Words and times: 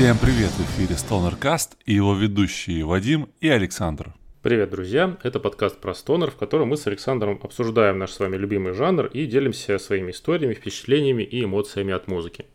Всем 0.00 0.16
привет! 0.16 0.48
В 0.52 0.62
эфире 0.62 0.94
StonerCast 0.94 1.72
и 1.84 1.92
его 1.92 2.14
ведущие 2.14 2.86
Вадим 2.86 3.28
и 3.38 3.50
Александр. 3.50 4.14
Привет, 4.40 4.70
друзья! 4.70 5.18
Это 5.22 5.40
подкаст 5.40 5.78
про 5.78 5.92
стонер, 5.92 6.30
в 6.30 6.36
котором 6.36 6.68
мы 6.68 6.78
с 6.78 6.86
Александром 6.86 7.38
обсуждаем 7.42 7.98
наш 7.98 8.12
с 8.12 8.18
вами 8.18 8.38
любимый 8.38 8.72
жанр 8.72 9.08
и 9.08 9.26
делимся 9.26 9.78
своими 9.78 10.12
историями, 10.12 10.54
впечатлениями 10.54 11.22
и 11.22 11.44
эмоциями 11.44 11.92
от 11.92 12.08
музыки. 12.08 12.46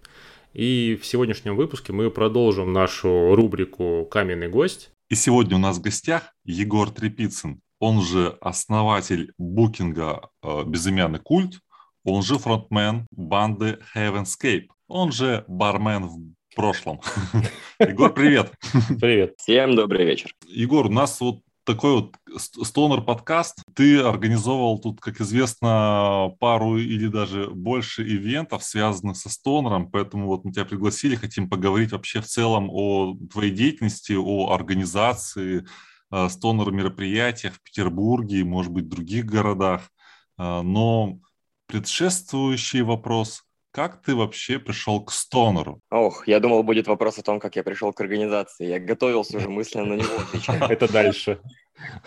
И 0.54 0.98
в 1.00 1.06
сегодняшнем 1.06 1.56
выпуске 1.56 1.94
мы 1.94 2.10
продолжим 2.10 2.74
нашу 2.74 3.36
рубрику 3.36 4.08
«Каменный 4.10 4.50
гость». 4.50 4.90
И 5.10 5.14
сегодня 5.14 5.58
у 5.58 5.60
нас 5.60 5.78
в 5.78 5.82
гостях 5.82 6.34
Егор 6.46 6.90
Трепицын, 6.90 7.62
он 7.80 8.02
же 8.02 8.40
основатель 8.42 9.34
букинга 9.38 10.30
э, 10.42 10.64
«Безымянный 10.66 11.20
культ», 11.20 11.60
он 12.04 12.24
же 12.24 12.40
фронтмен 12.40 13.06
банды 13.12 13.78
Heavenscape, 13.96 14.66
он 14.88 15.12
же 15.12 15.46
бармен 15.48 16.08
в 16.08 16.35
прошлом. 16.56 17.02
Егор, 17.80 18.14
привет. 18.14 18.52
Привет. 19.00 19.36
Всем 19.38 19.76
добрый 19.76 20.06
вечер. 20.06 20.34
Егор, 20.48 20.88
у 20.88 20.90
нас 20.90 21.20
вот 21.20 21.42
такой 21.66 21.94
вот 21.94 22.16
стонер 22.38 23.02
подкаст. 23.02 23.62
Ты 23.76 24.00
организовал 24.00 24.80
тут, 24.80 25.02
как 25.02 25.20
известно, 25.20 26.32
пару 26.40 26.78
или 26.78 27.08
даже 27.08 27.50
больше 27.50 28.04
ивентов, 28.04 28.64
связанных 28.64 29.18
со 29.18 29.30
стонером, 29.30 29.90
поэтому 29.90 30.28
вот 30.28 30.46
мы 30.46 30.52
тебя 30.52 30.66
пригласили, 30.66 31.16
хотим 31.16 31.50
поговорить 31.50 31.92
вообще 31.92 32.22
в 32.22 32.26
целом 32.26 32.70
о 32.72 33.18
твоей 33.32 33.52
деятельности, 33.52 34.14
о 34.14 34.54
организации 34.54 35.66
э, 36.12 36.30
стонер 36.30 36.72
мероприятиях 36.72 37.56
в 37.56 37.62
Петербурге, 37.62 38.44
может 38.44 38.72
быть, 38.72 38.86
в 38.86 38.90
других 38.90 39.26
городах. 39.26 39.90
Э, 40.38 40.62
но 40.62 41.20
предшествующий 41.68 42.82
вопрос 42.82 43.44
как 43.76 44.02
ты 44.02 44.16
вообще 44.16 44.58
пришел 44.58 45.04
к 45.04 45.12
стонеру? 45.12 45.82
Ох, 45.92 46.30
я 46.30 46.40
думал, 46.40 46.64
будет 46.64 46.88
вопрос 46.88 47.20
о 47.20 47.24
том, 47.24 47.42
как 47.42 47.58
я 47.58 47.64
пришел 47.64 47.92
к 47.92 48.00
организации. 48.00 48.68
Я 48.68 48.80
готовился 48.80 49.36
уже 49.36 49.50
мысленно 49.50 49.86
на 49.86 49.94
него 49.96 50.16
отвечать. 50.18 50.62
Это 50.72 50.90
дальше. 50.90 51.42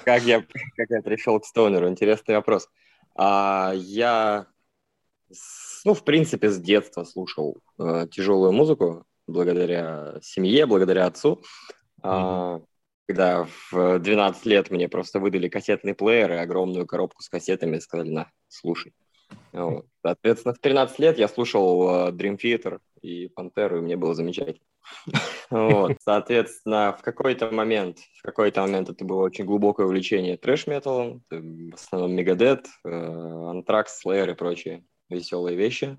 Как 0.03 0.23
я, 0.23 0.41
как 0.41 0.89
я 0.89 1.03
пришел 1.03 1.39
к 1.39 1.45
стонеру? 1.45 1.87
Интересный 1.87 2.37
вопрос. 2.37 2.71
А, 3.15 3.75
я, 3.77 4.47
ну, 5.85 5.93
в 5.93 6.05
принципе, 6.05 6.49
с 6.49 6.57
детства 6.59 7.05
слушал 7.05 7.59
э, 7.79 8.07
тяжелую 8.11 8.53
музыку 8.53 9.05
благодаря 9.27 10.15
семье, 10.23 10.65
благодаря 10.65 11.05
отцу. 11.05 11.43
А, 12.03 12.63
когда 13.07 13.47
в 13.71 13.99
12 13.99 14.47
лет 14.47 14.71
мне 14.71 14.89
просто 14.89 15.21
выдали 15.21 15.51
кассетный 15.51 15.95
плеер 15.95 16.33
и 16.33 16.37
огромную 16.37 16.87
коробку 16.87 17.23
с 17.23 17.29
кассетами 17.29 17.77
и 17.77 17.81
сказали, 17.81 18.09
на, 18.09 18.31
слушай. 18.49 18.95
Вот. 19.53 19.87
Соответственно, 20.03 20.55
в 20.55 20.59
13 20.59 20.99
лет 20.99 21.19
я 21.19 21.29
слушал 21.29 22.09
uh, 22.09 22.13
Dream 22.13 22.39
Theater 22.39 22.81
и 23.03 23.29
Пантеру, 23.29 23.79
и 23.79 23.81
мне 23.81 23.97
было 23.97 24.15
замечательно. 24.15 24.67
вот. 25.51 25.97
Соответственно, 26.01 26.97
в 26.99 27.03
какой-то 27.03 27.51
момент, 27.51 27.99
в 28.19 28.23
какой-то 28.23 28.63
момент 28.63 28.89
это 28.89 29.05
было 29.05 29.23
очень 29.23 29.45
глубокое 29.45 29.87
увлечение 29.87 30.37
трэш-металом, 30.37 31.23
в 31.31 31.75
основном 31.75 32.19
Megadeth, 32.19 32.67
uh, 32.87 33.53
Anthrax, 33.53 33.87
Slayer 34.05 34.33
и 34.33 34.35
прочие 34.35 34.85
веселые 35.09 35.57
вещи. 35.57 35.99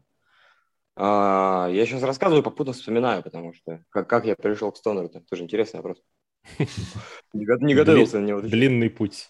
Uh, 0.97 1.73
я 1.73 1.86
сейчас 1.86 2.03
рассказываю, 2.03 2.44
попутно 2.44 2.73
вспоминаю, 2.73 3.23
потому 3.23 3.53
что 3.53 3.84
как, 3.89 4.09
как 4.09 4.25
я 4.25 4.36
пришел 4.36 4.72
к 4.72 4.78
стонеру, 4.78 5.08
это 5.08 5.22
тоже 5.22 5.44
интересный 5.44 5.78
вопрос. 5.78 6.02
Не 7.34 7.73
готовился 7.75 8.19
на 8.19 8.25
него. 8.25 8.41
Длинный 8.41 8.89
путь. 8.89 9.30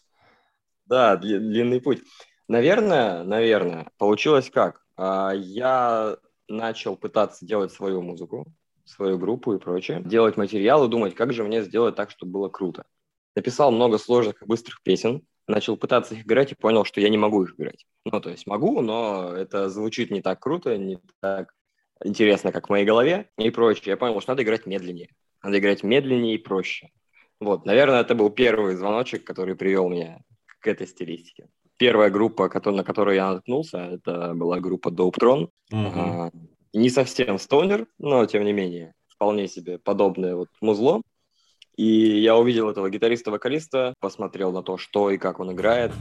Да, 0.85 1.15
длинный 1.15 1.79
путь. 1.79 2.01
Наверное, 2.49 3.23
наверное, 3.23 3.91
получилось 3.99 4.49
как? 4.49 4.83
А, 4.97 5.31
я 5.35 6.17
начал 6.47 6.97
пытаться 6.97 7.45
делать 7.45 7.71
свою 7.71 8.01
музыку, 8.01 8.51
свою 8.85 9.19
группу 9.19 9.53
и 9.53 9.59
прочее, 9.59 10.01
делать 10.03 10.35
материалы, 10.35 10.87
думать, 10.87 11.13
как 11.13 11.31
же 11.31 11.43
мне 11.43 11.61
сделать 11.61 11.95
так, 11.95 12.09
чтобы 12.09 12.31
было 12.31 12.49
круто. 12.49 12.85
Написал 13.35 13.71
много 13.71 13.99
сложных 13.99 14.41
и 14.41 14.45
быстрых 14.45 14.81
песен, 14.81 15.21
начал 15.47 15.77
пытаться 15.77 16.15
их 16.15 16.25
играть 16.25 16.51
и 16.51 16.55
понял, 16.55 16.85
что 16.85 16.99
я 16.99 17.09
не 17.09 17.19
могу 17.19 17.43
их 17.43 17.53
играть. 17.53 17.85
Ну, 18.03 18.19
то 18.19 18.31
есть 18.31 18.47
могу, 18.47 18.81
но 18.81 19.31
это 19.31 19.69
звучит 19.69 20.09
не 20.09 20.23
так 20.23 20.39
круто, 20.39 20.75
не 20.75 20.97
так 21.19 21.53
интересно, 22.03 22.51
как 22.51 22.65
в 22.65 22.69
моей 22.71 22.85
голове 22.85 23.29
и 23.37 23.51
прочее. 23.51 23.91
Я 23.91 23.97
понял, 23.97 24.19
что 24.21 24.31
надо 24.31 24.41
играть 24.41 24.65
медленнее. 24.65 25.09
Надо 25.43 25.59
играть 25.59 25.83
медленнее 25.83 26.33
и 26.33 26.39
проще. 26.39 26.89
Вот, 27.39 27.67
наверное, 27.67 28.01
это 28.01 28.15
был 28.15 28.31
первый 28.31 28.75
звоночек, 28.75 29.23
который 29.23 29.55
привел 29.55 29.87
меня 29.87 30.23
к 30.59 30.65
этой 30.65 30.87
стилистике 30.87 31.47
первая 31.79 32.11
группа, 32.11 32.51
на 32.65 32.83
которую 32.83 33.15
я 33.15 33.33
наткнулся, 33.33 33.77
это 33.77 34.33
была 34.35 34.59
группа 34.59 34.89
Dope 34.89 35.15
Uh-huh. 35.71 36.31
Не 36.73 36.89
совсем 36.89 37.39
стонер, 37.39 37.87
но 37.97 38.25
тем 38.25 38.43
не 38.43 38.53
менее 38.53 38.93
вполне 39.07 39.47
себе 39.47 39.79
подобное 39.79 40.35
вот 40.35 40.49
музло. 40.61 41.01
И 41.77 42.19
я 42.19 42.35
увидел 42.35 42.69
этого 42.69 42.89
гитариста-вокалиста, 42.89 43.93
посмотрел 43.99 44.51
на 44.51 44.61
то, 44.61 44.77
что 44.77 45.09
и 45.09 45.17
как 45.17 45.39
он 45.39 45.53
играет. 45.53 45.91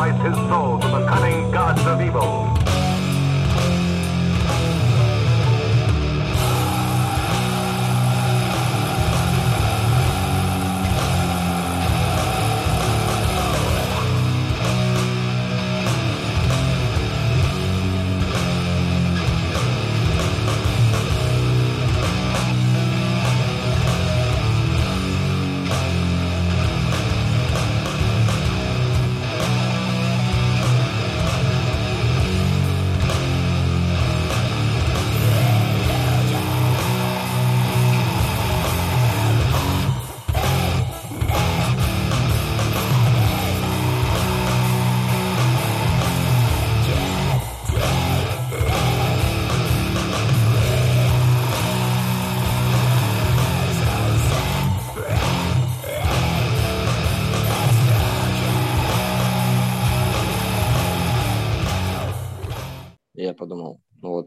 Sacrifice 0.00 0.34
his 0.34 0.48
soul 0.48 0.59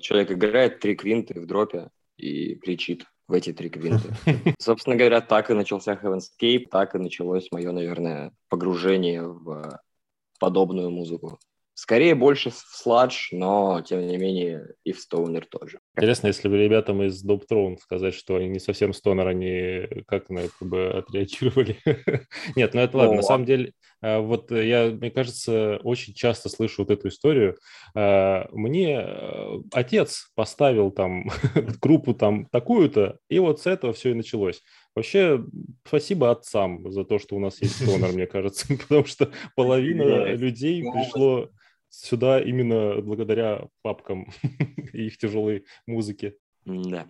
человек 0.04 0.32
играет 0.32 0.80
три 0.80 0.96
квинты 0.96 1.40
в 1.40 1.46
дропе 1.46 1.90
и 2.18 2.56
кричит 2.56 3.06
в 3.28 3.34
эти 3.34 3.54
три 3.54 3.70
квинты. 3.70 4.14
Собственно 4.60 4.96
говоря, 4.96 5.22
так 5.22 5.50
и 5.50 5.54
начался 5.54 5.94
Heavenscape, 5.94 6.68
так 6.70 6.94
и 6.94 7.00
началось 7.00 7.48
мое, 7.52 7.72
наверное, 7.72 8.32
погружение 8.50 9.28
в 9.28 9.80
подобную 10.40 10.92
музыку. 10.92 11.40
Скорее 11.76 12.14
больше 12.14 12.52
в 12.52 12.56
сладж, 12.56 13.30
но 13.32 13.82
тем 13.82 14.06
не 14.06 14.18
менее 14.18 14.76
и 14.84 14.92
в 14.92 15.00
стоунер 15.00 15.48
тоже. 15.48 15.80
Интересно, 15.96 16.28
если 16.28 16.48
бы 16.48 16.58
ребятам 16.58 17.02
из 17.02 17.26
Dope 17.26 17.44
Throne 17.50 17.78
сказать, 17.78 18.14
что 18.14 18.36
они 18.36 18.48
не 18.48 18.60
совсем 18.60 18.94
стонер, 18.94 19.28
они 19.28 19.88
как 20.08 20.30
на 20.30 20.40
это 20.40 20.54
бы 20.62 20.90
отреагировали? 20.98 21.78
Нет, 22.56 22.74
ну 22.76 22.82
это 22.82 22.98
ладно. 22.98 23.16
На 23.16 23.22
самом 23.24 23.46
деле, 23.46 23.74
а, 24.02 24.20
вот 24.20 24.52
я, 24.52 24.92
мне 24.92 25.10
кажется, 25.10 25.80
очень 25.84 26.14
часто 26.14 26.50
слышу 26.50 26.84
вот 26.84 26.92
эту 26.92 27.08
историю. 27.08 27.58
А, 27.96 28.48
мне 28.52 29.00
э, 29.00 29.60
отец 29.72 30.30
поставил 30.36 30.92
там 30.92 31.30
группу 31.82 32.14
там 32.14 32.46
такую-то, 32.52 33.18
и 33.30 33.40
вот 33.40 33.62
с 33.62 33.66
этого 33.66 33.94
все 33.94 34.12
и 34.12 34.16
началось. 34.16 34.62
Вообще, 34.96 35.44
спасибо 35.86 36.30
отцам 36.30 36.92
за 36.92 37.04
то, 37.04 37.18
что 37.18 37.36
у 37.36 37.40
нас 37.40 37.62
есть 37.62 37.82
стонер, 37.82 38.14
мне 38.14 38.28
кажется, 38.28 38.68
потому 38.78 39.06
что 39.06 39.32
половина 39.56 40.34
людей 40.34 40.84
пришло 40.84 41.50
сюда 41.90 42.40
именно 42.40 43.02
благодаря 43.02 43.68
папкам 43.82 44.28
и 44.94 45.08
их 45.08 45.18
тяжелой 45.18 45.66
музыке. 45.88 46.36
Да. 46.66 47.08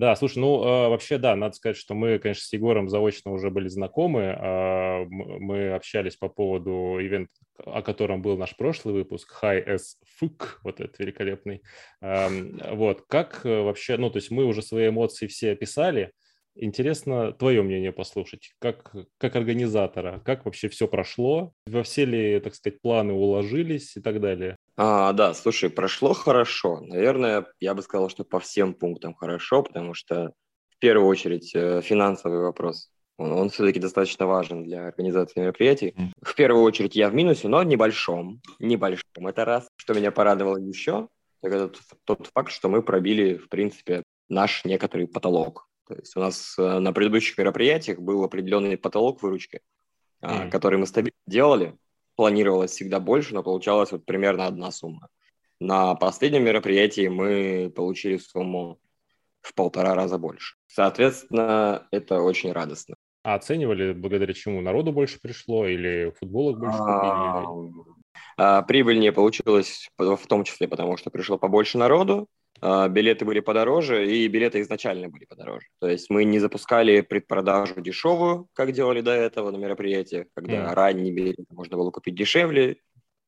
Да, 0.00 0.16
слушай, 0.16 0.38
ну 0.38 0.64
э, 0.64 0.88
вообще, 0.88 1.18
да, 1.18 1.36
надо 1.36 1.54
сказать, 1.54 1.76
что 1.76 1.92
мы, 1.94 2.18
конечно, 2.18 2.42
с 2.42 2.52
Егором 2.54 2.88
заочно 2.88 3.32
уже 3.32 3.50
были 3.50 3.68
знакомы. 3.68 4.22
Э, 4.22 5.04
мы 5.04 5.74
общались 5.74 6.16
по 6.16 6.30
поводу 6.30 6.98
ивента, 6.98 7.34
о 7.58 7.82
котором 7.82 8.22
был 8.22 8.38
наш 8.38 8.56
прошлый 8.56 8.94
выпуск, 8.94 9.38
High 9.42 9.62
as 9.68 9.80
Fuck, 10.18 10.56
вот 10.62 10.80
этот 10.80 10.98
великолепный. 11.00 11.60
Э, 12.00 12.28
вот, 12.74 13.02
как 13.08 13.44
вообще, 13.44 13.98
ну, 13.98 14.08
то 14.08 14.16
есть 14.16 14.30
мы 14.30 14.46
уже 14.46 14.62
свои 14.62 14.88
эмоции 14.88 15.26
все 15.26 15.52
описали, 15.52 16.12
Интересно 16.56 17.32
твое 17.32 17.62
мнение 17.62 17.92
послушать, 17.92 18.54
как, 18.58 18.92
как 19.18 19.36
организатора, 19.36 20.20
как 20.24 20.44
вообще 20.44 20.68
все 20.68 20.88
прошло, 20.88 21.52
во 21.64 21.84
все 21.84 22.04
ли, 22.04 22.40
так 22.40 22.56
сказать, 22.56 22.80
планы 22.80 23.12
уложились 23.12 23.96
и 23.96 24.00
так 24.00 24.20
далее. 24.20 24.56
А, 24.82 25.12
да, 25.12 25.34
слушай, 25.34 25.68
прошло 25.68 26.14
хорошо. 26.14 26.80
Наверное, 26.80 27.44
я 27.60 27.74
бы 27.74 27.82
сказал, 27.82 28.08
что 28.08 28.24
по 28.24 28.40
всем 28.40 28.72
пунктам 28.72 29.12
хорошо, 29.12 29.62
потому 29.62 29.92
что 29.92 30.32
в 30.70 30.78
первую 30.78 31.06
очередь 31.06 31.54
э, 31.54 31.82
финансовый 31.82 32.40
вопрос. 32.40 32.90
Он, 33.18 33.30
он 33.32 33.50
все-таки 33.50 33.78
достаточно 33.78 34.26
важен 34.26 34.64
для 34.64 34.86
организации 34.86 35.40
мероприятий. 35.40 35.94
В 36.22 36.34
первую 36.34 36.64
очередь 36.64 36.96
я 36.96 37.10
в 37.10 37.14
минусе, 37.14 37.48
но 37.48 37.62
небольшом. 37.62 38.40
Небольшом. 38.58 39.26
Это 39.26 39.44
раз. 39.44 39.68
Что 39.76 39.92
меня 39.92 40.10
порадовало 40.12 40.56
еще, 40.56 41.08
так 41.42 41.52
это 41.52 41.78
тот 42.06 42.30
факт, 42.32 42.50
что 42.50 42.70
мы 42.70 42.82
пробили, 42.82 43.34
в 43.34 43.50
принципе, 43.50 44.02
наш 44.30 44.64
некоторый 44.64 45.06
потолок. 45.06 45.68
То 45.88 45.94
есть 45.96 46.16
у 46.16 46.20
нас 46.20 46.54
э, 46.56 46.78
на 46.78 46.94
предыдущих 46.94 47.36
мероприятиях 47.36 47.98
был 47.98 48.24
определенный 48.24 48.78
потолок 48.78 49.22
выручки, 49.22 49.60
mm. 50.22 50.48
который 50.48 50.78
мы 50.78 50.86
стабильно 50.86 51.20
делали. 51.26 51.76
Планировалось 52.20 52.72
всегда 52.72 53.00
больше, 53.00 53.32
но 53.32 53.42
получалась 53.42 53.92
вот 53.92 54.04
примерно 54.04 54.44
одна 54.44 54.70
сумма. 54.70 55.08
На 55.58 55.94
последнем 55.94 56.44
мероприятии 56.44 57.08
мы 57.08 57.72
получили 57.74 58.18
сумму 58.18 58.78
в 59.40 59.54
полтора 59.54 59.94
раза 59.94 60.18
больше. 60.18 60.56
Соответственно, 60.66 61.88
это 61.90 62.20
очень 62.20 62.52
радостно. 62.52 62.96
А 63.22 63.36
оценивали 63.36 63.94
благодаря 63.94 64.34
чему? 64.34 64.60
Народу 64.60 64.92
больше 64.92 65.18
пришло 65.18 65.66
или 65.66 66.12
футболок 66.20 66.58
больше 66.58 66.76
купили? 66.76 67.86
А, 68.36 68.60
прибыльнее 68.64 69.12
получилось 69.12 69.88
в 69.96 70.26
том 70.26 70.44
числе 70.44 70.68
потому, 70.68 70.98
что 70.98 71.08
пришло 71.08 71.38
побольше 71.38 71.78
народу, 71.78 72.26
а, 72.26 72.39
билеты 72.62 73.24
были 73.24 73.40
подороже, 73.40 74.10
и 74.10 74.28
билеты 74.28 74.60
изначально 74.60 75.08
были 75.08 75.24
подороже. 75.24 75.66
То 75.78 75.88
есть 75.88 76.10
мы 76.10 76.24
не 76.24 76.38
запускали 76.38 77.00
предпродажу 77.00 77.80
дешевую, 77.80 78.48
как 78.52 78.72
делали 78.72 79.00
до 79.00 79.12
этого 79.12 79.50
на 79.50 79.56
мероприятиях, 79.56 80.26
когда 80.34 80.54
mm. 80.54 80.74
ранние 80.74 81.12
билеты 81.12 81.44
можно 81.50 81.76
было 81.76 81.90
купить 81.90 82.14
дешевле, 82.14 82.76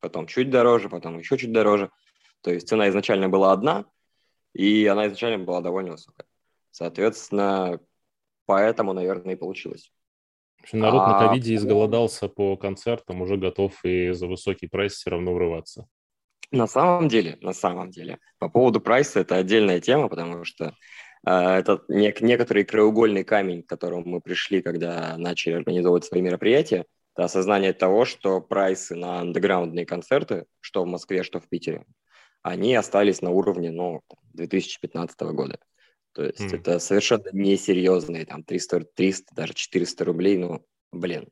потом 0.00 0.26
чуть 0.26 0.50
дороже, 0.50 0.88
потом 0.88 1.19
еще 1.19 1.38
чуть 1.38 1.52
дороже. 1.52 1.90
То 2.43 2.52
есть 2.52 2.69
цена 2.69 2.88
изначально 2.88 3.29
была 3.29 3.52
одна, 3.52 3.87
и 4.52 4.87
она 4.87 5.06
изначально 5.06 5.44
была 5.44 5.61
довольно 5.61 5.93
высокая. 5.93 6.26
Соответственно, 6.70 7.81
поэтому, 8.46 8.93
наверное, 8.93 9.34
и 9.34 9.38
получилось. 9.38 9.93
В 10.58 10.62
общем, 10.64 10.81
народ 10.81 11.02
а... 11.02 11.12
на 11.12 11.29
ковиде 11.29 11.55
изголодался 11.55 12.29
по 12.29 12.56
концертам, 12.56 13.23
уже 13.23 13.37
готов 13.37 13.82
и 13.84 14.11
за 14.12 14.26
высокий 14.26 14.67
прайс 14.67 14.93
все 14.94 15.11
равно 15.11 15.34
врываться. 15.34 15.87
На 16.52 16.66
самом 16.66 17.08
деле, 17.08 17.38
на 17.40 17.52
самом 17.52 17.90
деле, 17.90 18.19
по 18.38 18.49
поводу 18.49 18.81
прайса 18.81 19.20
это 19.20 19.37
отдельная 19.37 19.81
тема, 19.81 20.08
потому 20.08 20.44
что 20.44 20.75
э, 21.26 21.31
это 21.31 21.82
нек- 21.88 22.22
некоторый 22.22 22.64
краеугольный 22.64 23.25
камень, 23.25 23.62
к 23.62 23.69
которому 23.69 24.04
мы 24.06 24.20
пришли, 24.20 24.60
когда 24.60 25.16
начали 25.16 25.54
организовывать 25.54 26.04
свои 26.04 26.20
мероприятия, 26.20 26.84
это 27.14 27.25
осознание 27.25 27.72
того, 27.72 28.04
что 28.04 28.40
прайсы 28.40 28.94
на 28.94 29.20
андеграундные 29.20 29.87
концерты, 29.87 30.46
что 30.60 30.84
в 30.84 30.87
Москве, 30.87 31.22
что 31.22 31.40
в 31.40 31.49
Питере, 31.49 31.84
они 32.43 32.75
остались 32.75 33.22
на 33.22 33.31
уровне 33.31 33.70
ну, 33.70 34.02
2015 34.34 35.20
года. 35.20 35.58
То 36.12 36.25
есть 36.25 36.40
mm. 36.40 36.56
это 36.56 36.78
совершенно 36.78 37.28
несерьезные, 37.32 38.26
там 38.26 38.44
300, 38.44 38.84
300, 38.94 39.34
даже 39.34 39.55
400 39.55 40.05
рублей, 40.05 40.37
ну, 40.37 40.64
блин. 40.90 41.28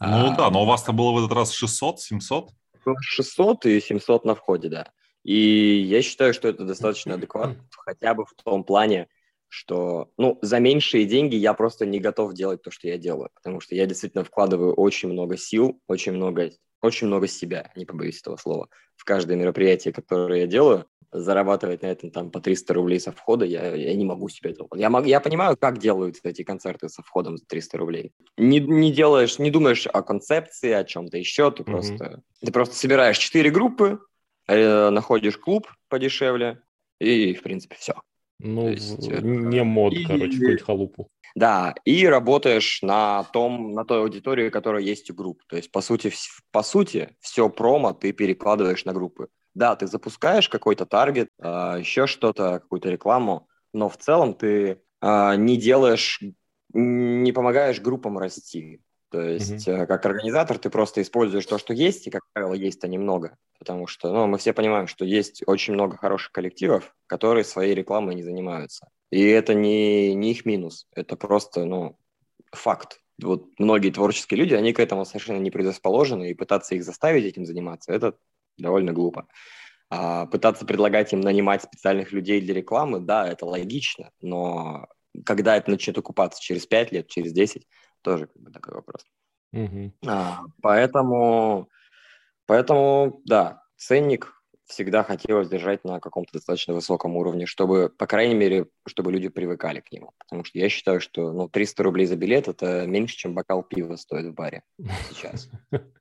Ну 0.00 0.32
а, 0.32 0.36
да, 0.36 0.50
но 0.50 0.62
у 0.62 0.66
вас-то 0.66 0.92
было 0.92 1.12
в 1.12 1.18
этот 1.18 1.32
раз 1.32 1.52
600, 1.52 2.00
700? 2.00 2.50
600 3.00 3.66
и 3.66 3.80
700 3.80 4.24
на 4.24 4.34
входе, 4.34 4.68
да. 4.68 4.92
И 5.24 5.80
я 5.80 6.02
считаю, 6.02 6.32
что 6.32 6.48
это 6.48 6.64
достаточно 6.64 7.14
адекватно, 7.14 7.56
хотя 7.84 8.14
бы 8.14 8.24
в 8.24 8.34
том 8.34 8.62
плане, 8.62 9.08
что, 9.48 10.10
ну, 10.16 10.38
за 10.42 10.60
меньшие 10.60 11.04
деньги 11.04 11.34
я 11.34 11.54
просто 11.54 11.86
не 11.86 11.98
готов 11.98 12.34
делать 12.34 12.62
то, 12.62 12.70
что 12.70 12.88
я 12.88 12.98
делаю, 12.98 13.30
потому 13.34 13.60
что 13.60 13.74
я 13.74 13.86
действительно 13.86 14.24
вкладываю 14.24 14.74
очень 14.74 15.08
много 15.08 15.36
сил, 15.36 15.80
очень 15.88 16.12
много, 16.12 16.50
очень 16.82 17.06
много 17.06 17.26
себя, 17.26 17.70
не 17.76 17.84
побоюсь 17.84 18.20
этого 18.20 18.36
слова, 18.36 18.68
в 18.96 19.04
каждое 19.04 19.36
мероприятие, 19.36 19.92
которое 19.92 20.40
я 20.40 20.46
делаю, 20.46 20.86
зарабатывать 21.12 21.82
на 21.82 21.86
этом 21.86 22.10
там 22.10 22.30
по 22.30 22.40
300 22.40 22.74
рублей 22.74 23.00
со 23.00 23.12
входа, 23.12 23.44
я, 23.44 23.74
я 23.74 23.94
не 23.94 24.04
могу 24.04 24.28
себе 24.28 24.50
этого. 24.50 24.68
Я, 24.74 24.90
мог, 24.90 25.06
я 25.06 25.20
понимаю, 25.20 25.56
как 25.56 25.78
делают 25.78 26.16
эти 26.24 26.42
концерты 26.42 26.88
со 26.88 27.02
входом 27.02 27.36
за 27.36 27.46
300 27.46 27.78
рублей. 27.78 28.12
Не, 28.36 28.60
не 28.60 28.92
делаешь, 28.92 29.38
не 29.38 29.50
думаешь 29.50 29.86
о 29.86 30.02
концепции, 30.02 30.72
о 30.72 30.84
чем-то 30.84 31.16
еще, 31.16 31.50
ты 31.50 31.62
mm-hmm. 31.62 31.64
просто, 31.64 32.22
ты 32.44 32.52
просто 32.52 32.74
собираешь 32.74 33.18
4 33.18 33.50
группы, 33.50 34.00
э, 34.48 34.90
находишь 34.90 35.38
клуб 35.38 35.68
подешевле, 35.88 36.60
и, 36.98 37.34
в 37.34 37.42
принципе, 37.42 37.76
все. 37.78 37.94
Ну, 38.38 38.68
есть, 38.68 39.08
э, 39.08 39.20
не 39.22 39.62
мод, 39.62 39.92
и, 39.94 40.04
короче, 40.04 40.32
какую-нибудь 40.32 40.62
халупу. 40.62 41.08
Да, 41.34 41.74
и 41.84 42.06
работаешь 42.06 42.80
на 42.82 43.24
том, 43.24 43.72
на 43.72 43.84
той 43.84 44.00
аудитории, 44.00 44.48
которая 44.48 44.82
есть 44.82 45.10
у 45.10 45.14
групп. 45.14 45.42
То 45.48 45.56
есть, 45.56 45.70
по 45.70 45.80
сути, 45.80 46.12
по 46.50 46.62
сути, 46.62 47.16
все 47.20 47.48
промо 47.50 47.92
ты 47.92 48.12
перекладываешь 48.12 48.84
на 48.84 48.92
группы. 48.92 49.28
Да, 49.54 49.76
ты 49.76 49.86
запускаешь 49.86 50.48
какой-то 50.48 50.86
таргет, 50.86 51.30
а, 51.40 51.76
еще 51.78 52.06
что-то, 52.06 52.60
какую-то 52.60 52.90
рекламу, 52.90 53.48
но 53.72 53.88
в 53.88 53.96
целом 53.96 54.34
ты 54.34 54.80
а, 55.00 55.36
не 55.36 55.56
делаешь, 55.56 56.22
не 56.72 57.32
помогаешь 57.32 57.80
группам 57.80 58.18
расти. 58.18 58.80
То 59.16 59.22
есть, 59.22 59.66
mm-hmm. 59.66 59.86
как 59.86 60.04
организатор, 60.04 60.58
ты 60.58 60.68
просто 60.68 61.00
используешь 61.00 61.46
то, 61.46 61.56
что 61.56 61.72
есть, 61.72 62.06
и, 62.06 62.10
как 62.10 62.20
правило, 62.34 62.52
есть-то 62.52 62.86
немного. 62.86 63.38
Потому 63.58 63.86
что 63.86 64.12
ну, 64.12 64.26
мы 64.26 64.36
все 64.36 64.52
понимаем, 64.52 64.88
что 64.88 65.06
есть 65.06 65.42
очень 65.46 65.72
много 65.72 65.96
хороших 65.96 66.32
коллективов, 66.32 66.94
которые 67.06 67.42
своей 67.44 67.74
рекламой 67.74 68.14
не 68.14 68.22
занимаются. 68.22 68.90
И 69.10 69.22
это 69.22 69.54
не, 69.54 70.14
не 70.14 70.32
их 70.32 70.44
минус, 70.44 70.86
это 70.94 71.16
просто 71.16 71.64
ну, 71.64 71.96
факт. 72.52 73.00
Вот 73.22 73.46
многие 73.58 73.90
творческие 73.90 74.38
люди, 74.38 74.52
они 74.52 74.74
к 74.74 74.80
этому 74.80 75.06
совершенно 75.06 75.38
не 75.38 75.50
предрасположены, 75.50 76.30
и 76.30 76.34
пытаться 76.34 76.74
их 76.74 76.84
заставить 76.84 77.24
этим 77.24 77.46
заниматься, 77.46 77.94
это 77.94 78.18
довольно 78.58 78.92
глупо. 78.92 79.28
А, 79.88 80.26
пытаться 80.26 80.66
предлагать 80.66 81.14
им 81.14 81.22
нанимать 81.22 81.62
специальных 81.62 82.12
людей 82.12 82.42
для 82.42 82.52
рекламы, 82.52 83.00
да, 83.00 83.26
это 83.26 83.46
логично, 83.46 84.10
но 84.20 84.88
когда 85.24 85.56
это 85.56 85.70
начнет 85.70 85.96
окупаться, 85.96 86.42
через 86.42 86.66
5 86.66 86.92
лет, 86.92 87.08
через 87.08 87.32
10, 87.32 87.66
тоже 88.02 88.26
как 88.26 88.42
бы 88.42 88.50
такой 88.50 88.74
вопрос. 88.74 89.04
Mm-hmm. 89.54 89.92
А, 90.06 90.40
поэтому, 90.60 91.68
поэтому, 92.46 93.22
да, 93.24 93.62
ценник 93.76 94.36
всегда 94.66 95.04
хотелось 95.04 95.48
держать 95.48 95.84
на 95.84 96.00
каком-то 96.00 96.32
достаточно 96.32 96.74
высоком 96.74 97.16
уровне, 97.16 97.46
чтобы, 97.46 97.88
по 97.88 98.06
крайней 98.06 98.34
мере, 98.34 98.66
чтобы 98.86 99.12
люди 99.12 99.28
привыкали 99.28 99.80
к 99.80 99.92
нему. 99.92 100.12
Потому 100.18 100.44
что 100.44 100.58
я 100.58 100.68
считаю, 100.68 101.00
что 101.00 101.32
ну, 101.32 101.48
300 101.48 101.82
рублей 101.82 102.06
за 102.06 102.16
билет– 102.16 102.48
это 102.48 102.86
меньше, 102.86 103.16
чем 103.16 103.34
бокал 103.34 103.62
пива 103.62 103.96
стоит 103.96 104.26
в 104.26 104.34
баре 104.34 104.62
сейчас. 105.10 105.48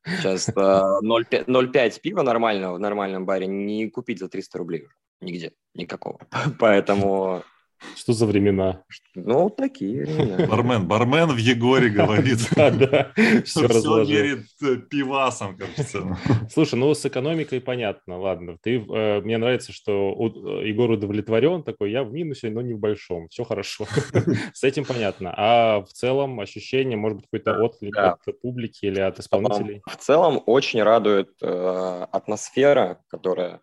Сейчас 0.06 0.50
0,5 0.50 1.76
э, 1.76 1.92
пива 2.02 2.24
нормального 2.24 2.76
в 2.76 2.80
нормальном 2.80 3.26
баре 3.26 3.48
не 3.48 3.90
купить 3.90 4.20
за 4.20 4.30
300 4.30 4.58
рублей 4.58 4.86
уже. 4.86 4.96
Нигде, 5.22 5.54
никакого. 5.74 6.20
Поэтому 6.60 7.44
что 7.96 8.14
за 8.14 8.26
времена? 8.26 8.84
Ну, 9.16 9.50
такие 9.50 10.06
времена. 10.06 10.48
Бармен, 10.48 10.88
бармен 10.88 11.30
в 11.32 11.38
Егоре 11.38 11.90
говорит. 11.90 12.40
Да, 12.56 12.72
да, 12.72 13.12
все 13.44 13.66
э, 13.66 14.78
пивасом, 14.90 15.58
кажется. 15.58 16.18
Слушай, 16.50 16.76
ну 16.76 16.94
с 16.94 17.06
экономикой 17.06 17.60
понятно, 17.60 18.18
ладно. 18.18 18.58
Ты, 18.62 18.78
э, 18.78 19.22
мне 19.22 19.38
нравится, 19.38 19.74
что 19.74 20.14
э, 20.14 20.68
Егор 20.68 20.90
удовлетворен, 20.92 21.64
такой, 21.64 21.92
я 21.92 22.04
в 22.04 22.14
минусе, 22.14 22.50
но 22.50 22.62
не 22.62 22.74
в 22.74 22.80
большом, 22.80 23.28
все 23.30 23.44
хорошо. 23.44 23.86
С 24.54 24.64
этим 24.64 24.86
понятно. 24.86 25.34
А 25.36 25.82
в 25.82 25.90
целом 25.90 26.40
ощущение, 26.40 26.98
может 26.98 27.18
быть, 27.18 27.26
какой-то 27.26 27.62
отклик 27.62 27.98
от 27.98 28.22
публики 28.42 28.86
или 28.86 29.00
от 29.00 29.20
исполнителей? 29.20 29.82
В 29.86 29.98
целом 29.98 30.42
очень 30.46 30.82
радует 30.82 31.30
атмосфера, 31.42 33.00
которая 33.10 33.60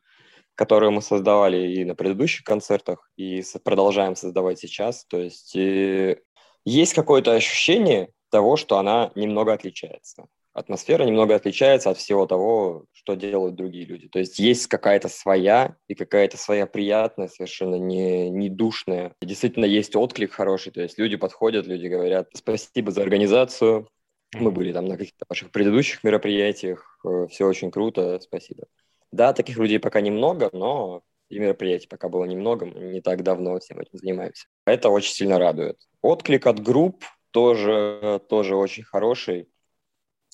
которую 0.54 0.92
мы 0.92 1.02
создавали 1.02 1.72
и 1.72 1.84
на 1.84 1.94
предыдущих 1.94 2.44
концертах, 2.44 3.10
и 3.16 3.42
продолжаем 3.64 4.16
создавать 4.16 4.58
сейчас. 4.58 5.04
То 5.06 5.18
есть 5.18 5.56
э, 5.56 6.20
есть 6.64 6.94
какое-то 6.94 7.32
ощущение 7.32 8.10
того, 8.30 8.56
что 8.56 8.78
она 8.78 9.12
немного 9.14 9.52
отличается. 9.52 10.26
Атмосфера 10.54 11.04
немного 11.04 11.34
отличается 11.34 11.88
от 11.90 11.96
всего 11.96 12.26
того, 12.26 12.84
что 12.92 13.14
делают 13.14 13.54
другие 13.54 13.86
люди. 13.86 14.08
То 14.08 14.18
есть 14.18 14.38
есть 14.38 14.66
какая-то 14.66 15.08
своя 15.08 15.76
и 15.88 15.94
какая-то 15.94 16.36
своя 16.36 16.66
приятная, 16.66 17.28
совершенно 17.28 17.76
не, 17.76 18.28
не 18.28 18.50
душная. 18.50 19.14
Действительно 19.22 19.64
есть 19.64 19.96
отклик 19.96 20.32
хороший. 20.32 20.70
То 20.70 20.82
есть 20.82 20.98
люди 20.98 21.16
подходят, 21.16 21.66
люди 21.66 21.86
говорят 21.86 22.28
спасибо 22.34 22.90
за 22.90 23.02
организацию. 23.02 23.88
Мы 24.34 24.50
были 24.50 24.72
там 24.72 24.86
на 24.86 24.96
каких-то 24.96 25.24
ваших 25.28 25.50
предыдущих 25.52 26.04
мероприятиях. 26.04 26.98
Э, 27.04 27.26
Все 27.30 27.46
очень 27.46 27.70
круто, 27.70 28.18
спасибо. 28.20 28.66
Да, 29.12 29.32
таких 29.32 29.58
людей 29.58 29.78
пока 29.78 30.00
немного, 30.00 30.48
но 30.52 31.02
и 31.28 31.38
мероприятий 31.38 31.86
пока 31.86 32.08
было 32.08 32.24
немного, 32.24 32.66
не 32.66 33.00
так 33.00 33.22
давно 33.22 33.58
всем 33.58 33.80
этим 33.80 33.98
занимаемся. 33.98 34.46
Это 34.66 34.88
очень 34.88 35.12
сильно 35.12 35.38
радует. 35.38 35.78
Отклик 36.02 36.46
от 36.46 36.60
групп 36.60 37.04
тоже, 37.30 38.20
тоже 38.28 38.56
очень 38.56 38.82
хороший, 38.82 39.48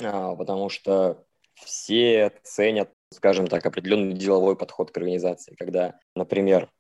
а, 0.03 0.35
потому 0.35 0.69
что 0.69 1.25
все 1.55 2.33
ценят, 2.43 2.91
скажем 3.13 3.47
так, 3.47 3.65
определенный 3.67 4.15
деловой 4.15 4.57
подход 4.57 4.91
к 4.91 4.97
организации, 4.97 5.55
когда, 5.57 5.99
например, 6.15 6.71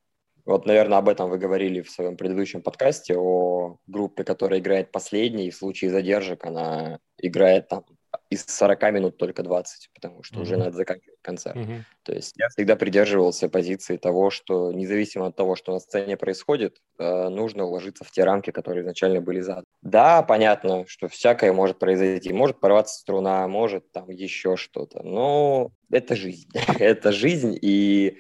вот, 0.45 0.67
наверное, 0.67 0.99
об 0.99 1.09
этом 1.09 1.29
вы 1.29 1.37
говорили 1.37 1.83
в 1.83 1.91
своем 1.91 2.17
предыдущем 2.17 2.63
подкасте, 2.63 3.17
о 3.19 3.77
группе, 3.87 4.25
которая 4.25 4.61
играет 4.61 4.91
последней, 4.91 5.51
в 5.51 5.57
случае 5.57 5.91
задержек 5.91 6.47
она 6.47 7.01
играет 7.19 7.69
там 7.69 7.85
из 8.31 8.45
40 8.47 8.93
минут 8.93 9.17
только 9.17 9.43
20, 9.43 9.91
потому 9.95 10.23
что 10.23 10.37
mm-hmm. 10.37 10.43
уже 10.43 10.57
надо 10.57 10.73
заканчивать 10.73 11.19
концерт. 11.23 11.57
Mm-hmm. 11.57 11.81
То 12.03 12.13
есть 12.13 12.35
я 12.37 12.49
всегда 12.49 12.77
придерживался 12.77 13.49
позиции 13.49 13.97
того, 13.97 14.31
что 14.31 14.71
независимо 14.73 15.27
от 15.27 15.37
того, 15.37 15.57
что 15.57 15.73
на 15.73 15.81
сцене 15.81 16.17
происходит, 16.17 16.77
э, 16.99 17.29
нужно 17.29 17.65
уложиться 17.65 18.05
в 18.05 18.11
те 18.11 18.25
рамки, 18.25 18.51
которые 18.51 18.83
изначально 18.83 19.21
были 19.21 19.41
заданы. 19.41 19.65
Да, 19.83 20.23
понятно, 20.23 20.85
что 20.87 21.09
всякое 21.09 21.53
может 21.53 21.79
произойти. 21.79 22.33
Может 22.33 22.61
порваться 22.61 22.99
струна, 22.99 23.49
может 23.49 23.91
там 23.93 24.11
еще 24.11 24.57
что-то. 24.57 25.03
Но 25.03 25.71
это 25.91 26.15
жизнь. 26.15 26.51
это 26.79 27.13
жизнь, 27.13 27.59
и 27.61 28.19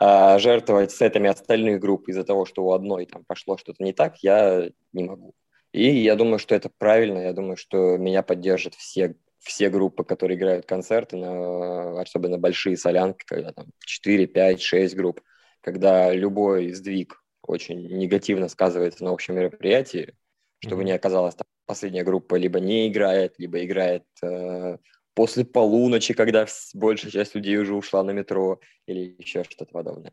э, 0.00 0.38
жертвовать 0.38 0.92
сетами 0.92 1.28
остальных 1.28 1.80
групп 1.80 2.08
из-за 2.08 2.22
того, 2.22 2.44
что 2.44 2.64
у 2.64 2.72
одной 2.72 3.06
там 3.06 3.24
пошло 3.24 3.56
что-то 3.56 3.82
не 3.82 3.92
так, 3.92 4.18
я 4.22 4.70
не 4.92 5.02
могу. 5.04 5.34
И 5.72 5.86
я 5.86 6.16
думаю, 6.16 6.38
что 6.38 6.54
это 6.54 6.70
правильно. 6.78 7.18
Я 7.18 7.32
думаю, 7.32 7.56
что 7.56 7.98
меня 7.98 8.22
поддержат 8.22 8.74
все 8.74 9.16
все 9.38 9.70
группы, 9.70 10.04
которые 10.04 10.36
играют 10.36 10.66
концерты, 10.66 11.16
на, 11.16 12.00
особенно 12.00 12.38
большие 12.38 12.76
солянки, 12.76 13.24
когда 13.24 13.52
там 13.52 13.66
4, 13.80 14.26
5, 14.26 14.60
6 14.60 14.96
групп, 14.96 15.20
когда 15.60 16.12
любой 16.12 16.72
сдвиг 16.72 17.22
очень 17.42 17.86
негативно 17.86 18.48
сказывается 18.48 19.04
на 19.04 19.10
общем 19.10 19.36
мероприятии, 19.36 20.14
чтобы 20.60 20.82
mm-hmm. 20.82 20.86
не 20.86 20.92
оказалось, 20.92 21.34
там, 21.34 21.46
последняя 21.66 22.04
группа 22.04 22.34
либо 22.34 22.60
не 22.60 22.88
играет, 22.88 23.34
либо 23.38 23.64
играет 23.64 24.04
э, 24.22 24.78
после 25.14 25.44
полуночи, 25.44 26.14
когда 26.14 26.46
большая 26.74 27.10
часть 27.10 27.34
людей 27.34 27.56
уже 27.56 27.74
ушла 27.74 28.02
на 28.02 28.10
метро 28.10 28.60
или 28.86 29.16
еще 29.18 29.44
что-то 29.44 29.72
подобное. 29.72 30.12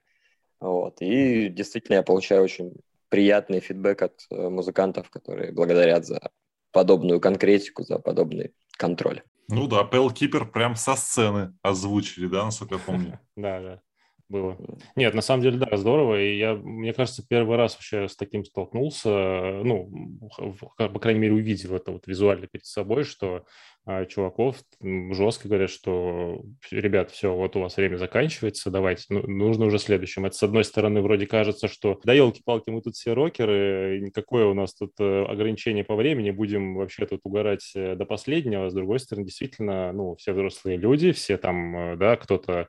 Вот. 0.60 1.02
И 1.02 1.50
действительно 1.50 1.98
я 1.98 2.04
получаю 2.04 2.44
очень 2.44 2.74
приятный 3.10 3.60
фидбэк 3.60 4.02
от 4.02 4.26
э, 4.32 4.50
музыкантов, 4.50 5.10
которые 5.10 5.52
благодарят 5.52 6.06
за 6.06 6.32
подобную 6.76 7.22
конкретику, 7.22 7.84
за 7.84 8.00
подобный 8.00 8.54
контроль. 8.78 9.22
Ну 9.48 9.68
да, 9.68 9.86
Пэл 9.86 10.12
Кипер 10.12 10.46
прям 10.46 10.76
со 10.76 10.96
сцены 10.96 11.54
озвучили, 11.62 12.28
да, 12.28 12.44
насколько 12.44 12.76
я 12.76 12.82
помню. 12.82 13.20
Да, 13.38 13.62
да 13.62 13.82
было. 14.28 14.58
Нет, 14.96 15.14
на 15.14 15.22
самом 15.22 15.44
деле, 15.44 15.58
да, 15.58 15.78
здорово. 15.78 16.22
И 16.22 16.38
я, 16.38 16.56
мне 16.56 16.94
кажется, 16.94 17.26
первый 17.28 17.58
раз 17.58 17.76
вообще 17.76 18.08
с 18.08 18.16
таким 18.16 18.44
столкнулся, 18.44 19.62
ну, 19.64 19.92
по 20.78 21.00
крайней 21.00 21.20
мере, 21.20 21.34
увидел 21.34 21.76
это 21.76 21.92
вот 21.92 22.08
визуально 22.08 22.48
перед 22.48 22.66
собой, 22.66 23.04
что 23.04 23.46
а, 23.88 24.06
чуваков 24.06 24.58
жестко 24.82 25.48
говорят, 25.48 25.70
что, 25.70 26.42
ребят, 26.72 27.12
все, 27.12 27.36
вот 27.36 27.56
у 27.56 27.60
вас 27.60 27.78
время 27.78 27.98
заканчивается, 27.98 28.72
давайте, 28.72 29.04
ну, 29.10 29.22
нужно 29.28 29.66
уже 29.66 29.78
следующим. 29.78 30.26
Это, 30.26 30.36
с 30.36 30.42
одной 30.42 30.64
стороны, 30.64 31.02
вроде 31.02 31.28
кажется, 31.28 31.68
что 31.68 32.00
да 32.04 32.14
елки-палки, 32.14 32.72
мы 32.72 32.82
тут 32.82 32.96
все 32.96 33.14
рокеры, 33.14 34.00
никакое 34.02 34.48
у 34.48 34.56
нас 34.56 34.74
тут 34.74 34.94
э, 35.00 35.26
ограничение 35.26 35.84
по 35.84 35.96
времени, 35.96 36.32
будем 36.32 36.76
вообще 36.76 37.06
тут 37.06 37.22
угорать 37.24 37.72
э, 37.76 37.96
до 37.96 38.06
последнего. 38.06 38.70
С 38.70 38.74
другой 38.74 39.00
стороны, 39.00 39.26
действительно, 39.26 39.92
ну, 39.92 40.16
все 40.16 40.34
взрослые 40.34 40.78
люди, 40.78 41.12
все 41.12 41.38
там, 41.38 41.78
э, 41.78 41.96
да, 41.96 42.16
кто-то 42.16 42.68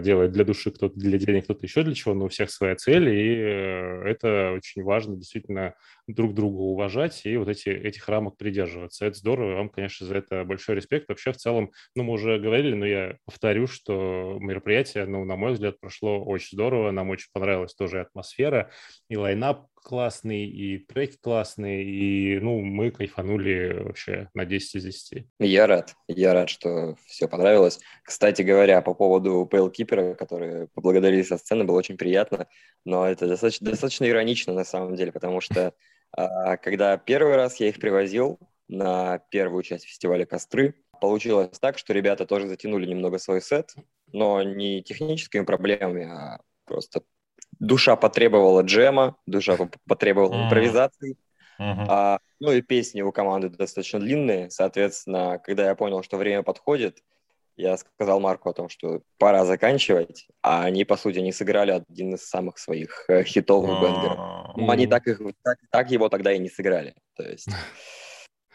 делает 0.00 0.30
для 0.30 0.44
души, 0.44 0.70
кто-то 0.70 0.94
для 0.96 1.18
денег, 1.18 1.42
кто-то 1.42 1.66
еще 1.66 1.82
для 1.82 1.94
чего, 1.94 2.14
но 2.14 2.26
у 2.26 2.28
всех 2.28 2.52
своя 2.52 2.76
цель, 2.76 3.08
и 3.08 3.32
это 3.34 4.52
очень 4.54 4.84
важно 4.84 5.16
действительно 5.16 5.74
друг 6.06 6.34
друга 6.34 6.58
уважать 6.58 7.22
и 7.24 7.36
вот 7.36 7.48
эти, 7.48 7.68
этих 7.68 8.08
рамок 8.08 8.36
придерживаться. 8.36 9.06
Это 9.06 9.18
здорово, 9.18 9.56
вам, 9.56 9.68
конечно, 9.70 10.06
за 10.06 10.18
это 10.18 10.44
большой 10.52 10.76
респект. 10.76 11.08
Вообще, 11.08 11.32
в 11.32 11.36
целом, 11.36 11.72
ну, 11.94 12.02
мы 12.02 12.14
уже 12.14 12.38
говорили, 12.38 12.74
но 12.74 12.86
я 12.86 13.16
повторю, 13.24 13.66
что 13.66 14.36
мероприятие, 14.40 15.06
ну, 15.06 15.24
на 15.24 15.36
мой 15.36 15.52
взгляд, 15.52 15.80
прошло 15.80 16.22
очень 16.22 16.56
здорово, 16.56 16.90
нам 16.90 17.10
очень 17.10 17.28
понравилась 17.32 17.74
тоже 17.74 18.00
атмосфера, 18.00 18.70
и 19.08 19.16
лайнап 19.16 19.66
классный, 19.74 20.44
и 20.44 20.78
треки 20.78 21.18
классные, 21.20 21.84
и, 21.84 22.38
ну, 22.38 22.60
мы 22.60 22.90
кайфанули 22.90 23.82
вообще 23.82 24.28
на 24.34 24.44
10 24.44 24.76
из 24.76 24.84
10. 24.84 25.26
Я 25.40 25.66
рад, 25.66 25.94
я 26.06 26.34
рад, 26.34 26.48
что 26.48 26.96
все 27.06 27.28
понравилось. 27.28 27.80
Кстати 28.04 28.42
говоря, 28.42 28.80
по 28.82 28.94
поводу 28.94 29.46
Пейл 29.50 29.70
Кипера, 29.70 30.14
который 30.14 30.68
поблагодарили 30.68 31.22
со 31.22 31.36
сцены, 31.38 31.64
было 31.64 31.78
очень 31.78 31.96
приятно, 31.96 32.46
но 32.84 33.08
это 33.08 33.26
достаточно, 33.26 33.70
достаточно 33.70 34.08
иронично 34.08 34.52
на 34.52 34.64
самом 34.64 34.94
деле, 34.94 35.12
потому 35.12 35.40
что 35.40 35.74
а, 36.12 36.56
когда 36.58 36.96
первый 36.96 37.36
раз 37.36 37.56
я 37.56 37.68
их 37.68 37.80
привозил 37.80 38.38
на 38.72 39.18
первую 39.30 39.62
часть 39.62 39.84
фестиваля 39.84 40.24
«Костры», 40.24 40.74
получилось 41.00 41.58
так, 41.58 41.78
что 41.78 41.92
ребята 41.92 42.26
тоже 42.26 42.48
затянули 42.48 42.86
немного 42.86 43.18
свой 43.18 43.42
сет, 43.42 43.74
но 44.12 44.42
не 44.42 44.82
техническими 44.82 45.44
проблемами, 45.44 46.04
а 46.04 46.40
просто 46.64 47.02
душа 47.58 47.96
потребовала 47.96 48.62
джема, 48.62 49.16
душа 49.26 49.56
потребовала 49.86 50.44
импровизации. 50.44 51.16
А, 51.58 52.18
ну 52.40 52.52
и 52.52 52.62
песни 52.62 53.02
у 53.02 53.12
команды 53.12 53.48
достаточно 53.48 54.00
длинные, 54.00 54.50
соответственно, 54.50 55.38
когда 55.44 55.66
я 55.66 55.74
понял, 55.74 56.02
что 56.02 56.16
время 56.16 56.42
подходит, 56.42 56.98
я 57.56 57.76
сказал 57.76 58.18
Марку 58.18 58.48
о 58.48 58.54
том, 58.54 58.68
что 58.68 59.02
пора 59.18 59.44
заканчивать, 59.44 60.26
а 60.42 60.64
они, 60.64 60.84
по 60.84 60.96
сути, 60.96 61.18
не 61.18 61.32
сыграли 61.32 61.70
один 61.72 62.14
из 62.14 62.26
самых 62.26 62.58
своих 62.58 63.04
э, 63.08 63.22
хитовых 63.24 63.80
бенгеров. 63.80 64.56
Ну, 64.56 64.70
они 64.70 64.86
так, 64.86 65.06
их, 65.06 65.20
так, 65.42 65.58
так 65.70 65.90
его 65.90 66.08
тогда 66.08 66.32
и 66.32 66.38
не 66.38 66.48
сыграли. 66.48 66.94
То 67.14 67.24
есть 67.24 67.48
а, 67.48 67.52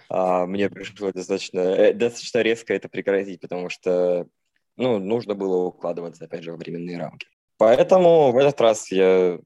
мне 0.09 0.69
пришлось 0.69 1.13
достаточно, 1.13 1.59
э, 1.59 1.93
достаточно 1.93 2.39
резко 2.39 2.73
это 2.73 2.89
прекратить, 2.89 3.41
потому 3.41 3.69
что 3.69 4.27
ну, 4.77 4.99
нужно 4.99 5.33
было 5.35 5.65
укладываться, 5.65 6.25
опять 6.25 6.43
же, 6.43 6.51
во 6.51 6.57
временные 6.57 6.97
рамки. 6.97 7.27
Поэтому 7.57 8.31
в 8.31 8.37
этот 8.37 8.61
раз 8.61 8.91
я 8.91 9.39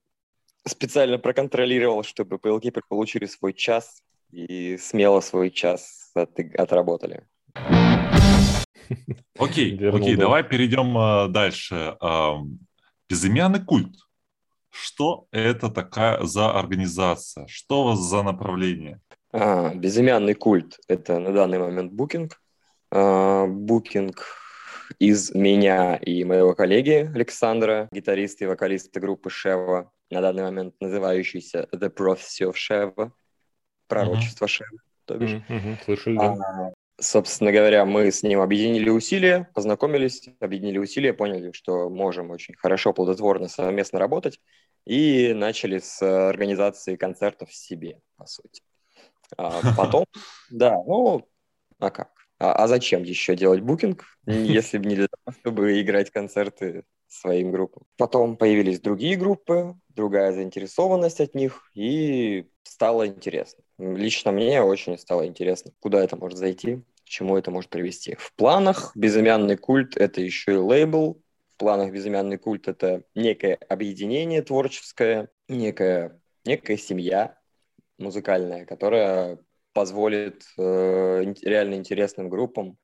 специально 0.67 1.17
проконтролировал, 1.17 2.03
чтобы 2.03 2.35
PLKeeper 2.35 2.81
получили 2.87 3.25
свой 3.25 3.53
час 3.53 4.03
и 4.31 4.77
смело 4.77 5.21
свой 5.21 5.49
час 5.49 6.11
от, 6.13 6.37
отработали. 6.57 7.25
Окей, 9.37 9.89
окей, 9.89 10.15
давай 10.17 10.43
перейдем 10.43 10.97
а, 10.97 11.27
дальше. 11.27 11.95
Безымянный 13.09 13.63
культ. 13.63 13.95
Что 14.69 15.27
это 15.31 15.69
такая 15.69 16.23
за 16.23 16.51
организация? 16.51 17.45
Что 17.47 17.81
у 17.81 17.83
вас 17.85 17.99
за 17.99 18.23
направление? 18.23 19.01
А, 19.33 19.73
безымянный 19.73 20.33
культ– 20.33 20.79
это 20.87 21.19
на 21.19 21.31
данный 21.31 21.59
момент 21.59 21.91
букинг. 21.93 22.41
А, 22.91 23.45
букинг 23.47 24.25
из 24.99 25.33
меня 25.33 25.95
и 25.95 26.23
моего 26.23 26.53
коллеги 26.53 27.09
Александра, 27.13 27.87
гитариста 27.91 28.43
и 28.43 28.47
вокалиста 28.47 28.99
группы 28.99 29.29
Шева, 29.29 29.91
на 30.09 30.21
данный 30.21 30.43
момент 30.43 30.75
называющийся 30.81 31.67
The 31.73 31.93
Prophecy 31.93 32.51
of 32.51 32.55
Sheva, 32.55 33.11
пророчество 33.87 34.45
uh-huh. 34.45 34.49
Шева, 34.49 34.77
то 35.05 35.17
бишь. 35.17 35.31
Uh-huh. 35.31 35.83
Слышали, 35.85 36.17
да. 36.17 36.33
А, 36.33 36.71
собственно 36.99 37.53
говоря, 37.53 37.85
мы 37.85 38.11
с 38.11 38.23
ним 38.23 38.41
объединили 38.41 38.89
усилия, 38.89 39.49
познакомились, 39.53 40.27
объединили 40.41 40.77
усилия, 40.77 41.13
поняли, 41.13 41.53
что 41.53 41.89
можем 41.89 42.31
очень 42.31 42.55
хорошо, 42.55 42.91
плодотворно 42.91 43.47
совместно 43.47 43.99
работать, 43.99 44.41
и 44.85 45.33
начали 45.33 45.79
с 45.79 46.01
организации 46.01 46.97
концертов 46.97 47.53
себе, 47.53 48.01
по 48.17 48.25
сути. 48.25 48.61
А 49.37 49.61
потом, 49.75 50.05
да, 50.49 50.75
ну, 50.85 51.27
а 51.79 51.89
как? 51.89 52.11
А, 52.39 52.53
а 52.53 52.67
зачем 52.67 53.03
еще 53.03 53.35
делать 53.35 53.61
букинг, 53.61 54.05
если 54.25 54.77
бы 54.77 54.85
не 54.85 54.95
для 54.95 55.07
того, 55.07 55.37
чтобы 55.39 55.79
играть 55.81 56.09
концерты 56.09 56.83
своим 57.07 57.51
группам? 57.51 57.83
Потом 57.97 58.35
появились 58.37 58.79
другие 58.79 59.15
группы, 59.15 59.75
другая 59.89 60.31
заинтересованность 60.31 61.21
от 61.21 61.35
них, 61.35 61.69
и 61.75 62.49
стало 62.63 63.07
интересно. 63.07 63.63
Лично 63.77 64.31
мне 64.31 64.61
очень 64.61 64.97
стало 64.97 65.27
интересно, 65.27 65.71
куда 65.79 66.03
это 66.03 66.15
может 66.15 66.37
зайти, 66.37 66.81
чему 67.03 67.37
это 67.37 67.51
может 67.51 67.69
привести. 67.69 68.15
В 68.15 68.33
планах 68.33 68.91
безымянный 68.95 69.57
культ– 69.57 69.97
это 69.97 70.21
еще 70.21 70.53
и 70.53 70.57
лейбл. 70.57 71.21
В 71.53 71.57
планах 71.57 71.91
безымянный 71.91 72.37
культ– 72.37 72.67
это 72.69 73.03
некое 73.13 73.55
объединение 73.69 74.41
творческое, 74.41 75.29
некая, 75.47 76.19
некая 76.43 76.77
семья 76.77 77.37
музыкальная, 78.01 78.65
которая 78.65 79.39
позволит 79.73 80.43
э, 80.57 81.33
реально 81.43 81.75
интересным 81.75 82.29
группам 82.29 82.77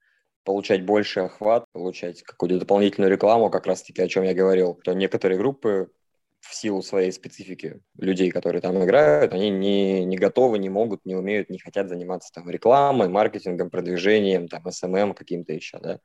получать 0.44 0.86
больше 0.86 1.22
охват, 1.22 1.66
получать 1.74 2.24
какую-то 2.24 2.60
дополнительную 2.60 3.12
рекламу, 3.12 3.50
как 3.50 3.68
раз-таки 3.68 4.02
о 4.02 4.08
чем 4.08 4.24
я 4.24 4.34
говорил, 4.34 4.80
что 4.82 4.94
некоторые 4.94 5.38
группы 5.38 5.92
в 6.40 6.56
силу 6.56 6.82
своей 6.82 7.12
специфики 7.12 7.82
людей, 7.98 8.32
которые 8.32 8.62
там 8.62 8.82
играют, 8.84 9.34
они 9.34 9.50
не, 9.50 10.06
не 10.06 10.18
готовы, 10.18 10.60
не 10.60 10.70
могут, 10.70 11.04
не 11.06 11.16
умеют, 11.16 11.50
не 11.50 11.60
хотят 11.60 11.90
заниматься 11.90 12.32
там 12.34 12.50
рекламой, 12.50 13.10
маркетингом, 13.10 13.70
продвижением, 13.70 14.48
там, 14.48 14.66
SMM 14.66 15.14
каким-то 15.14 15.52
еще, 15.52 15.80
да. 15.80 16.00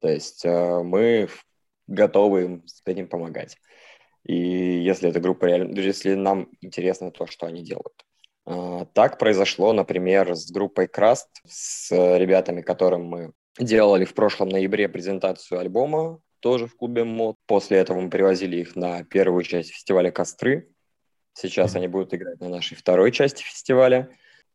То 0.00 0.08
есть 0.08 0.44
э, 0.44 0.82
мы 0.82 1.28
готовы 1.86 2.42
им 2.44 2.66
с 2.66 2.82
этим 2.84 3.08
помогать. 3.08 3.56
и 4.24 4.34
если 4.34 5.08
эта 5.08 5.20
группа 5.20 5.46
реально, 5.46 5.78
если 5.78 6.14
нам 6.14 6.50
интересно 6.60 7.10
то, 7.10 7.26
что 7.26 7.46
они 7.46 7.62
делают. 7.62 8.07
А, 8.48 8.86
так 8.94 9.18
произошло, 9.18 9.72
например, 9.72 10.34
с 10.34 10.50
группой 10.50 10.88
Краст, 10.88 11.28
с 11.46 11.90
ребятами, 11.90 12.62
которым 12.62 13.04
мы 13.04 13.32
делали 13.58 14.04
в 14.04 14.14
прошлом 14.14 14.48
ноябре 14.48 14.88
презентацию 14.88 15.60
альбома, 15.60 16.20
тоже 16.40 16.66
в 16.66 16.76
клубе 16.76 17.04
МОД. 17.04 17.36
После 17.46 17.78
этого 17.78 18.00
мы 18.00 18.08
привозили 18.08 18.56
их 18.56 18.74
на 18.74 19.04
первую 19.04 19.42
часть 19.42 19.70
фестиваля 19.70 20.10
«Костры». 20.10 20.70
Сейчас 21.34 21.76
они 21.76 21.88
будут 21.88 22.14
играть 22.14 22.40
на 22.40 22.48
нашей 22.48 22.76
второй 22.76 23.12
части 23.12 23.42
фестиваля. 23.42 24.08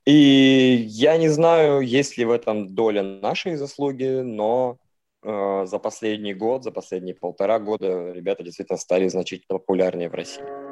И 0.06 0.86
я 0.88 1.18
не 1.18 1.30
знаю, 1.30 1.82
есть 1.82 2.18
ли 2.18 2.26
в 2.26 2.32
этом 2.32 2.74
доля 2.74 3.04
нашей 3.04 3.56
заслуги, 3.56 4.22
но 4.22 4.80
э, 5.22 5.66
за 5.66 5.80
последний 5.80 6.34
год, 6.34 6.64
за 6.64 6.72
последние 6.72 7.16
полтора 7.16 7.60
года 7.60 8.12
ребята 8.12 8.44
действительно 8.44 8.78
стали 8.78 9.08
значительно 9.08 9.60
популярнее 9.60 10.10
в 10.10 10.14
России. 10.14 10.63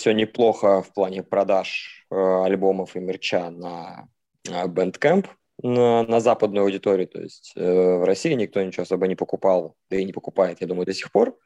Все 0.00 0.12
неплохо 0.12 0.80
в 0.80 0.94
плане 0.94 1.22
продаж 1.22 2.06
э, 2.10 2.14
альбомов 2.16 2.96
и 2.96 3.00
мерча 3.00 3.50
на 3.50 4.08
Bandcamp, 4.46 5.26
на, 5.62 6.04
на 6.04 6.20
западную 6.20 6.64
аудиторию. 6.64 7.06
То 7.06 7.20
есть 7.20 7.52
э, 7.54 7.62
в 7.98 8.04
России 8.04 8.32
никто 8.32 8.62
ничего 8.62 8.84
особо 8.84 9.06
не 9.06 9.14
покупал, 9.14 9.76
да 9.90 9.98
и 9.98 10.04
не 10.04 10.14
покупает, 10.14 10.62
я 10.62 10.66
думаю, 10.66 10.86
до 10.86 10.94
сих 10.94 11.12
пор. 11.12 11.36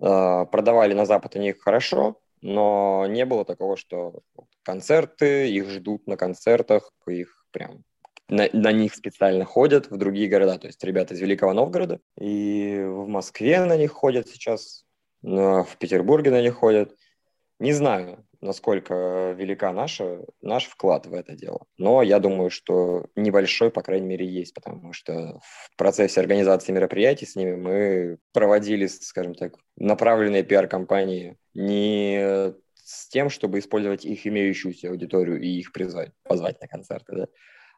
Э, 0.00 0.46
продавали 0.50 0.94
на 0.94 1.04
Запад 1.04 1.36
они 1.36 1.50
их 1.50 1.60
хорошо, 1.60 2.18
но 2.40 3.06
не 3.06 3.26
было 3.26 3.44
такого, 3.44 3.76
что 3.76 4.20
концерты, 4.62 5.50
их 5.50 5.68
ждут 5.68 6.06
на 6.06 6.16
концертах, 6.16 6.90
их 7.06 7.44
прям 7.50 7.84
на, 8.30 8.48
на 8.54 8.72
них 8.72 8.94
специально 8.94 9.44
ходят 9.44 9.90
в 9.90 9.98
другие 9.98 10.28
города. 10.28 10.58
То 10.58 10.68
есть 10.68 10.82
ребята 10.82 11.12
из 11.12 11.20
Великого 11.20 11.52
Новгорода. 11.52 12.00
И 12.18 12.82
в 12.82 13.08
Москве 13.08 13.62
на 13.66 13.76
них 13.76 13.92
ходят 13.92 14.26
сейчас, 14.28 14.86
в 15.22 15.68
Петербурге 15.78 16.30
на 16.30 16.40
них 16.40 16.54
ходят. 16.54 16.94
Не 17.58 17.72
знаю, 17.72 18.26
насколько 18.40 19.32
велика 19.36 19.72
наша, 19.72 20.20
наш 20.42 20.66
вклад 20.66 21.06
в 21.06 21.14
это 21.14 21.34
дело. 21.34 21.64
Но 21.78 22.02
я 22.02 22.18
думаю, 22.18 22.50
что 22.50 23.06
небольшой, 23.16 23.70
по 23.70 23.82
крайней 23.82 24.06
мере, 24.06 24.26
есть, 24.26 24.54
потому 24.54 24.92
что 24.92 25.40
в 25.42 25.76
процессе 25.76 26.20
организации 26.20 26.72
мероприятий 26.72 27.26
с 27.26 27.36
ними 27.36 27.54
мы 27.54 28.18
проводили, 28.32 28.86
скажем 28.86 29.34
так, 29.34 29.54
направленные 29.76 30.42
пиар-компании 30.42 31.38
не 31.54 32.54
с 32.74 33.08
тем, 33.08 33.30
чтобы 33.30 33.58
использовать 33.58 34.04
их 34.04 34.26
имеющуюся 34.26 34.90
аудиторию 34.90 35.40
и 35.40 35.48
их 35.48 35.72
призвать, 35.72 36.12
позвать 36.24 36.60
на 36.60 36.68
концерты, 36.68 37.16
да, 37.16 37.26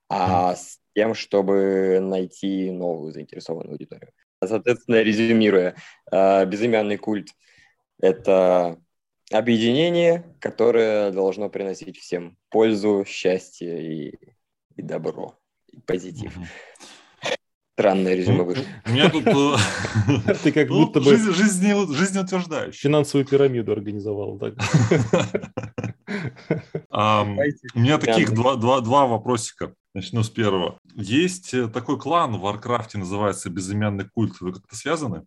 а 0.09 0.57
с 0.57 0.81
тем, 0.95 1.15
чтобы 1.15 2.01
найти 2.01 2.71
новую 2.71 3.13
заинтересованную 3.13 3.73
аудиторию. 3.73 4.11
Соответственно, 4.45 5.03
резюмируя, 5.03 5.77
а, 6.11 6.45
безымянный 6.45 6.97
культ– 6.97 7.29
это 8.01 8.79
объединение, 9.31 10.25
которое 10.41 11.11
должно 11.11 11.49
приносить 11.49 11.99
всем 11.99 12.37
пользу, 12.51 13.05
счастье 13.07 14.09
и, 14.11 14.19
и 14.77 14.83
добро, 14.83 15.39
и 15.73 15.81
позитив. 15.81 16.37
Странное 17.75 18.15
резюме 18.15 18.43
вышло. 18.43 18.65
У 18.87 18.91
меня 18.91 19.11
тут... 19.11 19.27
Э, 19.27 20.35
Ты 20.43 20.51
как 20.51 20.71
ну, 20.71 20.87
будто 20.87 21.01
бы... 21.01 21.15
Жизнеутверждающий. 21.15 22.79
Финансовую 22.79 23.27
пирамиду 23.27 23.73
организовал. 23.73 24.39
так. 24.39 24.55
У 27.75 27.79
меня 27.79 27.99
таких 27.99 28.33
два 28.33 29.07
вопросика. 29.07 29.75
Начну 29.93 30.23
с 30.23 30.31
первого. 30.31 30.79
Есть 30.95 31.53
э, 31.53 31.69
такой 31.69 31.99
клан 31.99 32.37
в 32.37 32.41
Варкрафте, 32.41 32.97
называется 32.97 33.51
Безымянный 33.51 34.09
культ. 34.09 34.41
Вы 34.41 34.55
как-то 34.55 34.75
связаны? 34.75 35.25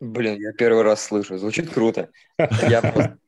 Блин, 0.00 0.40
я 0.40 0.52
первый 0.52 0.82
раз 0.82 1.04
слышу. 1.04 1.36
Звучит 1.36 1.70
круто. 1.70 2.08
Я, 2.38 2.80
просто... 2.80 3.18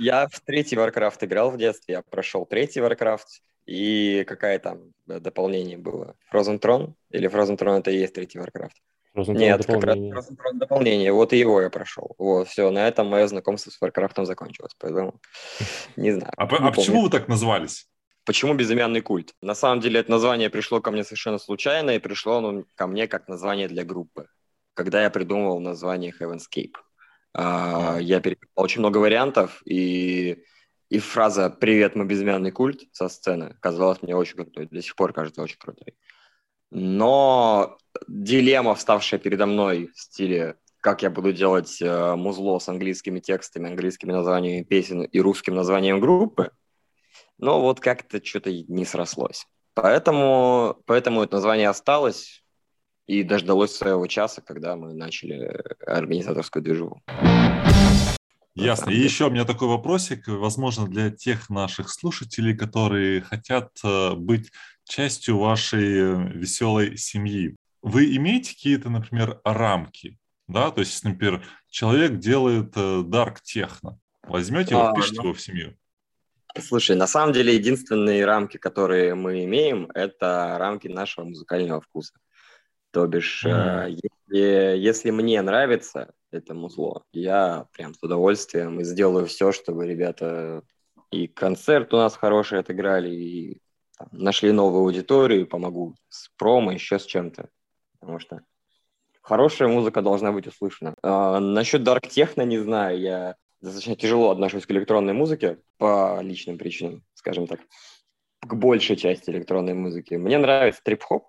я 0.00 0.26
в 0.26 0.40
третий 0.40 0.74
Warcraft 0.74 1.18
играл 1.20 1.50
в 1.52 1.56
детстве. 1.56 1.94
Я 1.94 2.02
прошел 2.02 2.44
третий 2.46 2.80
Warcraft. 2.80 3.26
И 3.66 4.24
какое 4.26 4.58
там 4.58 4.92
дополнение 5.06 5.78
было? 5.78 6.16
Frozen 6.32 6.60
Throne? 6.60 6.94
Или 7.10 7.30
Frozen 7.30 7.56
Throne 7.56 7.78
это 7.78 7.92
и 7.92 7.98
есть 7.98 8.12
третий 8.12 8.38
Warcraft? 8.38 8.72
Frozen 9.16 9.34
Нет, 9.34 9.64
как 9.64 9.84
раз 9.84 9.96
Frozen 9.96 10.36
Throne 10.36 10.58
дополнение. 10.58 11.12
Вот 11.12 11.32
и 11.32 11.38
его 11.38 11.62
я 11.62 11.70
прошел. 11.70 12.16
Вот, 12.18 12.48
все, 12.48 12.70
на 12.70 12.88
этом 12.88 13.06
мое 13.06 13.28
знакомство 13.28 13.70
с 13.70 13.80
Warcraft 13.80 14.24
закончилось. 14.24 14.72
Поэтому 14.78 15.20
не 15.94 16.10
знаю. 16.10 16.32
А, 16.36 16.46
не 16.46 16.68
а 16.68 16.72
почему 16.72 17.02
вы 17.02 17.10
так 17.10 17.28
назвались? 17.28 17.88
Почему 18.26 18.54
безымянный 18.54 19.00
культ? 19.00 19.32
На 19.42 19.54
самом 19.54 19.80
деле 19.80 20.00
это 20.00 20.10
название 20.10 20.50
пришло 20.50 20.80
ко 20.80 20.90
мне 20.90 21.04
совершенно 21.04 21.38
случайно, 21.38 21.90
и 21.90 21.98
пришло 22.00 22.38
оно 22.38 22.64
ко 22.74 22.88
мне 22.88 23.06
как 23.06 23.28
название 23.28 23.68
для 23.68 23.84
группы 23.84 24.26
когда 24.74 25.02
я 25.02 25.10
придумывал 25.10 25.60
название 25.60 26.12
Heavenscape. 26.18 26.74
Uh, 27.36 28.00
я 28.00 28.20
переписал 28.20 28.52
очень 28.54 28.80
много 28.80 28.98
вариантов, 28.98 29.60
и, 29.64 30.44
и 30.88 30.98
фраза 31.00 31.50
«Привет, 31.50 31.96
мы 31.96 32.04
безымянный 32.04 32.52
культ» 32.52 32.82
со 32.92 33.08
сцены 33.08 33.56
казалась 33.60 34.02
мне 34.02 34.14
очень 34.14 34.36
крутой, 34.36 34.66
до 34.66 34.80
сих 34.80 34.94
пор 34.94 35.12
кажется 35.12 35.42
очень 35.42 35.58
крутой. 35.58 35.96
Но 36.70 37.78
дилемма, 38.06 38.76
вставшая 38.76 39.18
передо 39.18 39.46
мной 39.46 39.90
в 39.94 40.00
стиле 40.00 40.56
как 40.84 41.02
я 41.02 41.08
буду 41.08 41.32
делать 41.32 41.80
э, 41.80 42.14
музло 42.14 42.58
с 42.58 42.68
английскими 42.68 43.18
текстами, 43.18 43.70
английскими 43.70 44.12
названиями 44.12 44.64
песен 44.64 45.00
и 45.00 45.18
русским 45.18 45.54
названием 45.54 45.98
группы, 45.98 46.50
но 47.38 47.62
вот 47.62 47.80
как-то 47.80 48.22
что-то 48.22 48.52
не 48.52 48.84
срослось. 48.84 49.46
Поэтому, 49.72 50.82
поэтому 50.84 51.22
это 51.22 51.36
название 51.36 51.70
осталось 51.70 52.43
и 53.06 53.22
дождалось 53.22 53.74
своего 53.74 54.06
часа, 54.06 54.40
когда 54.40 54.76
мы 54.76 54.94
начали 54.94 55.62
организаторскую 55.86 56.62
движуху. 56.62 57.02
Ясно. 58.54 58.90
И 58.90 58.96
еще 58.96 59.26
у 59.26 59.30
меня 59.30 59.44
такой 59.44 59.66
вопросик, 59.68 60.28
возможно, 60.28 60.86
для 60.86 61.10
тех 61.10 61.50
наших 61.50 61.90
слушателей, 61.90 62.56
которые 62.56 63.20
хотят 63.20 63.70
э, 63.82 64.14
быть 64.14 64.52
частью 64.84 65.38
вашей 65.38 65.82
э, 65.82 66.32
веселой 66.34 66.96
семьи. 66.96 67.56
Вы 67.82 68.14
имеете 68.16 68.54
какие-то, 68.54 68.90
например, 68.90 69.40
рамки? 69.44 70.18
Да, 70.46 70.70
то 70.70 70.80
есть, 70.80 71.02
например, 71.02 71.44
человек 71.68 72.18
делает 72.18 72.70
дарк 73.10 73.38
э, 73.38 73.42
техно. 73.42 73.98
Возьмете 74.22 74.74
его, 74.74 74.86
а, 74.86 74.92
впишите 74.92 75.16
ну... 75.16 75.22
его 75.24 75.34
в 75.34 75.40
семью. 75.40 75.74
Слушай, 76.60 76.94
на 76.94 77.08
самом 77.08 77.32
деле 77.32 77.54
единственные 77.54 78.24
рамки, 78.24 78.56
которые 78.56 79.16
мы 79.16 79.44
имеем, 79.44 79.90
это 79.94 80.56
рамки 80.58 80.86
нашего 80.86 81.24
музыкального 81.24 81.80
вкуса. 81.80 82.14
То 82.94 83.08
бишь, 83.08 83.44
mm-hmm. 83.44 83.90
если, 83.90 84.78
если 84.78 85.10
мне 85.10 85.42
нравится 85.42 86.14
это 86.30 86.54
музло, 86.54 87.02
я 87.12 87.66
прям 87.72 87.92
с 87.92 88.00
удовольствием 88.00 88.78
и 88.78 88.84
сделаю 88.84 89.26
все, 89.26 89.50
чтобы 89.50 89.88
ребята 89.88 90.62
и 91.10 91.26
концерт 91.26 91.92
у 91.92 91.96
нас 91.96 92.16
хороший 92.16 92.60
отыграли, 92.60 93.12
и 93.12 93.60
там, 93.98 94.08
нашли 94.12 94.52
новую 94.52 94.84
аудиторию, 94.84 95.48
помогу 95.48 95.96
с 96.08 96.28
промо, 96.38 96.70
еще 96.70 97.00
с 97.00 97.04
чем-то. 97.04 97.48
Потому 97.98 98.20
что 98.20 98.42
хорошая 99.22 99.66
музыка 99.66 100.00
должна 100.00 100.30
быть 100.30 100.46
услышана. 100.46 100.94
А, 101.02 101.40
насчет 101.40 101.82
Dark 101.82 102.02
Techno 102.02 102.44
не 102.44 102.58
знаю, 102.58 103.00
я 103.00 103.34
достаточно 103.60 103.96
тяжело 103.96 104.30
отношусь 104.30 104.66
к 104.66 104.70
электронной 104.70 105.14
музыке 105.14 105.58
по 105.78 106.20
личным 106.22 106.58
причинам, 106.58 107.02
скажем 107.14 107.48
так, 107.48 107.58
к 108.40 108.54
большей 108.54 108.94
части 108.94 109.30
электронной 109.30 109.74
музыки. 109.74 110.14
Мне 110.14 110.38
нравится 110.38 110.80
трип-хоп, 110.84 111.24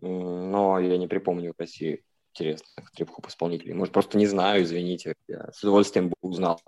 но 0.00 0.78
я 0.78 0.96
не 0.98 1.08
припомню 1.08 1.52
в 1.52 1.60
России 1.60 2.04
интересных 2.32 2.90
трип-хоп 2.92 3.26
исполнителей. 3.26 3.74
Может, 3.74 3.92
просто 3.92 4.18
не 4.18 4.26
знаю, 4.26 4.62
извините. 4.62 5.14
Я 5.26 5.50
с 5.52 5.62
удовольствием 5.62 6.10
бы 6.10 6.14
узнал, 6.20 6.60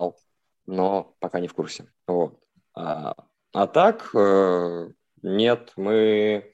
но 0.65 1.15
пока 1.19 1.39
не 1.39 1.47
в 1.47 1.53
курсе. 1.53 1.91
Вот. 2.07 2.39
А, 2.75 3.15
а 3.53 3.67
так, 3.67 4.09
э, 4.15 4.89
нет, 5.21 5.73
мы, 5.75 6.53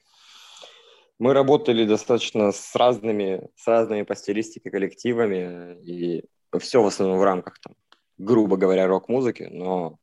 мы 1.18 1.32
работали 1.32 1.84
достаточно 1.84 2.52
с 2.52 2.74
разными, 2.76 3.48
с 3.56 3.66
разными 3.66 4.02
по 4.02 4.14
стилистике 4.14 4.70
коллективами, 4.70 5.80
и 5.82 6.24
все 6.58 6.82
в 6.82 6.86
основном 6.86 7.18
в 7.18 7.24
рамках, 7.24 7.58
там, 7.60 7.74
грубо 8.18 8.56
говоря, 8.56 8.86
рок-музыки, 8.86 9.48
но 9.50 9.98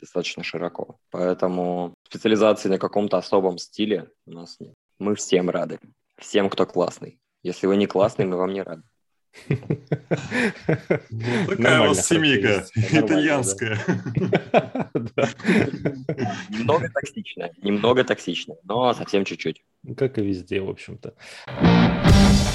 достаточно 0.00 0.42
широко. 0.42 0.98
Поэтому 1.10 1.94
специализации 2.08 2.68
на 2.68 2.78
каком-то 2.78 3.18
особом 3.18 3.58
стиле 3.58 4.10
у 4.26 4.32
нас 4.32 4.58
нет. 4.58 4.74
Мы 4.98 5.14
всем 5.14 5.48
рады. 5.48 5.78
Всем, 6.18 6.48
кто 6.50 6.66
классный. 6.66 7.20
Если 7.42 7.66
вы 7.66 7.76
не 7.76 7.86
классный, 7.86 8.24
мы 8.24 8.36
вам 8.36 8.52
не 8.52 8.62
рады. 8.62 8.82
Такая 11.48 11.80
у 11.82 11.88
вас 11.88 12.06
семейка 12.06 12.66
итальянская. 12.74 13.78
Немного 16.50 16.90
токсичная, 16.90 17.52
немного 17.62 18.04
токсичная, 18.04 18.58
но 18.62 18.92
совсем 18.92 19.24
чуть-чуть. 19.24 19.64
Как 19.96 20.18
и 20.18 20.22
везде, 20.22 20.60
в 20.60 20.70
общем-то. 20.70 21.14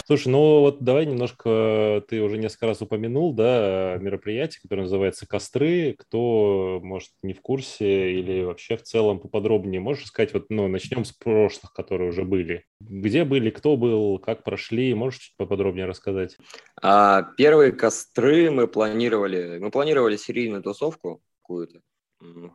Слушай, 0.06 0.30
ну 0.30 0.62
вот 0.62 0.82
давай 0.82 1.06
немножко, 1.06 2.02
ты 2.08 2.22
уже 2.22 2.38
несколько 2.38 2.68
раз 2.68 2.82
упомянул, 2.82 3.34
да, 3.34 3.98
мероприятие, 4.00 4.62
которое 4.62 4.84
называется 4.84 5.28
«Костры». 5.28 5.96
Кто, 6.00 6.80
может, 6.82 7.10
не 7.24 7.34
в 7.34 7.42
курсе 7.42 8.14
или 8.14 8.44
вообще 8.44 8.78
в 8.78 8.84
целом 8.84 9.20
поподробнее, 9.20 9.82
можешь 9.82 10.06
сказать, 10.06 10.34
вот, 10.34 10.46
ну, 10.48 10.70
начнем 10.70 11.04
с 11.04 11.12
прошлых, 11.12 11.74
которые 11.74 12.12
уже 12.12 12.24
были. 12.24 12.64
Где 12.80 13.26
были, 13.26 13.50
кто 13.50 13.76
был, 13.76 14.18
как 14.20 14.46
прошли, 14.46 14.94
можешь 14.94 15.20
чуть 15.20 15.36
поподробнее 15.36 15.88
рассказать? 15.88 16.38
А, 16.82 17.24
первые 17.36 17.74
«Костры» 17.74 18.50
мы 18.50 18.70
планировали, 18.70 19.58
мы 19.60 19.72
планировали 19.72 20.16
серийную 20.16 20.64
тусовку 20.64 21.22
какую-то. 21.42 21.82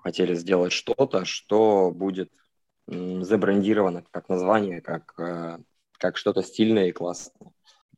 Хотели 0.03 0.35
сделать 0.35 0.73
что-то, 0.73 1.27
что 1.27 1.91
будет 1.95 2.31
забрендировано 2.87 4.05
как 4.11 4.29
название, 4.29 4.81
как 4.81 5.15
э, 5.19 5.59
как 5.99 6.17
что-то 6.17 6.43
стильное 6.43 6.89
и 6.89 6.93
классное. 6.93 7.53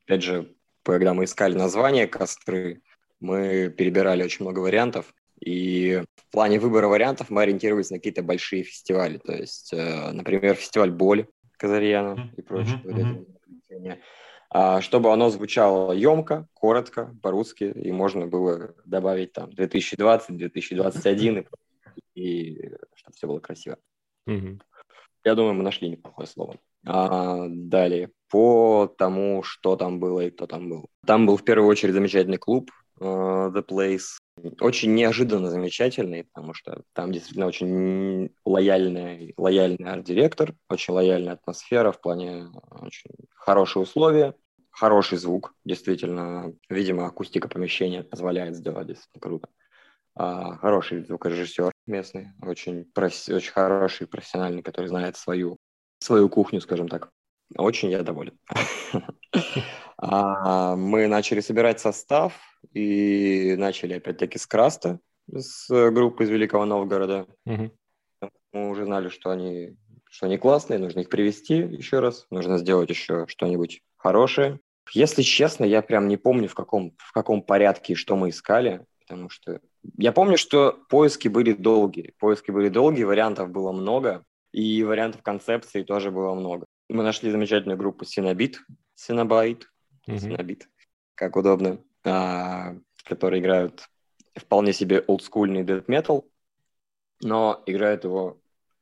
Опять 0.04 0.22
же, 0.22 0.54
когда 0.82 1.14
мы 1.14 1.24
искали 1.24 1.54
название 1.54 2.06
«Костры», 2.06 2.82
мы 3.18 3.70
перебирали 3.70 4.22
очень 4.22 4.44
много 4.44 4.60
вариантов, 4.60 5.14
и 5.40 6.02
в 6.14 6.30
плане 6.30 6.60
выбора 6.60 6.88
вариантов 6.88 7.30
мы 7.30 7.42
ориентировались 7.42 7.90
на 7.90 7.96
какие-то 7.96 8.22
большие 8.22 8.62
фестивали. 8.62 9.16
То 9.16 9.32
есть, 9.32 9.72
э, 9.72 10.10
например, 10.12 10.54
фестиваль 10.54 10.90
«Боль» 10.90 11.26
Казарьяна 11.56 12.30
и 12.36 12.42
прочее. 12.42 12.80
Mm-hmm. 12.84 14.00
Чтобы 14.82 15.12
оно 15.12 15.30
звучало 15.30 15.92
емко, 15.92 16.46
коротко, 16.52 17.16
по-русски, 17.22 17.64
и 17.64 17.90
можно 17.90 18.26
было 18.26 18.74
добавить 18.84 19.32
там 19.32 19.50
2020, 19.52 20.36
2021, 20.36 21.46
и, 22.14 22.20
и 22.20 22.72
чтобы 22.94 23.16
все 23.16 23.26
было 23.26 23.40
красиво. 23.40 23.78
Mm-hmm. 24.28 24.60
Я 25.24 25.34
думаю, 25.34 25.54
мы 25.54 25.62
нашли 25.62 25.88
неплохое 25.88 26.28
слово. 26.28 26.58
А, 26.86 27.46
далее, 27.48 28.10
по 28.30 28.92
тому, 28.98 29.42
что 29.42 29.76
там 29.76 29.98
было 29.98 30.20
и 30.20 30.30
кто 30.30 30.46
там 30.46 30.68
был. 30.68 30.88
Там 31.06 31.26
был 31.26 31.36
в 31.36 31.44
первую 31.44 31.68
очередь 31.68 31.94
замечательный 31.94 32.36
клуб 32.36 32.70
uh, 33.00 33.50
The 33.50 33.64
Place. 33.66 34.18
Очень 34.60 34.94
неожиданно 34.94 35.48
замечательный, 35.48 36.24
потому 36.24 36.52
что 36.54 36.82
там 36.92 37.12
действительно 37.12 37.46
очень 37.46 38.30
лояльный, 38.44 39.32
лояльный 39.36 39.90
арт-директор, 39.90 40.54
очень 40.68 40.92
лояльная 40.92 41.34
атмосфера 41.34 41.92
в 41.92 42.00
плане 42.00 42.48
очень 42.80 43.10
хорошие 43.34 43.82
условия, 43.82 44.34
хороший 44.70 45.18
звук, 45.18 45.54
действительно. 45.64 46.52
Видимо, 46.68 47.06
акустика 47.06 47.48
помещения 47.48 48.02
позволяет 48.02 48.56
сделать 48.56 48.88
действительно 48.88 49.20
круто. 49.20 49.48
А, 50.16 50.56
хороший 50.58 51.04
звукорежиссер 51.04 51.72
местный, 51.86 52.28
очень, 52.40 52.84
профи- 52.84 53.32
очень 53.32 53.52
хороший, 53.52 54.06
профессиональный, 54.06 54.62
который 54.62 54.86
знает 54.86 55.16
свою 55.16 55.56
свою 55.98 56.28
кухню, 56.28 56.60
скажем 56.60 56.88
так. 56.88 57.10
Очень 57.56 57.90
я 57.90 58.02
доволен. 58.02 58.38
А, 59.96 60.74
мы 60.74 61.06
начали 61.06 61.40
собирать 61.40 61.78
состав 61.78 62.34
и 62.72 63.54
начали 63.56 63.94
опять-таки 63.94 64.38
с 64.38 64.46
Краста, 64.46 64.98
с 65.32 65.68
группы 65.92 66.24
из 66.24 66.30
Великого 66.30 66.64
Новгорода. 66.64 67.26
Мы 68.52 68.70
уже 68.70 68.84
знали, 68.84 69.08
что 69.08 69.30
они, 69.30 69.76
что 70.10 70.26
они 70.26 70.36
классные, 70.36 70.80
нужно 70.80 71.00
их 71.00 71.08
привести 71.08 71.54
еще 71.54 72.00
раз, 72.00 72.26
нужно 72.30 72.58
сделать 72.58 72.90
еще 72.90 73.26
что-нибудь 73.28 73.82
хорошее. 73.96 74.58
Если 74.92 75.22
честно, 75.22 75.64
я 75.64 75.80
прям 75.80 76.08
не 76.08 76.16
помню, 76.16 76.48
в 76.48 76.54
каком, 76.54 76.94
в 76.98 77.12
каком 77.12 77.40
порядке 77.40 77.94
что 77.94 78.16
мы 78.16 78.30
искали, 78.30 78.84
потому 79.06 79.28
что 79.28 79.60
я 79.96 80.12
помню, 80.12 80.36
что 80.36 80.72
поиски 80.88 81.28
были 81.28 81.52
долгие. 81.52 82.14
Поиски 82.18 82.50
были 82.50 82.68
долгие, 82.68 83.04
вариантов 83.04 83.50
было 83.50 83.72
много 83.72 84.24
и 84.52 84.82
вариантов 84.84 85.22
концепции 85.22 85.82
тоже 85.82 86.10
было 86.10 86.34
много. 86.34 86.64
Мы 86.88 87.02
нашли 87.02 87.30
замечательную 87.30 87.76
группу 87.76 88.04
Синобит, 88.04 88.60
Синобайт, 88.94 89.66
Синобит, 90.06 90.68
как 91.14 91.36
удобно, 91.36 91.80
а, 92.04 92.76
которые 93.04 93.40
играют 93.40 93.88
вполне 94.36 94.72
себе 94.72 95.00
олдскульный 95.00 95.64
death 95.64 95.86
metal, 95.86 96.24
но 97.22 97.62
играют 97.66 98.04
его 98.04 98.40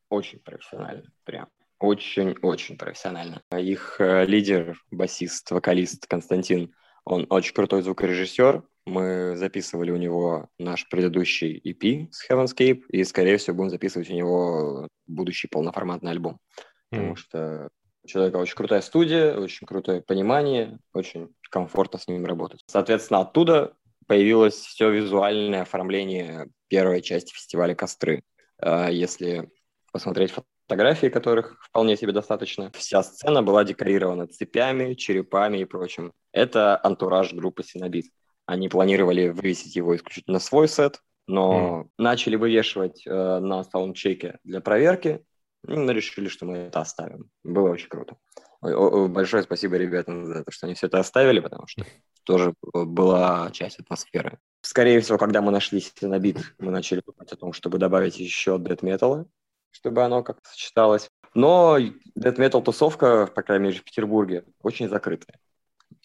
очень 0.09 0.39
профессионально, 0.39 1.11
прям 1.23 1.47
очень-очень 1.79 2.77
профессионально. 2.77 3.41
Их 3.51 3.97
э, 3.99 4.25
лидер, 4.25 4.81
басист, 4.89 5.51
вокалист 5.51 6.07
Константин, 6.07 6.73
он 7.03 7.27
очень 7.29 7.53
крутой 7.53 7.81
звукорежиссер, 7.81 8.63
мы 8.85 9.35
записывали 9.35 9.91
у 9.91 9.97
него 9.97 10.49
наш 10.59 10.87
предыдущий 10.89 11.57
EP 11.57 12.09
с 12.11 12.29
Heavenscape, 12.29 12.83
и, 12.89 13.03
скорее 13.03 13.37
всего, 13.37 13.55
будем 13.55 13.69
записывать 13.69 14.09
у 14.09 14.13
него 14.13 14.87
будущий 15.07 15.47
полноформатный 15.47 16.11
альбом. 16.11 16.33
Mm. 16.33 16.97
Потому 16.97 17.15
что 17.15 17.69
у 18.03 18.07
человека 18.07 18.37
очень 18.37 18.55
крутая 18.55 18.81
студия, 18.81 19.37
очень 19.37 19.65
крутое 19.65 20.01
понимание, 20.01 20.79
очень 20.93 21.33
комфортно 21.49 21.99
с 21.99 22.07
ним 22.07 22.25
работать. 22.25 22.61
Соответственно, 22.67 23.21
оттуда 23.21 23.75
появилось 24.07 24.55
все 24.55 24.89
визуальное 24.89 25.61
оформление 25.61 26.49
первой 26.67 27.01
части 27.01 27.33
фестиваля 27.33 27.75
«Костры». 27.75 28.23
А, 28.57 28.89
если 28.89 29.49
посмотреть 29.91 30.33
фотографии, 30.67 31.07
которых 31.07 31.57
вполне 31.63 31.95
себе 31.95 32.11
достаточно, 32.11 32.71
вся 32.73 33.03
сцена 33.03 33.41
была 33.43 33.63
декорирована 33.63 34.27
цепями, 34.27 34.95
черепами 34.95 35.59
и 35.59 35.65
прочим. 35.65 36.11
Это 36.31 36.79
антураж 36.83 37.33
группы 37.33 37.63
«Синобит». 37.63 38.07
Они 38.45 38.69
планировали 38.69 39.29
вывесить 39.29 39.75
его 39.75 39.95
исключительно 39.95 40.39
свой 40.39 40.67
сет, 40.67 41.01
но 41.27 41.83
mm. 41.83 41.89
начали 41.97 42.35
вывешивать 42.35 43.05
э, 43.05 43.39
на 43.39 43.63
саундчеке 43.63 44.39
для 44.43 44.59
проверки, 44.59 45.23
мы 45.65 45.93
решили, 45.93 46.27
что 46.27 46.45
мы 46.45 46.57
это 46.57 46.81
оставим. 46.81 47.29
Было 47.43 47.69
очень 47.69 47.87
круто. 47.87 48.17
Большое 48.61 49.43
спасибо 49.43 49.75
ребятам 49.77 50.25
за 50.25 50.43
то, 50.43 50.51
что 50.51 50.67
они 50.67 50.75
все 50.75 50.87
это 50.87 50.99
оставили, 50.99 51.39
потому 51.39 51.67
что 51.67 51.85
тоже 52.23 52.53
была 52.73 53.49
часть 53.51 53.79
атмосферы. 53.79 54.39
Скорее 54.61 55.01
всего, 55.01 55.17
когда 55.17 55.41
мы 55.41 55.51
нашли 55.51 55.81
Синобит, 55.81 56.37
мы 56.59 56.71
начали 56.71 57.01
думать 57.05 57.31
о 57.31 57.35
том, 57.35 57.51
чтобы 57.53 57.77
добавить 57.77 58.19
еще 58.19 58.57
дэт 58.57 58.81
металла, 58.81 59.25
чтобы 59.71 60.03
оно 60.03 60.23
как-то 60.23 60.49
сочеталось. 60.49 61.09
Но 61.33 61.77
дэт 62.15 62.37
метал 62.37 62.61
тусовка, 62.61 63.27
по 63.27 63.41
крайней 63.41 63.65
мере, 63.65 63.79
в 63.79 63.83
Петербурге, 63.83 64.45
очень 64.61 64.87
закрытая. 64.87 65.39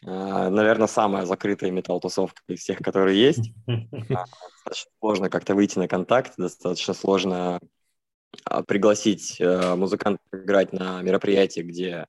А, 0.05 0.51
наверное, 0.51 0.87
самая 0.87 1.27
закрытая 1.27 1.71
металл-тусовка 1.71 2.43
из 2.49 2.61
всех, 2.61 2.79
которые 2.79 3.21
есть. 3.21 3.53
Достаточно 3.67 4.91
сложно 5.01 5.31
как-то 5.31 5.55
выйти 5.55 5.79
на 5.79 5.89
контакт, 5.89 6.35
достаточно 6.37 6.95
сложно 6.95 7.61
а, 8.45 8.63
пригласить 8.63 9.41
э, 9.41 9.75
музыкантов 9.75 10.25
играть 10.33 10.73
на 10.73 11.01
мероприятии, 11.03 11.61
где 11.61 12.07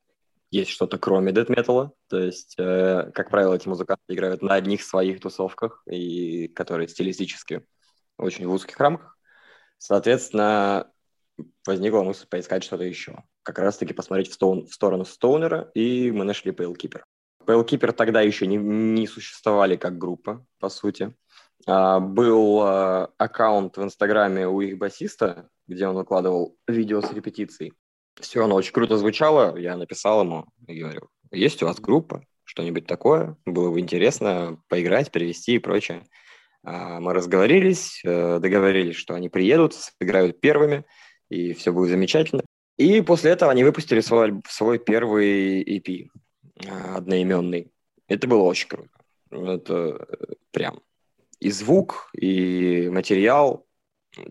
есть 0.51 0.71
что-то 0.71 0.97
кроме 0.97 1.31
дэт 1.31 1.49
металла. 1.49 1.93
То 2.09 2.19
есть, 2.19 2.55
э, 2.57 3.11
как 3.13 3.29
правило, 3.29 3.53
эти 3.53 3.67
музыканты 3.67 4.03
играют 4.09 4.41
на 4.41 4.55
одних 4.55 4.83
своих 4.83 5.21
тусовках, 5.21 5.83
и 5.89 6.47
которые 6.49 6.87
стилистически 6.87 7.65
очень 8.17 8.47
в 8.47 8.51
узких 8.51 8.77
рамках. 8.77 9.17
Соответственно, 9.77 10.91
возникла 11.65 12.03
мысль 12.03 12.27
поискать 12.27 12.63
что-то 12.63 12.83
еще. 12.83 13.23
Как 13.43 13.59
раз-таки 13.59 13.93
посмотреть 13.93 14.29
в, 14.29 14.33
стоун, 14.33 14.67
в 14.67 14.73
сторону 14.73 15.05
Стоунера, 15.05 15.71
и 15.73 16.11
мы 16.11 16.25
нашли 16.25 16.51
Pale 16.51 16.75
Keeper. 16.75 17.01
Pale 17.49 17.65
Keeper 17.65 17.91
тогда 17.93 18.21
еще 18.21 18.45
не, 18.45 18.57
не 18.57 19.07
существовали 19.07 19.75
как 19.75 19.97
группа, 19.97 20.45
по 20.59 20.69
сути. 20.69 21.15
А, 21.65 21.99
был 21.99 22.61
а, 22.61 23.09
аккаунт 23.17 23.75
в 23.75 23.83
Инстаграме 23.83 24.47
у 24.47 24.61
их 24.61 24.77
басиста, 24.77 25.49
где 25.67 25.87
он 25.87 25.95
выкладывал 25.95 26.55
видео 26.67 27.01
с 27.01 27.11
репетицией. 27.11 27.73
Все, 28.19 28.43
оно 28.43 28.53
очень 28.53 28.73
круто 28.73 28.97
звучало. 28.97 29.57
Я 29.57 29.77
написал 29.77 30.21
ему 30.21 30.45
и 30.67 30.79
говорю, 30.79 31.09
есть 31.31 31.63
у 31.63 31.65
вас 31.65 31.79
группа, 31.79 32.23
что-нибудь 32.43 32.85
такое? 32.85 33.35
Было 33.45 33.71
бы 33.71 33.79
интересно 33.79 34.61
поиграть, 34.67 35.11
перевести 35.11 35.55
и 35.55 35.59
прочее. 35.59 36.03
А, 36.63 36.99
мы 36.99 37.13
разговорились, 37.15 38.01
э, 38.05 38.39
договорились, 38.39 38.95
что 38.95 39.15
они 39.15 39.29
приедут, 39.29 39.73
сыграют 39.73 40.39
первыми, 40.39 40.85
и 41.29 41.53
все 41.53 41.73
будет 41.73 41.89
замечательно. 41.89 42.43
И 42.77 43.01
после 43.01 43.31
этого 43.31 43.51
они 43.51 43.63
выпустили 43.63 44.01
свой, 44.01 44.39
свой 44.47 44.77
первый 44.77 45.63
EP, 45.63 46.09
одноименный. 46.67 47.71
Это 48.07 48.27
было 48.27 48.43
очень 48.43 48.67
круто. 48.67 48.89
Это 49.31 50.07
прям 50.51 50.81
и 51.39 51.51
звук, 51.51 52.09
и 52.13 52.89
материал. 52.89 53.65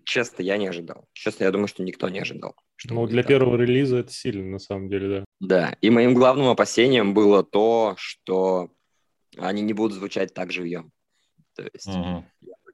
Честно, 0.04 0.42
я 0.42 0.56
не 0.58 0.66
ожидал. 0.66 1.06
Честно, 1.12 1.44
я 1.44 1.50
думаю, 1.50 1.68
что 1.68 1.82
никто 1.82 2.08
не 2.08 2.18
ожидал. 2.18 2.54
Что 2.76 2.94
ну, 2.94 3.06
для 3.06 3.22
так. 3.22 3.28
первого 3.28 3.56
релиза 3.56 3.98
это 3.98 4.12
сильно, 4.12 4.44
на 4.44 4.58
самом 4.58 4.88
деле, 4.88 5.08
да. 5.08 5.24
Да, 5.40 5.76
и 5.80 5.90
моим 5.90 6.14
главным 6.14 6.48
опасением 6.48 7.14
было 7.14 7.44
то, 7.44 7.94
что 7.96 8.70
они 9.36 9.62
не 9.62 9.72
будут 9.72 9.96
звучать 9.96 10.34
так 10.34 10.52
живьем. 10.52 10.90
То 11.54 11.68
есть 11.72 11.88
uh-huh. 11.88 12.24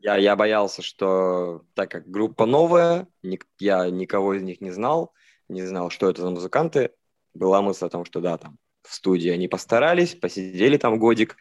я, 0.01 0.17
я 0.17 0.37
боялся, 0.37 0.83
что 0.83 1.65
так 1.75 1.91
как 1.91 2.09
группа 2.09 2.47
новая, 2.47 3.07
я 3.59 3.89
никого 3.91 4.35
из 4.35 4.43
них 4.43 4.61
не 4.61 4.71
знал, 4.71 5.13
не 5.49 5.63
знал, 5.63 5.91
что 5.91 6.09
это 6.11 6.23
за 6.23 6.31
музыканты, 6.31 6.91
была 7.35 7.63
мысль 7.63 7.87
о 7.87 7.91
том, 7.91 8.05
что 8.05 8.21
да, 8.21 8.39
там 8.39 8.59
в 8.85 8.95
студии 8.95 9.31
они 9.31 9.49
постарались, 9.49 10.15
посидели 10.15 10.77
там 10.77 10.99
годик, 10.99 11.37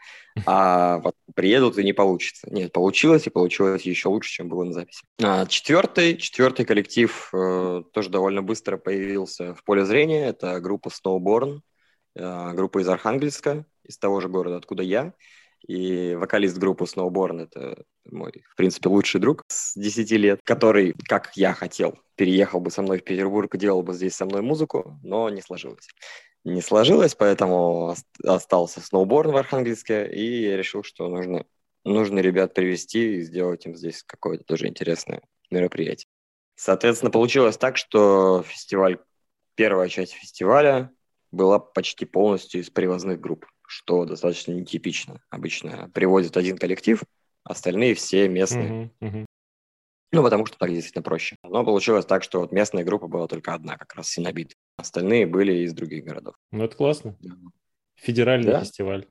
а 0.46 1.02
приедут 1.36 1.78
и 1.78 1.84
не 1.84 1.94
получится. 1.94 2.48
Нет, 2.50 2.72
получилось, 2.72 3.28
и 3.28 3.30
получилось 3.30 3.84
еще 3.84 4.10
лучше, 4.10 4.32
чем 4.32 4.50
было 4.50 4.64
на 4.64 4.74
записи. 4.74 5.04
А, 5.22 5.46
четвертый, 5.46 6.18
четвертый 6.18 6.66
коллектив 6.66 7.30
э, 7.34 7.84
тоже 7.94 8.10
довольно 8.10 8.42
быстро 8.42 8.78
появился 8.78 9.54
в 9.54 9.64
поле 9.64 9.86
зрения. 9.86 10.28
Это 10.28 10.60
группа 10.60 10.90
Snowborn, 10.90 11.60
э, 12.16 12.54
группа 12.54 12.82
из 12.82 12.88
Архангельска, 12.88 13.66
из 13.84 13.98
того 13.98 14.22
же 14.22 14.30
города, 14.30 14.58
откуда 14.58 14.84
я. 14.84 15.14
И 15.68 16.16
вокалист 16.16 16.58
группы 16.58 16.86
Snowborn— 16.86 17.44
это 17.44 17.84
мой, 18.06 18.44
в 18.50 18.56
принципе, 18.56 18.90
лучший 18.90 19.22
друг 19.22 19.44
с 19.48 19.74
10 19.76 20.12
лет, 20.12 20.40
который, 20.44 20.94
как 21.08 21.32
я 21.36 21.54
хотел, 21.54 21.98
переехал 22.16 22.60
бы 22.60 22.70
со 22.70 22.82
мной 22.82 23.00
в 23.00 23.04
Петербург 23.04 23.56
делал 23.56 23.82
бы 23.82 23.94
здесь 23.94 24.16
со 24.16 24.26
мной 24.26 24.42
музыку, 24.42 25.00
но 25.04 25.30
не 25.30 25.42
сложилось 25.42 25.88
не 26.44 26.62
сложилось, 26.62 27.16
поэтому 27.16 27.96
остался 28.26 28.82
сноуборн 28.82 29.32
в 29.32 29.38
Архангельске 29.38 30.08
и 30.12 30.56
решил, 30.56 30.84
что 30.84 31.08
нужно, 31.08 31.46
нужно 31.84 32.20
ребят 32.20 32.54
привести 32.54 33.18
и 33.18 33.22
сделать 33.22 33.66
им 33.66 33.76
здесь 33.76 34.04
какое-то 34.04 34.44
тоже 34.44 34.68
интересное 34.68 35.22
мероприятие. 35.50 36.08
Соответственно, 36.56 37.12
получилось 37.12 37.58
так, 37.58 37.78
что 37.78 38.44
фестиваль, 38.44 39.00
первая 39.56 39.90
часть 39.90 40.14
фестиваля 40.14 40.92
была 41.32 41.60
почти 41.60 42.06
полностью 42.06 42.62
из 42.62 42.70
привозных 42.70 43.20
групп, 43.20 43.46
что 43.74 44.06
достаточно 44.06 44.52
нетипично. 44.52 45.20
Обычно 45.30 45.90
привозят 45.94 46.38
один 46.38 46.58
коллектив, 46.58 47.02
остальные 47.44 47.96
все 47.96 48.30
местные. 48.30 48.92
Uh-huh, 49.00 49.10
uh-huh. 49.10 49.26
Ну, 50.12 50.22
потому 50.22 50.46
что 50.46 50.60
так 50.60 50.70
действительно 50.70 51.02
проще. 51.02 51.38
Но 51.42 51.66
получилось 51.66 52.06
так, 52.06 52.22
что 52.22 52.42
вот 52.42 52.52
местная 52.52 52.84
группа 52.84 53.08
была 53.08 53.28
только 53.28 53.54
одна, 53.54 53.78
как 53.78 53.96
раз 53.96 54.10
Синобит. 54.10 54.54
Остальные 54.78 55.26
были 55.26 55.54
из 55.64 55.74
других 55.74 56.06
городов. 56.06 56.36
Ну, 56.52 56.64
это 56.64 56.76
классно. 56.76 57.18
Федеральный 57.96 58.52
да? 58.52 58.60
фестиваль. 58.60 59.08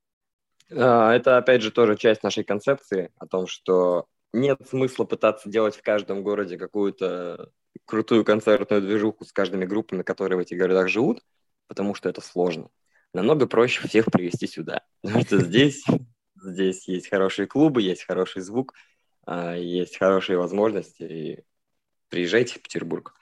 А, 0.70 1.12
это, 1.12 1.38
опять 1.38 1.62
же, 1.62 1.72
тоже 1.72 1.96
часть 1.96 2.22
нашей 2.22 2.44
концепции 2.44 3.10
о 3.18 3.26
том, 3.26 3.48
что 3.48 4.06
нет 4.32 4.60
смысла 4.68 5.04
пытаться 5.04 5.48
делать 5.48 5.74
в 5.74 5.82
каждом 5.82 6.22
городе 6.22 6.56
какую-то 6.56 7.50
крутую 7.84 8.24
концертную 8.24 8.80
движуху 8.80 9.24
с 9.24 9.32
каждыми 9.32 9.64
группами, 9.64 10.02
которые 10.02 10.38
в 10.38 10.40
этих 10.40 10.56
городах 10.56 10.88
живут, 10.88 11.20
потому 11.66 11.94
что 11.94 12.08
это 12.08 12.20
сложно. 12.20 12.68
Намного 13.14 13.46
проще 13.46 13.86
всех 13.86 14.06
привести 14.06 14.46
сюда. 14.46 14.82
Потому 15.02 15.22
что 15.24 15.38
здесь, 15.38 15.84
здесь 16.42 16.88
есть 16.88 17.08
хорошие 17.08 17.46
клубы, 17.46 17.82
есть 17.82 18.04
хороший 18.04 18.42
звук, 18.42 18.74
а, 19.26 19.54
есть 19.54 19.98
хорошие 19.98 20.38
возможности. 20.38 21.02
И 21.02 21.38
приезжайте 22.08 22.58
в 22.58 22.62
Петербург, 22.62 23.14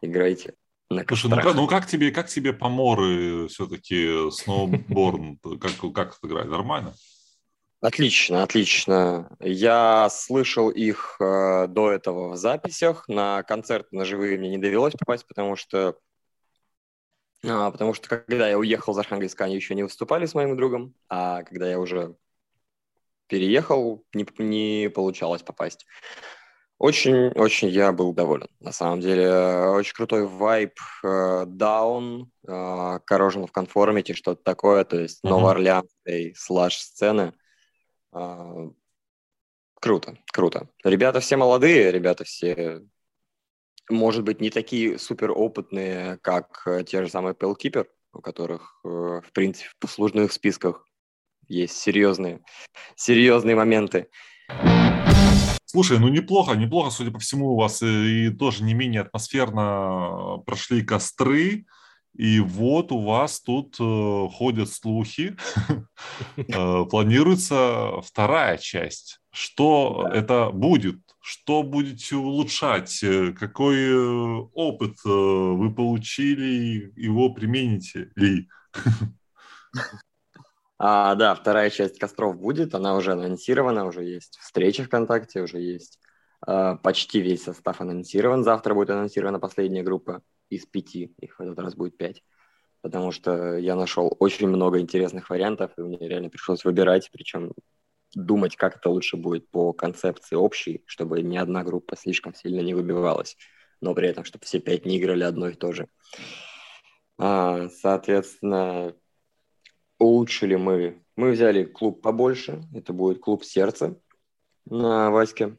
играйте. 0.00 0.54
На 0.90 1.04
Слушай, 1.06 1.30
ну 1.30 1.36
как, 1.36 1.54
ну 1.54 1.66
как 1.66 1.86
тебе, 1.86 2.10
как 2.10 2.28
тебе 2.28 2.52
поморы 2.52 3.48
все-таки 3.48 4.30
сноуборн? 4.30 5.38
как, 5.60 5.92
как 5.94 6.18
играть? 6.22 6.46
Нормально? 6.46 6.94
Отлично, 7.80 8.42
отлично. 8.42 9.36
Я 9.40 10.08
слышал 10.10 10.70
их 10.70 11.16
э, 11.20 11.66
до 11.68 11.90
этого 11.90 12.30
в 12.30 12.36
записях. 12.36 13.06
На 13.08 13.42
концерты 13.42 13.94
на 13.94 14.06
живые 14.06 14.38
мне 14.38 14.48
не 14.48 14.56
довелось 14.56 14.94
попасть, 14.94 15.26
потому 15.26 15.54
что 15.54 15.98
а, 17.46 17.70
потому 17.70 17.94
что 17.94 18.08
когда 18.08 18.48
я 18.48 18.58
уехал 18.58 18.92
из 18.92 18.98
Архангельска, 18.98 19.44
они 19.44 19.56
еще 19.56 19.74
не 19.74 19.82
выступали 19.82 20.26
с 20.26 20.34
моим 20.34 20.56
другом, 20.56 20.94
а 21.08 21.42
когда 21.42 21.68
я 21.68 21.78
уже 21.78 22.16
переехал, 23.26 24.04
не, 24.12 24.26
не 24.38 24.90
получалось 24.90 25.42
попасть. 25.42 25.86
Очень-очень 26.78 27.68
я 27.68 27.92
был 27.92 28.12
доволен. 28.12 28.48
На 28.60 28.72
самом 28.72 29.00
деле, 29.00 29.30
очень 29.68 29.94
крутой 29.94 30.26
вайб, 30.26 30.74
даун, 31.02 32.30
э, 32.46 32.50
э, 32.50 32.98
Corrosion 33.10 33.48
of 33.48 33.50
Conformity, 33.56 34.12
что-то 34.12 34.42
такое, 34.42 34.84
то 34.84 34.98
есть 34.98 35.24
mm-hmm. 35.24 35.30
новоорлеанской 35.30 36.34
слэш-сцены. 36.36 37.32
Э, 38.12 38.70
круто, 39.80 40.18
круто. 40.32 40.68
Ребята 40.82 41.20
все 41.20 41.36
молодые, 41.36 41.92
ребята 41.92 42.24
все, 42.24 42.82
может 43.90 44.24
быть, 44.24 44.40
не 44.40 44.50
такие 44.50 44.98
супер 44.98 45.32
опытные, 45.32 46.18
как 46.22 46.62
э, 46.66 46.84
те 46.84 47.02
же 47.02 47.10
самые 47.10 47.34
Pellkeeper, 47.34 47.86
у 48.12 48.20
которых, 48.20 48.80
э, 48.84 48.88
в 48.88 49.32
принципе, 49.32 49.68
в 49.68 49.78
послужных 49.78 50.32
списках 50.32 50.86
есть 51.48 51.76
серьезные, 51.76 52.40
серьезные 52.96 53.56
моменты. 53.56 54.08
Слушай, 55.66 55.98
ну 55.98 56.08
неплохо, 56.08 56.54
неплохо, 56.54 56.90
судя 56.90 57.10
по 57.10 57.18
всему, 57.18 57.52
у 57.52 57.56
вас 57.56 57.82
и, 57.82 58.26
и 58.26 58.30
тоже 58.30 58.62
не 58.62 58.74
менее 58.74 59.02
атмосферно 59.02 60.38
прошли 60.46 60.82
костры, 60.82 61.66
и 62.16 62.38
вот 62.38 62.92
у 62.92 63.00
вас 63.00 63.40
тут 63.40 63.76
э, 63.80 64.28
ходят 64.32 64.70
слухи, 64.70 65.36
э, 66.36 66.84
планируется 66.84 68.00
вторая 68.02 68.56
часть. 68.56 69.18
Что 69.32 70.08
это 70.12 70.50
будет? 70.50 71.00
Что 71.26 71.62
будете 71.62 72.16
улучшать? 72.16 73.02
Э, 73.02 73.32
какой 73.32 73.76
э, 73.78 74.46
опыт 74.52 74.96
э, 75.06 75.08
вы 75.08 75.74
получили? 75.74 76.92
Его 76.96 77.32
примените 77.32 78.12
ли? 78.14 78.50
А, 80.76 81.14
да, 81.14 81.34
вторая 81.34 81.70
часть 81.70 81.98
костров 81.98 82.36
будет, 82.36 82.74
она 82.74 82.94
уже 82.94 83.12
анонсирована, 83.12 83.86
уже 83.86 84.04
есть 84.04 84.36
встреча 84.38 84.84
ВКонтакте, 84.84 85.40
уже 85.40 85.60
есть 85.60 85.98
э, 86.46 86.76
почти 86.82 87.22
весь 87.22 87.44
состав 87.44 87.80
анонсирован. 87.80 88.44
Завтра 88.44 88.74
будет 88.74 88.90
анонсирована 88.90 89.40
последняя 89.40 89.82
группа 89.82 90.20
из 90.50 90.66
пяти, 90.66 91.14
их 91.18 91.38
в 91.38 91.40
этот 91.40 91.58
раз 91.58 91.74
будет 91.74 91.96
пять, 91.96 92.22
потому 92.82 93.12
что 93.12 93.56
я 93.56 93.76
нашел 93.76 94.14
очень 94.18 94.48
много 94.48 94.78
интересных 94.78 95.30
вариантов, 95.30 95.70
и 95.78 95.80
мне 95.80 95.96
реально 96.06 96.28
пришлось 96.28 96.66
выбирать, 96.66 97.08
причем 97.10 97.54
думать, 98.14 98.56
как 98.56 98.76
это 98.76 98.90
лучше 98.90 99.16
будет 99.16 99.48
по 99.50 99.72
концепции 99.72 100.36
общей, 100.36 100.82
чтобы 100.86 101.22
ни 101.22 101.36
одна 101.36 101.64
группа 101.64 101.96
слишком 101.96 102.34
сильно 102.34 102.60
не 102.60 102.74
выбивалась, 102.74 103.36
но 103.80 103.94
при 103.94 104.08
этом, 104.08 104.24
чтобы 104.24 104.44
все 104.44 104.60
пять 104.60 104.86
не 104.86 104.98
играли 104.98 105.24
одно 105.24 105.48
и 105.48 105.54
то 105.54 105.72
же. 105.72 105.88
А, 107.18 107.68
соответственно, 107.68 108.94
улучшили 109.98 110.56
мы. 110.56 111.02
Мы 111.16 111.30
взяли 111.30 111.64
клуб 111.64 112.02
побольше, 112.02 112.62
это 112.74 112.92
будет 112.92 113.20
клуб 113.20 113.44
сердца 113.44 114.00
на 114.66 115.10
Ваське. 115.10 115.56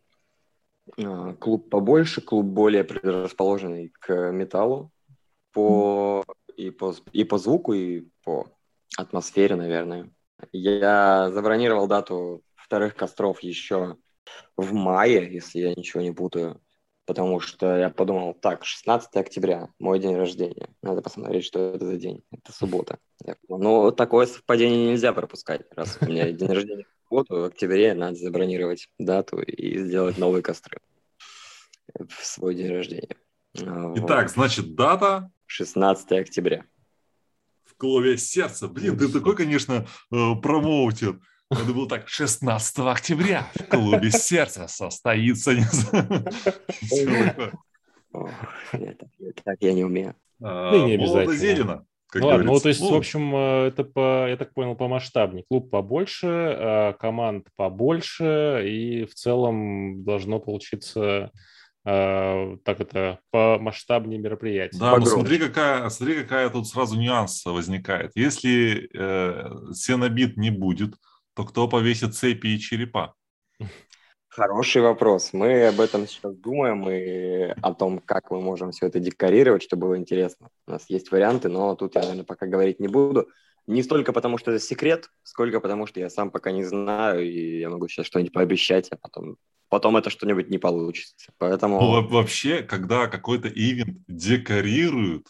А, 0.97 1.33
клуб 1.33 1.69
побольше, 1.69 2.21
клуб 2.21 2.45
более 2.45 2.83
предрасположенный 2.83 3.89
к 3.89 4.31
металлу 4.31 4.91
по, 5.51 6.23
и, 6.57 6.69
по, 6.69 6.93
и 7.13 7.23
по 7.23 7.37
звуку, 7.37 7.73
и 7.73 8.07
по 8.23 8.47
атмосфере, 8.97 9.55
наверное. 9.55 10.11
Я 10.51 11.31
забронировал 11.31 11.87
дату 11.87 12.43
вторых 12.55 12.95
костров 12.95 13.41
еще 13.41 13.97
в 14.57 14.73
мае, 14.73 15.31
если 15.31 15.59
я 15.59 15.75
ничего 15.75 16.01
не 16.01 16.11
путаю 16.11 16.61
потому 17.05 17.39
что 17.39 17.77
я 17.77 17.89
подумал, 17.89 18.33
так, 18.33 18.65
16 18.65 19.15
октября, 19.15 19.69
мой 19.79 19.99
день 19.99 20.15
рождения, 20.15 20.69
надо 20.81 21.01
посмотреть, 21.01 21.45
что 21.45 21.73
это 21.75 21.85
за 21.85 21.97
день, 21.97 22.23
это 22.31 22.51
суббота. 22.51 22.97
Ну, 23.47 23.91
такое 23.91 24.25
совпадение 24.25 24.89
нельзя 24.89 25.13
пропускать, 25.13 25.61
раз 25.75 25.97
у 26.01 26.05
меня 26.05 26.31
день 26.31 26.51
рождения 26.51 26.83
в 26.83 27.07
субботу, 27.07 27.41
в 27.41 27.43
октябре 27.45 27.93
надо 27.93 28.15
забронировать 28.15 28.89
дату 28.97 29.39
и 29.39 29.77
сделать 29.79 30.17
новые 30.17 30.41
костры 30.41 30.79
в 31.93 32.25
свой 32.25 32.55
день 32.55 32.71
рождения. 32.71 33.15
Итак, 33.53 34.23
вот. 34.23 34.31
значит, 34.31 34.75
дата? 34.75 35.31
16 35.45 36.11
октября. 36.13 36.65
В 37.77 37.81
голове 37.81 38.17
сердца. 38.17 38.67
Блин, 38.67 38.97
ты 38.97 39.07
такой, 39.09 39.35
конечно, 39.35 39.85
э, 40.11 40.35
промоутер. 40.41 41.19
Это 41.49 41.73
было 41.73 41.87
так, 41.87 42.07
16 42.07 42.79
октября 42.79 43.51
в 43.53 43.63
клубе 43.63 44.11
сердца 44.11 44.67
состоится... 44.67 45.53
Так 49.43 49.57
я 49.59 49.73
не 49.73 49.83
умею. 49.83 50.15
Ну, 50.39 50.87
не 50.87 50.93
обязательно. 50.93 51.35
Зелено. 51.35 51.85
Ну 52.13 52.27
ладно, 52.27 52.45
ну 52.45 52.59
то 52.59 52.69
есть, 52.69 52.79
в 52.79 52.93
общем, 52.93 53.35
э, 53.35 53.67
это 53.67 53.83
по, 53.83 54.29
я 54.29 54.37
так 54.37 54.53
понял, 54.53 54.75
по 54.75 54.87
масштабнее. 54.87 55.43
Клуб 55.49 55.69
побольше, 55.69 56.27
э, 56.27 56.93
команд 56.93 57.47
побольше, 57.57 58.63
и 58.65 59.05
в 59.05 59.13
целом 59.15 60.03
должно 60.05 60.39
получиться 60.39 61.31
э, 61.85 62.57
так 62.63 62.81
это 62.81 63.19
по 63.31 63.57
масштабнее 63.59 64.19
мероприятие. 64.19 64.79
Да, 64.79 64.97
но 64.97 65.05
смотри 65.05 65.37
какая, 65.37 65.87
смотри, 65.89 66.21
какая 66.21 66.49
тут 66.49 66.67
сразу 66.67 66.99
нюанс 66.99 67.45
возникает. 67.45 68.11
Если 68.15 68.89
э, 68.93 69.73
сенобит 69.73 70.37
не 70.37 70.49
будет, 70.49 70.95
то 71.35 71.43
кто 71.45 71.67
повесит 71.67 72.15
цепи 72.15 72.47
и 72.47 72.59
черепа? 72.59 73.13
Хороший 74.27 74.81
вопрос. 74.81 75.31
Мы 75.31 75.67
об 75.67 75.79
этом 75.79 76.07
сейчас 76.07 76.35
думаем 76.35 76.89
и 76.89 77.53
о 77.61 77.73
том, 77.73 77.99
как 77.99 78.31
мы 78.31 78.41
можем 78.41 78.71
все 78.71 78.87
это 78.87 78.99
декорировать, 78.99 79.63
чтобы 79.63 79.87
было 79.87 79.97
интересно. 79.97 80.49
У 80.67 80.71
нас 80.71 80.89
есть 80.89 81.09
варианты, 81.09 81.47
но 81.47 81.73
тут 81.75 81.95
я, 81.95 82.01
наверное, 82.01 82.25
пока 82.25 82.45
говорить 82.45 82.81
не 82.81 82.89
буду. 82.89 83.29
Не 83.67 83.81
столько 83.81 84.13
потому, 84.13 84.37
что 84.37 84.51
это 84.51 84.63
секрет, 84.63 85.09
сколько 85.23 85.59
потому, 85.59 85.87
что 85.87 85.99
я 85.99 86.09
сам 86.09 86.29
пока 86.29 86.51
не 86.51 86.63
знаю, 86.63 87.25
и 87.25 87.59
я 87.59 87.69
могу 87.69 87.87
сейчас 87.87 88.05
что-нибудь 88.05 88.33
пообещать, 88.33 88.89
а 88.91 88.97
потом, 88.97 89.37
потом 89.69 89.97
это 89.97 90.09
что-нибудь 90.09 90.49
не 90.49 90.59
получится. 90.59 91.33
Поэтому... 91.37 91.81
Ну, 91.81 92.07
вообще, 92.07 92.61
когда 92.61 93.07
какой-то 93.07 93.47
ивент 93.47 93.97
декорируют, 94.07 95.27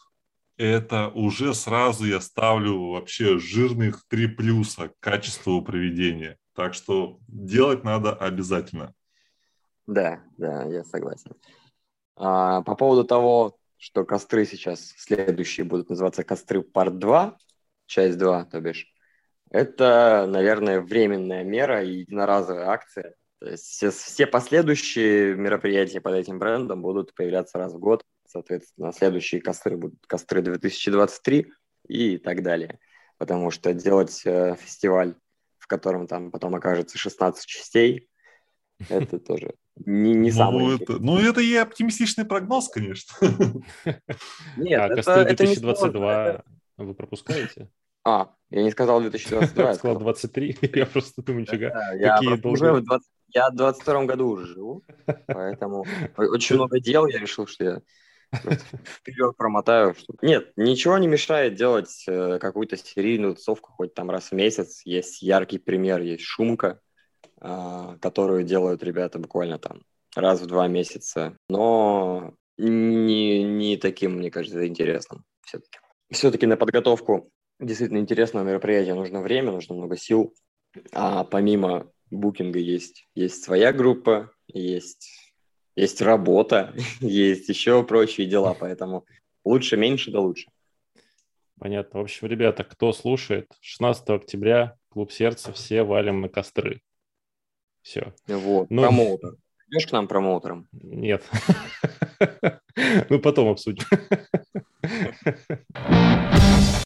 это 0.58 1.10
уже 1.10 1.54
сразу 1.54 2.06
я 2.06 2.19
ставлю 2.19 2.91
вообще 2.91 3.38
жирных 3.39 4.04
три 4.08 4.28
плюса 4.28 4.89
к 4.89 5.00
качеству 5.00 5.62
проведения. 5.62 6.38
Так 6.54 6.74
что 6.74 7.19
делать 7.28 7.84
надо 7.84 8.13
обязательно. 8.13 8.93
Да, 9.88 10.24
да, 10.38 10.63
я 10.63 10.84
согласен. 10.84 11.32
А, 12.15 12.62
по 12.62 12.76
поводу 12.76 13.04
того, 13.04 13.58
что 13.78 14.06
костры 14.06 14.45
сейчас 14.45 14.93
следующие 14.98 15.65
будут 15.65 15.89
называться 15.89 16.24
костры 16.24 16.62
парт 16.62 16.98
2, 16.98 17.38
часть 17.86 18.17
2, 18.17 18.45
то 18.45 18.62
бишь, 18.62 18.88
это, 19.50 20.26
наверное, 20.28 20.82
временная 20.82 21.43
мера 21.43 21.84
и 21.84 22.00
единоразовая 22.00 22.67
акция. 22.67 23.15
То 23.39 23.50
есть 23.50 23.65
все, 23.65 23.91
все 23.91 24.28
последующие 24.28 25.36
мероприятия 25.36 26.02
под 26.02 26.15
этим 26.15 26.39
брендом 26.39 26.82
будут 26.82 27.13
появляться 27.13 27.58
раз 27.58 27.74
в 27.74 27.80
год. 27.80 28.04
Соответственно, 28.28 28.91
следующие 28.91 29.41
костры 29.41 29.78
будут 29.78 30.06
костры 30.08 30.41
2023 30.41 31.52
и 31.88 32.17
так 32.17 32.41
далее. 32.43 32.80
Потому 33.17 33.52
что 33.52 33.74
делать 33.74 34.21
э, 34.26 34.56
фестиваль 34.60 35.15
в 35.65 35.67
котором 35.67 36.06
там 36.06 36.30
потом 36.30 36.54
окажется 36.54 37.00
16 37.00 37.43
частей, 37.48 38.08
это 38.89 39.19
тоже 39.19 39.56
не, 39.78 40.13
не 40.13 40.30
ну, 40.30 40.38
самое. 40.38 40.76
Это, 40.76 41.00
ну, 41.00 41.17
это 41.17 41.41
и 41.41 41.56
оптимистичный 41.56 42.24
прогноз, 42.24 42.69
конечно. 42.69 43.13
Нет, 44.58 44.80
а, 44.80 44.88
это, 44.88 45.12
это 45.12 45.36
2022 45.38 46.26
это... 46.28 46.43
вы 46.77 46.93
пропускаете? 46.93 47.69
А, 48.07 48.35
я 48.51 48.61
не 48.61 48.69
сказал 48.69 49.01
2022. 49.01 49.63
Я 49.63 49.73
сказал 49.73 49.97
23, 49.97 50.59
я 50.75 50.85
просто 50.85 51.23
думаю, 51.23 51.41
нифига, 51.41 51.93
я 51.95 52.19
уже 52.43 52.71
в 52.73 52.83
20... 52.83 53.07
Я 53.33 53.49
в 53.49 53.55
22 53.55 54.05
году 54.05 54.27
уже 54.27 54.45
живу, 54.45 54.83
поэтому 55.25 55.88
очень 56.15 56.55
много 56.55 56.79
дел, 56.79 57.07
я 57.07 57.17
решил, 57.17 57.47
что 57.47 57.63
я 57.63 57.81
вперед 58.31 59.35
промотаю. 59.38 59.95
Нет, 60.21 60.51
ничего 60.55 60.99
не 60.99 61.07
мешает 61.07 61.55
делать 61.55 62.05
э, 62.07 62.38
какую-то 62.39 62.77
серийную 62.77 63.35
тусовку 63.35 63.71
хоть 63.71 63.93
там 63.93 64.11
раз 64.11 64.29
в 64.29 64.33
месяц. 64.33 64.81
Есть 64.85 65.21
яркий 65.21 65.57
пример, 65.57 66.01
есть 66.01 66.23
шумка, 66.23 66.79
э, 67.41 67.97
которую 68.01 68.43
делают 68.43 68.83
ребята 68.83 69.19
буквально 69.19 69.57
там 69.57 69.81
раз 70.15 70.41
в 70.41 70.45
два 70.45 70.67
месяца. 70.67 71.38
Но 71.49 72.33
не, 72.57 73.43
не 73.43 73.77
таким, 73.77 74.17
мне 74.17 74.31
кажется, 74.31 74.67
интересным 74.67 75.23
все-таки. 75.41 75.79
Все-таки 76.12 76.46
на 76.46 76.58
подготовку 76.58 77.32
действительно 77.60 78.00
интересного 78.00 78.44
мероприятия 78.44 78.94
нужно 78.94 79.22
время, 79.22 79.52
нужно 79.52 79.76
много 79.76 79.98
сил. 79.98 80.34
А 80.91 81.24
помимо 81.24 81.91
букинга 82.12 82.60
есть, 82.60 83.08
есть 83.15 83.44
своя 83.44 83.72
группа, 83.74 84.32
есть 84.48 85.26
есть 85.76 86.02
работа, 86.02 86.74
есть 87.00 87.50
еще 87.50 87.84
прочие 87.84 88.28
дела, 88.28 88.54
поэтому 88.54 89.06
лучше 89.44 89.78
меньше, 89.78 90.12
да 90.12 90.20
лучше. 90.20 90.50
Понятно. 91.60 92.00
В 92.00 92.04
общем, 92.04 92.28
ребята, 92.28 92.63
кто 92.63 92.91
слушает, 92.91 93.48
16 93.62 94.10
октября, 94.10 94.78
Клуб 94.89 95.12
Сердца, 95.12 95.54
все 95.54 95.84
валим 95.84 96.22
на 96.22 96.30
костры. 96.30 96.82
Все. 97.82 98.13
Вот, 98.28 98.70
ну, 98.70 98.82
промоутер. 98.82 99.36
Идешь 99.68 99.88
к 99.88 99.91
нам 99.91 100.08
промоутером? 100.08 100.68
Нет. 100.72 101.24
Ну, 103.10 103.20
потом 103.20 103.48
обсудим. 103.48 103.86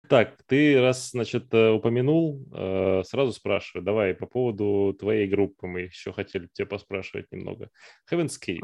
Так, 0.10 0.38
ты 0.48 0.82
раз, 0.82 1.12
значит, 1.12 1.54
э, 1.54 1.70
упомянул, 1.70 2.44
э, 2.52 3.04
сразу 3.06 3.32
спрашиваю. 3.32 3.86
Давай 3.86 4.16
по 4.16 4.26
поводу 4.26 4.96
твоей 5.00 5.28
группы 5.28 5.68
мы 5.68 5.82
еще 5.82 6.12
хотели 6.12 6.50
тебя 6.52 6.66
поспрашивать 6.66 7.32
немного. 7.32 7.70
Heaven's 8.12 8.38
Key, 8.44 8.60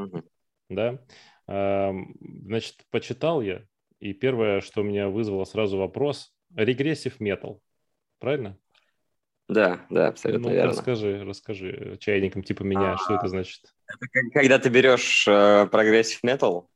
да? 0.69 0.99
Значит, 1.47 2.77
почитал 2.89 3.41
я, 3.41 3.61
и 3.99 4.13
первое, 4.13 4.61
что 4.61 4.81
меня 4.81 5.09
вызвало 5.09 5.45
сразу 5.45 5.77
вопрос, 5.77 6.33
регрессив 6.55 7.19
метал, 7.19 7.61
правильно? 8.19 8.57
Да, 9.47 9.85
да, 9.91 10.07
абсолютно 10.07 10.49
ну, 10.49 10.55
верно. 10.55 10.71
Расскажи, 10.71 11.23
расскажи 11.23 11.97
чайникам 11.99 12.41
типа 12.41 12.63
меня, 12.63 12.93
а, 12.93 12.97
что 12.97 13.15
это 13.15 13.27
значит? 13.27 13.61
Это 13.87 14.07
когда 14.33 14.57
ты 14.57 14.69
берешь 14.69 15.27
э, 15.27 15.67
прогрессив 15.67 16.23
метал 16.23 16.69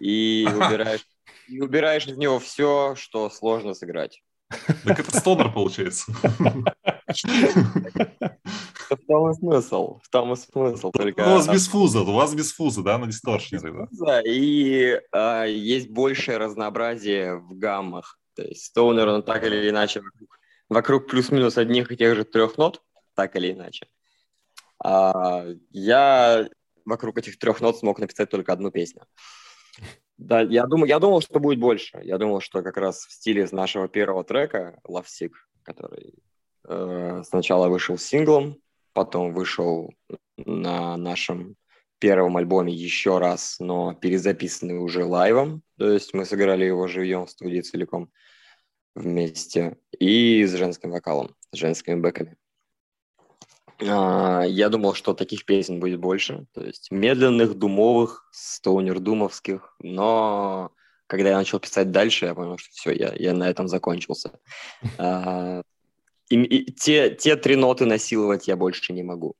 и 0.00 0.46
убираешь 0.54 1.04
и 1.48 1.60
убираешь 1.60 2.06
из 2.06 2.16
него 2.16 2.38
все, 2.38 2.94
что 2.96 3.30
сложно 3.30 3.74
сыграть. 3.74 4.22
Так 4.84 5.00
это 5.00 5.16
стонер 5.16 5.52
получается. 5.52 6.12
В 8.90 8.96
том 9.06 9.30
и 9.30 9.34
смысл. 9.34 9.98
В 10.02 10.08
том 10.08 10.32
и 10.32 10.36
смысл. 10.36 10.90
Только... 10.90 11.20
У 11.22 11.30
вас 11.30 11.48
без 11.48 11.66
фуза, 11.68 12.00
у 12.02 12.12
вас 12.12 12.34
без 12.34 12.52
фуза, 12.52 12.82
да, 12.82 12.98
на 12.98 13.06
дисторшне 13.06 13.58
Да, 13.92 14.20
и 14.20 15.00
а, 15.12 15.44
есть 15.44 15.90
большее 15.90 16.38
разнообразие 16.38 17.36
в 17.36 17.56
гаммах. 17.56 18.18
То 18.34 18.42
есть 18.42 18.66
стоунер, 18.66 19.08
он 19.08 19.22
так 19.22 19.44
или 19.44 19.70
иначе 19.70 20.00
вокруг, 20.00 20.38
вокруг 20.68 21.06
плюс-минус 21.08 21.56
одних 21.56 21.90
и 21.90 21.96
тех 21.96 22.14
же 22.14 22.24
трех 22.24 22.58
нот, 22.58 22.82
так 23.14 23.36
или 23.36 23.52
иначе. 23.52 23.86
А, 24.82 25.46
я 25.70 26.48
вокруг 26.84 27.18
этих 27.18 27.38
трех 27.38 27.60
нот 27.60 27.78
смог 27.78 27.98
написать 27.98 28.30
только 28.30 28.52
одну 28.52 28.70
песню. 28.70 29.02
Да, 30.16 30.42
я 30.42 30.66
думал, 30.66 30.86
я 30.86 30.98
думал, 30.98 31.20
что 31.20 31.40
будет 31.40 31.58
больше. 31.58 32.00
Я 32.02 32.18
думал, 32.18 32.40
что 32.40 32.62
как 32.62 32.76
раз 32.76 33.04
в 33.06 33.12
стиле 33.12 33.46
нашего 33.50 33.88
первого 33.88 34.24
трека 34.24 34.78
Love 34.86 35.06
Sick, 35.06 35.32
который 35.62 36.14
э, 36.68 37.22
сначала 37.24 37.68
вышел 37.68 37.98
синглом, 37.98 38.56
потом 38.92 39.32
вышел 39.32 39.92
на 40.36 40.96
нашем 40.96 41.56
первом 41.98 42.36
альбоме 42.36 42.72
еще 42.72 43.18
раз, 43.18 43.56
но 43.60 43.94
перезаписанный 43.94 44.78
уже 44.78 45.04
лайвом. 45.04 45.62
То 45.78 45.90
есть 45.90 46.14
мы 46.14 46.24
сыграли 46.24 46.64
его 46.64 46.86
живьем 46.86 47.26
в 47.26 47.30
студии 47.30 47.60
целиком 47.60 48.10
вместе 48.94 49.78
и 49.98 50.44
с 50.44 50.52
женским 50.52 50.90
вокалом, 50.90 51.34
с 51.52 51.56
женскими 51.56 51.96
бэками. 51.96 52.36
А, 53.80 54.42
я 54.42 54.68
думал, 54.68 54.94
что 54.94 55.14
таких 55.14 55.44
песен 55.44 55.80
будет 55.80 56.00
больше, 56.00 56.46
то 56.54 56.64
есть 56.64 56.90
медленных, 56.90 57.54
думовых, 57.54 58.28
стоунер-думовских, 58.32 59.74
но 59.80 60.72
когда 61.06 61.30
я 61.30 61.36
начал 61.36 61.58
писать 61.58 61.90
дальше, 61.90 62.26
я 62.26 62.34
понял, 62.34 62.58
что 62.58 62.70
все, 62.72 62.92
я, 62.92 63.12
я 63.14 63.32
на 63.34 63.48
этом 63.48 63.68
закончился. 63.68 64.38
А, 64.98 65.62
и, 66.30 66.42
и 66.42 66.72
те, 66.72 67.10
те 67.10 67.36
три 67.36 67.56
ноты 67.56 67.84
насиловать 67.84 68.48
я 68.48 68.56
больше 68.56 68.92
не 68.92 69.02
могу. 69.02 69.34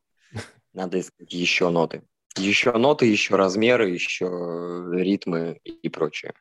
Надо 0.75 1.01
искать 1.01 1.33
еще 1.33 1.70
ноты. 1.70 2.03
Еще 2.37 2.73
ноты, 2.73 3.07
еще 3.07 3.37
размеры, 3.37 3.90
еще 3.90 4.27
ритмы 4.92 5.61
и 5.65 5.88
прочее. 5.88 6.35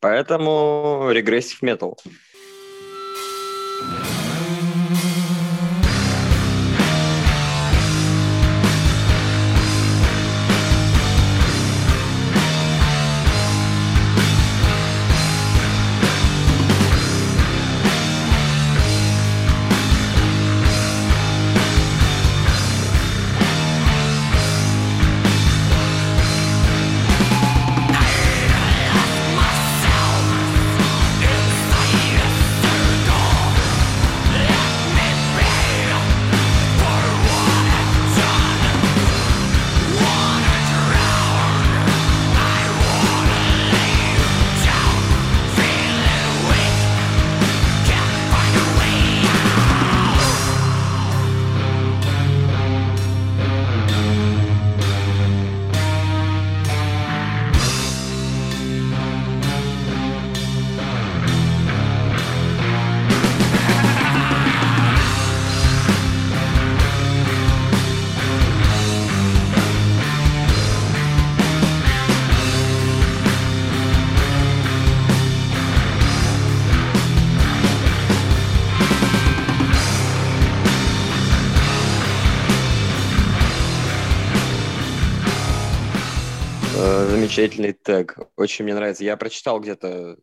Поэтому 0.00 1.08
регрессив 1.10 1.62
метал. 1.62 1.98
Замечательный 87.34 87.72
тег. 87.72 88.18
Очень 88.36 88.66
мне 88.66 88.74
нравится. 88.74 89.04
Я 89.04 89.16
прочитал 89.16 89.58
где-то, 89.58 90.18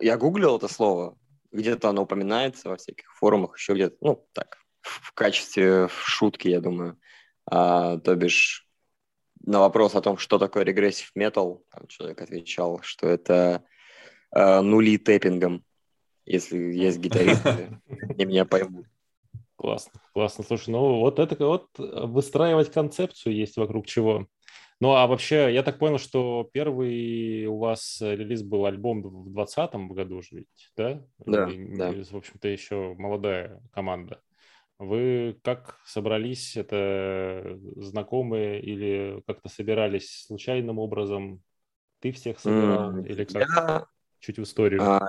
я 0.00 0.16
гуглил 0.16 0.56
это 0.56 0.66
слово, 0.66 1.14
где-то 1.52 1.90
оно 1.90 2.04
упоминается 2.04 2.70
во 2.70 2.76
всяких 2.76 3.14
форумах, 3.18 3.58
еще 3.58 3.74
где-то, 3.74 3.96
ну, 4.00 4.26
так, 4.32 4.56
в 4.80 5.12
качестве 5.12 5.88
шутки, 5.90 6.48
я 6.48 6.62
думаю. 6.62 6.98
А, 7.44 7.98
то 7.98 8.16
бишь, 8.16 8.66
на 9.44 9.60
вопрос 9.60 9.94
о 9.94 10.00
том, 10.00 10.16
что 10.16 10.38
такое 10.38 10.64
регрессив 10.64 11.10
метал, 11.14 11.66
человек 11.88 12.22
отвечал, 12.22 12.80
что 12.80 13.08
это 13.08 13.62
а, 14.30 14.62
нули 14.62 14.96
тэппингом. 14.96 15.66
Если 16.24 16.56
есть 16.56 16.96
гитаристы, 16.96 17.78
они 18.08 18.24
меня 18.24 18.46
поймут. 18.46 18.86
Классно, 19.56 20.00
классно. 20.14 20.44
Слушай, 20.44 20.70
ну 20.70 21.00
вот 21.00 21.18
это 21.18 21.36
вот 21.46 21.68
выстраивать 21.76 22.72
концепцию 22.72 23.34
есть 23.34 23.58
вокруг 23.58 23.86
чего. 23.86 24.28
Ну, 24.84 24.96
а 24.96 25.06
вообще, 25.06 25.50
я 25.50 25.62
так 25.62 25.78
понял, 25.78 25.96
что 25.96 26.46
первый 26.52 27.46
у 27.46 27.56
вас 27.56 28.02
релиз 28.02 28.42
был 28.42 28.66
альбом 28.66 29.00
в 29.00 29.32
2020 29.32 29.74
году 29.92 30.16
уже 30.16 30.28
ведь, 30.32 30.72
да? 30.76 31.02
Да, 31.24 31.48
и, 31.48 31.76
да. 31.78 31.90
В 31.90 32.14
общем-то, 32.14 32.48
еще 32.48 32.94
молодая 32.98 33.62
команда. 33.72 34.20
Вы 34.78 35.38
как 35.42 35.80
собрались? 35.86 36.54
Это 36.58 37.58
знакомые 37.76 38.60
или 38.60 39.22
как-то 39.26 39.48
собирались 39.48 40.26
случайным 40.26 40.78
образом? 40.78 41.42
Ты 42.00 42.12
всех 42.12 42.38
собирал? 42.38 42.92
Mm, 42.92 43.08
или 43.08 43.24
как? 43.24 43.48
Я... 43.56 43.86
Чуть 44.18 44.38
в 44.38 44.42
историю. 44.42 44.82
А, 44.82 45.08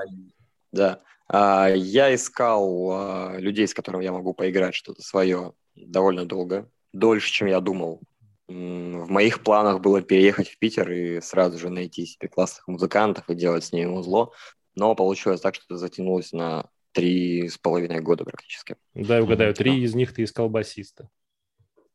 да. 0.72 1.02
А, 1.28 1.68
я 1.68 2.16
искал 2.16 2.92
а, 2.94 3.38
людей, 3.40 3.68
с 3.68 3.74
которыми 3.74 4.06
я 4.06 4.14
могу 4.14 4.34
поиграть 4.34 4.74
что-то 4.74 5.02
свое 5.02 5.52
довольно 5.76 6.26
долго. 6.26 6.72
Дольше, 6.94 7.30
чем 7.30 7.50
я 7.50 7.60
думал. 7.60 8.00
В 8.48 9.10
моих 9.10 9.42
планах 9.42 9.82
было 9.82 10.02
переехать 10.02 10.50
в 10.50 10.60
Питер 10.60 10.92
и 10.92 11.22
сразу 11.22 11.58
же 11.58 11.70
найти 11.70 12.06
себе 12.06 12.28
классных 12.28 12.68
музыкантов 12.68 13.30
и 13.30 13.36
делать 13.36 13.64
с 13.64 13.72
ними 13.72 13.88
узло. 13.88 14.32
Но 14.76 14.94
получилось 14.94 15.42
так, 15.42 15.56
что 15.56 15.66
это 15.66 15.78
затянулось 15.78 16.32
на 16.32 16.70
три 16.92 17.50
с 17.50 17.58
половиной 17.58 18.02
года 18.02 18.24
практически. 18.24 18.78
Да, 18.94 19.22
угадаю, 19.22 19.54
три 19.54 19.82
из 19.84 19.96
них 19.96 20.14
ты 20.14 20.24
искал 20.24 20.50
басиста. 20.50 21.10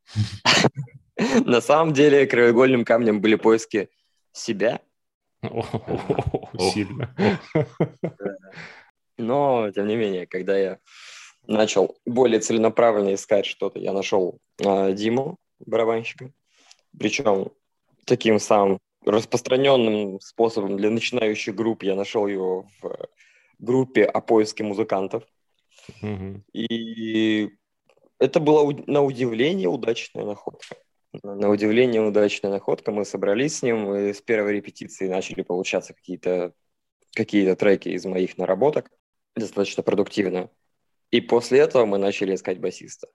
На 1.44 1.60
самом 1.60 1.92
деле 1.92 2.26
краеугольным 2.26 2.84
камнем 2.84 3.20
были 3.20 3.36
поиски 3.36 3.88
себя. 4.32 4.80
Сильно. 6.72 7.14
Но, 9.18 9.70
тем 9.70 9.86
не 9.86 9.96
менее, 9.96 10.26
когда 10.26 10.58
я 10.58 10.78
начал 11.46 11.98
более 12.06 12.40
целенаправленно 12.40 13.14
искать 13.14 13.46
что-то, 13.46 13.78
я 13.78 13.92
нашел 13.92 14.38
э, 14.58 14.92
Диму, 14.94 15.38
барабанщика. 15.58 16.32
Причем 16.98 17.50
таким 18.04 18.38
самым 18.38 18.78
распространенным 19.04 20.20
способом 20.20 20.76
для 20.76 20.90
начинающих 20.90 21.54
групп 21.54 21.82
я 21.82 21.94
нашел 21.94 22.26
его 22.26 22.66
в 22.82 23.08
группе 23.58 24.04
о 24.04 24.20
поиске 24.20 24.64
музыкантов. 24.64 25.24
Мгм. 26.02 26.44
И 26.52 27.50
это 28.18 28.40
была 28.40 28.62
у- 28.62 28.90
на 28.90 29.02
удивление 29.02 29.68
удачная 29.68 30.24
находка. 30.24 30.76
На 31.22 31.48
удивление 31.48 32.02
удачная 32.02 32.50
находка. 32.50 32.92
Мы 32.92 33.04
собрались 33.04 33.58
с 33.58 33.62
ним, 33.62 33.94
и 33.94 34.12
с 34.12 34.20
первой 34.20 34.52
репетиции 34.54 35.08
начали 35.08 35.42
получаться 35.42 35.94
какие-то 35.94 36.52
какие 37.12 37.54
треки 37.54 37.88
из 37.88 38.04
моих 38.04 38.38
наработок, 38.38 38.90
достаточно 39.34 39.82
продуктивно. 39.82 40.48
И 41.10 41.20
после 41.20 41.58
этого 41.58 41.84
мы 41.84 41.98
начали 41.98 42.34
искать 42.34 42.60
басиста. 42.60 43.08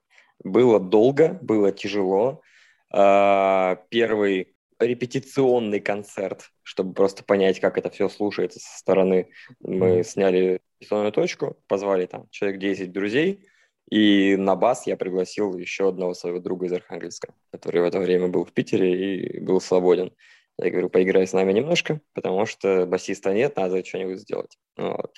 Было 0.44 0.78
долго, 0.78 1.38
было 1.40 1.72
тяжело. 1.72 2.42
А, 2.90 3.76
Первый 3.88 4.56
репетиционный 4.78 5.80
концерт, 5.80 6.50
чтобы 6.62 6.92
просто 6.92 7.24
понять, 7.24 7.60
как 7.60 7.78
это 7.78 7.90
все 7.90 8.08
слушается 8.08 8.60
со 8.60 8.78
стороны. 8.78 9.30
Мы 9.60 10.04
сняли 10.04 10.60
репетиционную 10.78 11.12
точку, 11.12 11.56
позвали 11.66 12.06
там 12.06 12.28
человек 12.30 12.60
10 12.60 12.92
друзей, 12.92 13.48
и 13.90 14.36
на 14.36 14.56
бас 14.56 14.86
я 14.86 14.96
пригласил 14.96 15.56
еще 15.56 15.88
одного 15.88 16.12
своего 16.14 16.40
друга 16.40 16.66
из 16.66 16.72
Архангельска, 16.72 17.34
который 17.52 17.80
в 17.80 17.84
это 17.84 18.00
время 18.00 18.28
был 18.28 18.44
в 18.44 18.52
Питере 18.52 19.16
и 19.16 19.40
был 19.40 19.60
свободен. 19.60 20.12
Я 20.58 20.70
говорю, 20.70 20.88
поиграй 20.90 21.26
с 21.26 21.32
нами 21.32 21.52
немножко, 21.52 22.00
потому 22.14 22.46
что 22.46 22.86
басиста 22.86 23.32
нет, 23.32 23.56
надо 23.56 23.84
что-нибудь 23.84 24.20
сделать. 24.20 24.58
Вот. 24.76 25.14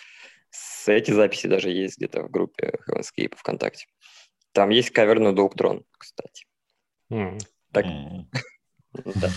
С 0.51 0.89
эти 0.89 1.11
записи 1.13 1.47
даже 1.47 1.71
есть 1.71 1.99
где-то 1.99 2.25
в 2.25 2.31
группе 2.31 2.75
Heavenscape 2.89 3.37
ВКонтакте. 3.37 3.87
Там 4.53 4.71
есть 4.71 4.91
кавер 4.91 5.21
на 5.21 5.35
Доуктрон, 5.35 5.85
кстати. 5.97 6.47
М. 7.11 7.39
Так, 7.73 7.87
да. 8.93 9.31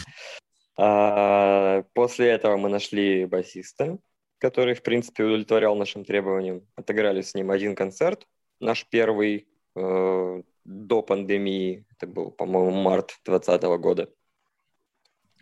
А, 0.77 1.84
После 1.93 2.29
этого 2.29 2.57
мы 2.57 2.69
нашли 2.69 3.25
басиста, 3.25 3.99
который, 4.38 4.73
в 4.73 4.82
принципе, 4.82 5.23
удовлетворял 5.23 5.75
нашим 5.75 6.05
требованиям. 6.05 6.65
Отыграли 6.75 7.21
с 7.21 7.36
ним 7.36 7.51
один 7.51 7.75
концерт, 7.75 8.27
наш 8.59 8.88
первый 8.88 9.47
э, 9.75 10.41
до 10.63 11.01
пандемии, 11.01 11.86
это 11.91 12.07
был, 12.07 12.32
по-моему, 12.32 12.71
март 12.71 13.19
2020 13.25 13.63
года. 13.79 14.13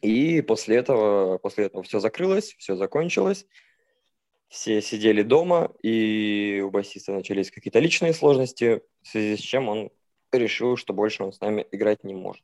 И 0.01 0.41
после 0.41 0.77
этого, 0.77 1.37
после 1.37 1.65
этого 1.65 1.83
все 1.83 1.99
закрылось, 1.99 2.55
все 2.57 2.75
закончилось. 2.75 3.45
Все 4.47 4.81
сидели 4.81 5.21
дома, 5.21 5.71
и 5.83 6.63
у 6.65 6.71
басиста 6.71 7.11
начались 7.11 7.51
какие-то 7.51 7.77
личные 7.77 8.13
сложности, 8.13 8.81
в 9.03 9.07
связи 9.07 9.37
с 9.37 9.39
чем 9.39 9.69
он 9.69 9.91
решил, 10.31 10.75
что 10.75 10.91
больше 10.91 11.23
он 11.23 11.33
с 11.33 11.39
нами 11.39 11.67
играть 11.71 12.03
не 12.03 12.15
может. 12.15 12.43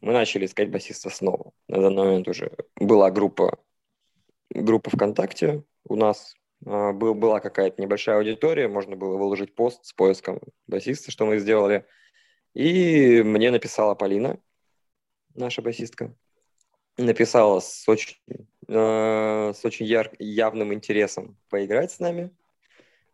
Мы 0.00 0.12
начали 0.12 0.46
искать 0.46 0.70
басиста 0.70 1.10
снова. 1.10 1.52
На 1.68 1.80
данный 1.80 2.04
момент 2.04 2.28
уже 2.28 2.52
была 2.76 3.10
группа, 3.10 3.58
группа 4.50 4.90
ВКонтакте 4.90 5.64
у 5.84 5.96
нас. 5.96 6.34
А, 6.66 6.92
был, 6.92 7.14
была 7.14 7.40
какая-то 7.40 7.80
небольшая 7.82 8.16
аудитория, 8.16 8.68
можно 8.68 8.96
было 8.96 9.16
выложить 9.16 9.54
пост 9.54 9.84
с 9.84 9.92
поиском 9.92 10.40
басиста, 10.66 11.10
что 11.10 11.26
мы 11.26 11.38
сделали. 11.38 11.86
И 12.54 13.22
мне 13.22 13.50
написала 13.50 13.94
Полина, 13.94 14.40
наша 15.34 15.62
басистка. 15.62 16.14
Написала 16.96 17.60
с 17.60 17.88
очень, 17.88 18.18
э, 18.68 19.52
с 19.54 19.64
очень 19.64 19.86
яр- 19.86 20.14
явным 20.18 20.74
интересом 20.74 21.38
поиграть 21.48 21.92
с 21.92 22.00
нами, 22.00 22.30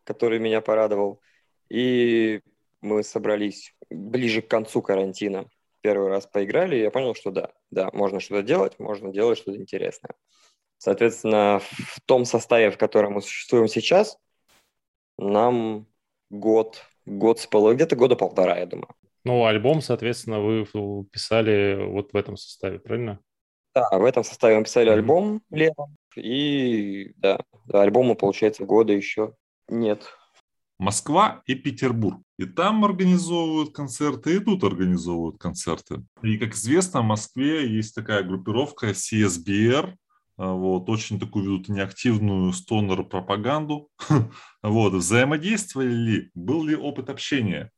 который 0.04 0.38
меня 0.38 0.60
порадовал. 0.60 1.20
И 1.68 2.40
мы 2.80 3.02
собрались 3.02 3.74
ближе 3.90 4.40
к 4.42 4.48
концу 4.48 4.82
карантина. 4.82 5.48
Первый 5.86 6.08
раз 6.08 6.26
поиграли, 6.26 6.74
и 6.74 6.80
я 6.80 6.90
понял, 6.90 7.14
что 7.14 7.30
да, 7.30 7.52
да, 7.70 7.90
можно 7.92 8.18
что-то 8.18 8.42
делать, 8.42 8.76
можно 8.80 9.12
делать 9.12 9.38
что-то 9.38 9.56
интересное. 9.56 10.16
Соответственно, 10.78 11.60
в 11.60 12.00
том 12.06 12.24
составе, 12.24 12.72
в 12.72 12.76
котором 12.76 13.12
мы 13.12 13.22
существуем 13.22 13.68
сейчас, 13.68 14.18
нам 15.16 15.86
год, 16.28 16.82
год 17.06 17.38
с 17.38 17.46
половиной, 17.46 17.76
где-то 17.76 17.94
года 17.94 18.16
полтора, 18.16 18.58
я 18.58 18.66
думаю. 18.66 18.88
Ну, 19.22 19.44
альбом, 19.44 19.80
соответственно, 19.80 20.40
вы 20.40 20.66
писали 21.12 21.76
вот 21.86 22.12
в 22.12 22.16
этом 22.16 22.36
составе, 22.36 22.80
правильно? 22.80 23.20
Да, 23.72 23.88
в 23.92 24.04
этом 24.04 24.24
составе 24.24 24.58
мы 24.58 24.64
писали 24.64 24.88
Мгм. 24.88 24.98
альбом 24.98 25.40
летом, 25.52 25.96
и 26.16 27.12
да, 27.18 27.38
альбома, 27.72 28.16
получается, 28.16 28.64
года 28.64 28.92
еще 28.92 29.34
нет. 29.68 30.04
Москва 30.78 31.42
и 31.46 31.54
Петербург. 31.54 32.20
И 32.38 32.44
там 32.44 32.84
организовывают 32.84 33.74
концерты, 33.74 34.36
и 34.36 34.38
тут 34.40 34.62
организовывают 34.62 35.38
концерты. 35.38 36.04
И, 36.22 36.36
как 36.36 36.54
известно, 36.54 37.00
в 37.00 37.04
Москве 37.04 37.66
есть 37.66 37.94
такая 37.94 38.22
группировка 38.22 38.90
CSBR, 38.90 39.94
а, 40.38 40.52
вот, 40.52 40.88
очень 40.90 41.18
такую 41.18 41.44
ведут 41.44 41.68
неактивную 41.68 42.52
стонер-пропаганду. 42.52 43.88
Вот, 44.62 44.94
взаимодействовали 44.94 45.94
ли? 45.94 46.30
Был 46.34 46.64
ли 46.64 46.74
опыт 46.74 47.08
общения? 47.08 47.70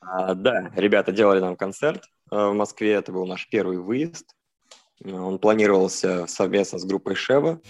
А, 0.00 0.34
да, 0.34 0.72
ребята 0.74 1.12
делали 1.12 1.40
нам 1.40 1.54
концерт 1.54 2.04
э, 2.32 2.36
в 2.36 2.54
Москве, 2.54 2.92
это 2.92 3.12
был 3.12 3.26
наш 3.26 3.46
первый 3.48 3.78
выезд. 3.78 4.34
Он 5.04 5.38
планировался 5.38 6.26
совместно 6.26 6.78
с 6.78 6.84
группой 6.84 7.14
Шева. 7.14 7.60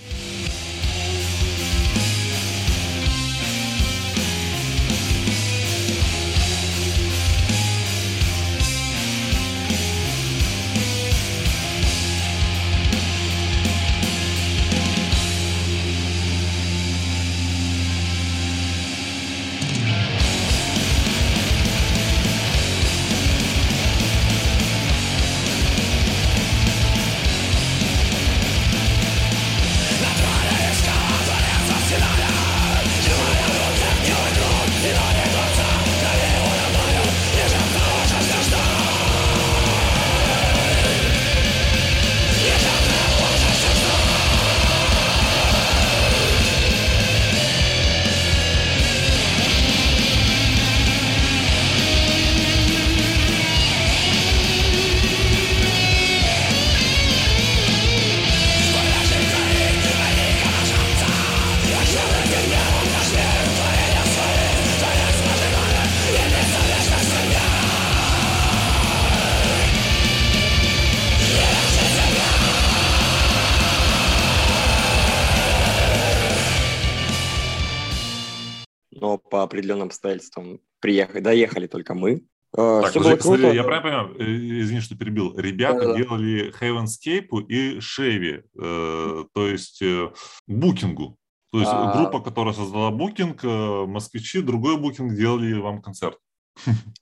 Определенным 79.60 79.88
обстоятельствам 79.88 80.60
приехали, 80.80 81.20
доехали 81.20 81.66
только 81.66 81.94
мы. 81.94 82.24
Э, 82.56 82.80
так, 82.82 82.90
Все 82.90 83.00
подожди, 83.00 83.22
круто. 83.22 83.52
Я 83.52 83.62
правильно 83.62 84.04
понимаю, 84.04 84.16
э, 84.18 84.60
извини, 84.60 84.80
что 84.80 84.96
перебил. 84.96 85.36
Ребята 85.38 85.88
да, 85.88 85.96
делали 85.96 86.52
Heavenscape 86.58 87.46
и 87.46 87.78
Chevy, 87.78 88.42
э, 88.58 89.24
то 89.32 89.46
есть 89.46 89.82
э, 89.82 90.10
букингу. 90.46 91.16
То 91.52 91.58
есть 91.58 91.70
а... 91.72 91.96
группа, 91.96 92.20
которая 92.20 92.54
создала 92.54 92.90
букинг, 92.90 93.44
э, 93.44 93.86
москвичи, 93.86 94.40
другой 94.40 94.78
букинг 94.78 95.14
делали 95.14 95.52
вам 95.54 95.82
концерт. 95.82 96.18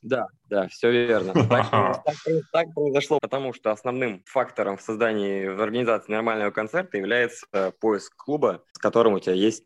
Да, 0.02 0.26
да, 0.50 0.68
все 0.68 0.90
верно. 0.90 1.32
Так, 1.32 1.70
так, 2.04 2.16
так 2.52 2.74
произошло, 2.74 3.18
потому 3.20 3.54
что 3.54 3.72
основным 3.72 4.22
фактором 4.26 4.76
в 4.76 4.82
создании, 4.82 5.48
в 5.48 5.60
организации 5.62 6.12
нормального 6.12 6.50
концерта 6.50 6.98
является 6.98 7.72
поиск 7.80 8.14
клуба, 8.16 8.62
с 8.72 8.78
которым 8.78 9.14
у 9.14 9.20
тебя 9.20 9.34
есть 9.34 9.64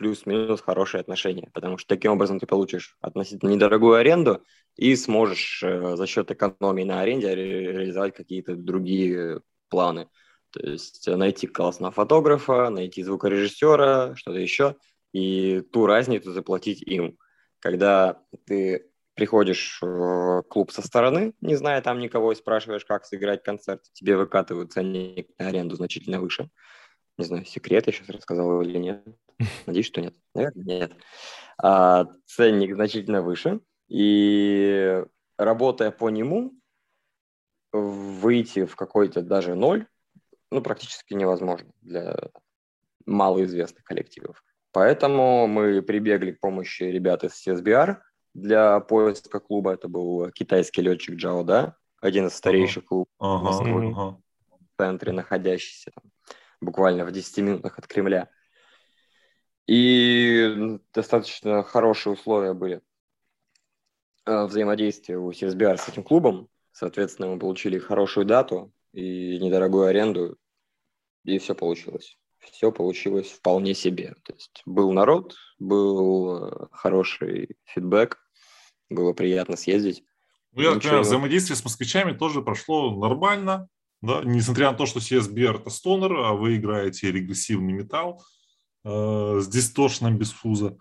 плюс-минус 0.00 0.62
хорошие 0.62 1.02
отношения, 1.02 1.50
потому 1.52 1.76
что 1.76 1.86
таким 1.86 2.12
образом 2.12 2.40
ты 2.40 2.46
получишь 2.46 2.96
относительно 3.02 3.50
недорогую 3.50 3.96
аренду 3.96 4.42
и 4.76 4.96
сможешь 4.96 5.62
э, 5.62 5.94
за 5.94 6.06
счет 6.06 6.30
экономии 6.30 6.84
на 6.84 7.02
аренде 7.02 7.34
ре- 7.34 7.72
реализовать 7.72 8.14
какие-то 8.14 8.56
другие 8.56 9.42
планы. 9.68 10.08
То 10.52 10.66
есть 10.66 11.06
найти 11.06 11.46
классного 11.46 11.92
фотографа, 11.92 12.70
найти 12.70 13.02
звукорежиссера, 13.02 14.14
что-то 14.16 14.38
еще, 14.38 14.76
и 15.12 15.60
ту 15.60 15.84
разницу 15.84 16.32
заплатить 16.32 16.80
им. 16.80 17.18
Когда 17.58 18.22
ты 18.46 18.86
приходишь 19.14 19.80
в 19.82 20.42
клуб 20.48 20.72
со 20.72 20.80
стороны, 20.80 21.34
не 21.42 21.56
зная 21.56 21.82
там 21.82 22.00
никого, 22.00 22.32
и 22.32 22.36
спрашиваешь, 22.36 22.86
как 22.86 23.04
сыграть 23.04 23.42
концерт, 23.42 23.82
тебе 23.92 24.16
выкатывают 24.16 24.72
ценник 24.72 25.28
на 25.38 25.48
аренду 25.48 25.76
значительно 25.76 26.20
выше. 26.20 26.48
Не 27.20 27.26
знаю, 27.26 27.44
секрет 27.44 27.86
я 27.86 27.92
сейчас 27.92 28.08
рассказал 28.08 28.62
или 28.62 28.78
нет. 28.78 29.04
Надеюсь, 29.66 29.86
что 29.86 30.00
нет. 30.00 30.14
Наверное, 30.34 30.64
нет. 30.64 30.92
А, 31.62 32.06
ценник 32.26 32.74
значительно 32.74 33.22
выше. 33.22 33.60
И 33.88 35.04
работая 35.36 35.90
по 35.90 36.10
нему, 36.10 36.52
выйти 37.72 38.64
в 38.64 38.76
какой-то 38.76 39.22
даже 39.22 39.54
ноль, 39.54 39.86
ну, 40.50 40.60
практически 40.60 41.14
невозможно 41.14 41.70
для 41.80 42.16
малоизвестных 43.06 43.84
коллективов. 43.84 44.42
Поэтому 44.72 45.46
мы 45.46 45.82
прибегли 45.82 46.32
к 46.32 46.40
помощи 46.40 46.84
ребят 46.84 47.24
из 47.24 47.46
CSBR 47.46 47.98
для 48.34 48.80
поиска 48.80 49.40
клуба. 49.40 49.72
Это 49.72 49.88
был 49.88 50.30
китайский 50.30 50.82
летчик 50.82 51.16
Джао, 51.16 51.42
да, 51.42 51.76
один 52.00 52.28
из 52.28 52.34
старейших 52.34 52.84
клубов 52.84 53.08
ага, 53.18 53.44
Москвы, 53.44 53.90
ага. 53.90 54.18
в 54.48 54.76
центре 54.78 55.12
находящийся 55.12 55.90
там, 55.94 56.10
буквально 56.60 57.04
в 57.04 57.12
10 57.12 57.38
минутах 57.38 57.78
от 57.78 57.86
Кремля. 57.86 58.28
И 59.66 60.78
достаточно 60.92 61.62
хорошие 61.62 62.12
условия 62.14 62.54
были 62.54 62.80
э, 64.26 64.44
взаимодействия 64.44 65.18
у 65.18 65.30
CSBR 65.30 65.76
с 65.76 65.88
этим 65.88 66.02
клубом. 66.02 66.48
Соответственно, 66.72 67.28
мы 67.28 67.38
получили 67.38 67.78
хорошую 67.78 68.26
дату 68.26 68.72
и 68.92 69.38
недорогую 69.38 69.86
аренду, 69.86 70.38
и 71.24 71.38
все 71.38 71.54
получилось. 71.54 72.18
Все 72.38 72.72
получилось 72.72 73.30
вполне 73.30 73.74
себе. 73.74 74.16
То 74.24 74.32
есть 74.32 74.62
был 74.64 74.92
народ, 74.92 75.36
был 75.58 76.46
э, 76.46 76.66
хороший 76.72 77.56
фидбэк, 77.64 78.18
было 78.88 79.12
приятно 79.12 79.56
съездить. 79.56 80.04
Ну, 80.52 80.62
я 80.62 81.00
взаимодействие 81.00 81.56
с 81.56 81.62
москвичами 81.62 82.12
тоже 82.12 82.42
прошло 82.42 82.90
нормально, 82.96 83.68
да, 84.02 84.22
несмотря 84.24 84.70
на 84.70 84.76
то, 84.76 84.86
что 84.86 85.00
CSBR 85.00 85.60
это 85.60 85.70
стонер, 85.70 86.12
а 86.14 86.32
вы 86.32 86.56
играете 86.56 87.12
регрессивный 87.12 87.72
металл, 87.72 88.22
э, 88.84 89.40
с 89.40 89.48
дистошным 89.48 90.16
без 90.16 90.32
фуза. 90.32 90.78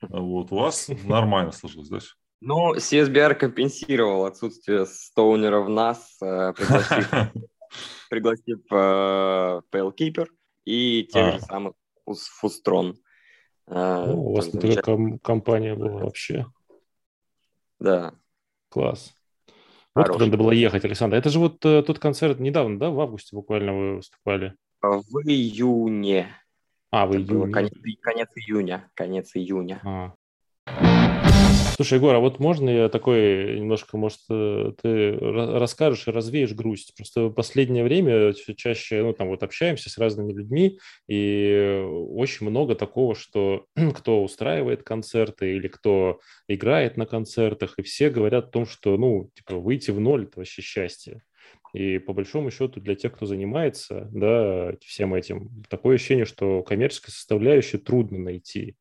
Вот, 0.00 0.52
у 0.52 0.56
вас 0.56 0.88
нормально 1.04 1.52
сложилось, 1.52 1.88
да? 1.88 1.98
Ну, 2.40 2.74
CSBR 2.76 3.34
компенсировал 3.34 4.24
отсутствие 4.24 4.86
стоунера 4.86 5.60
в 5.60 5.68
нас, 5.68 6.16
э, 6.22 6.52
пригласив, 6.52 7.10
пригласив 8.10 8.58
э, 8.70 9.60
Palekeeper 9.72 10.28
и 10.64 11.08
тех 11.10 11.26
а. 11.26 11.32
же 11.32 11.40
самых 11.40 11.74
Фустрон. 12.06 12.96
Э, 13.66 14.04
ну, 14.06 14.26
у 14.26 14.36
вас 14.36 14.48
такая 14.50 14.80
ком- 14.82 15.18
компания 15.18 15.74
была 15.74 16.04
вообще. 16.04 16.46
Да. 17.80 18.14
Класс. 18.68 19.17
Вот 19.94 20.08
куда 20.08 20.26
надо 20.26 20.36
было 20.36 20.52
ехать, 20.52 20.84
Александр. 20.84 21.16
Это 21.16 21.30
же 21.30 21.38
вот 21.38 21.64
э, 21.64 21.82
тот 21.82 21.98
концерт 21.98 22.38
недавно, 22.38 22.78
да, 22.78 22.90
в 22.90 23.00
августе 23.00 23.34
буквально 23.34 23.74
вы 23.74 23.96
выступали? 23.96 24.54
В 24.80 25.18
июне. 25.24 26.28
А, 26.90 27.06
в 27.06 27.16
июне. 27.16 27.52
Конец, 27.52 27.72
конец 28.00 28.28
июня. 28.36 28.90
Конец 28.94 29.30
июня. 29.34 29.80
А. 29.84 30.14
Слушай, 31.78 31.98
Егор, 31.98 32.12
а 32.12 32.18
вот 32.18 32.40
можно 32.40 32.68
я 32.68 32.88
такой 32.88 33.60
немножко, 33.60 33.96
может, 33.96 34.18
э, 34.28 34.72
ты 34.82 35.16
расскажешь 35.16 36.08
и 36.08 36.10
развеешь 36.10 36.52
грусть? 36.52 36.92
Просто 36.96 37.26
в 37.28 37.32
последнее 37.32 37.84
время 37.84 38.32
чаще, 38.32 39.00
ну, 39.04 39.12
там 39.12 39.28
вот 39.28 39.44
общаемся 39.44 39.88
с 39.88 39.96
разными 39.96 40.32
людьми, 40.32 40.80
и 41.06 41.80
очень 42.10 42.50
много 42.50 42.74
такого, 42.74 43.14
что 43.14 43.66
кто 43.94 44.24
устраивает 44.24 44.82
концерты 44.82 45.54
или 45.54 45.68
кто 45.68 46.18
играет 46.48 46.96
на 46.96 47.06
концертах, 47.06 47.74
и 47.78 47.82
все 47.82 48.10
говорят 48.10 48.46
о 48.46 48.50
том, 48.50 48.66
что, 48.66 48.96
ну, 48.96 49.30
типа, 49.36 49.54
выйти 49.54 49.92
в 49.92 50.00
ноль– 50.00 50.24
это 50.24 50.40
вообще 50.40 50.62
счастье. 50.62 51.22
И 51.74 51.98
по 51.98 52.12
большому 52.12 52.50
счету 52.50 52.80
для 52.80 52.96
тех, 52.96 53.12
кто 53.12 53.24
занимается, 53.24 54.08
да, 54.10 54.72
всем 54.84 55.14
этим, 55.14 55.62
такое 55.68 55.94
ощущение, 55.94 56.24
что 56.24 56.64
коммерческая 56.64 57.12
составляющая 57.12 57.78
трудно 57.78 58.18
найти. 58.18 58.74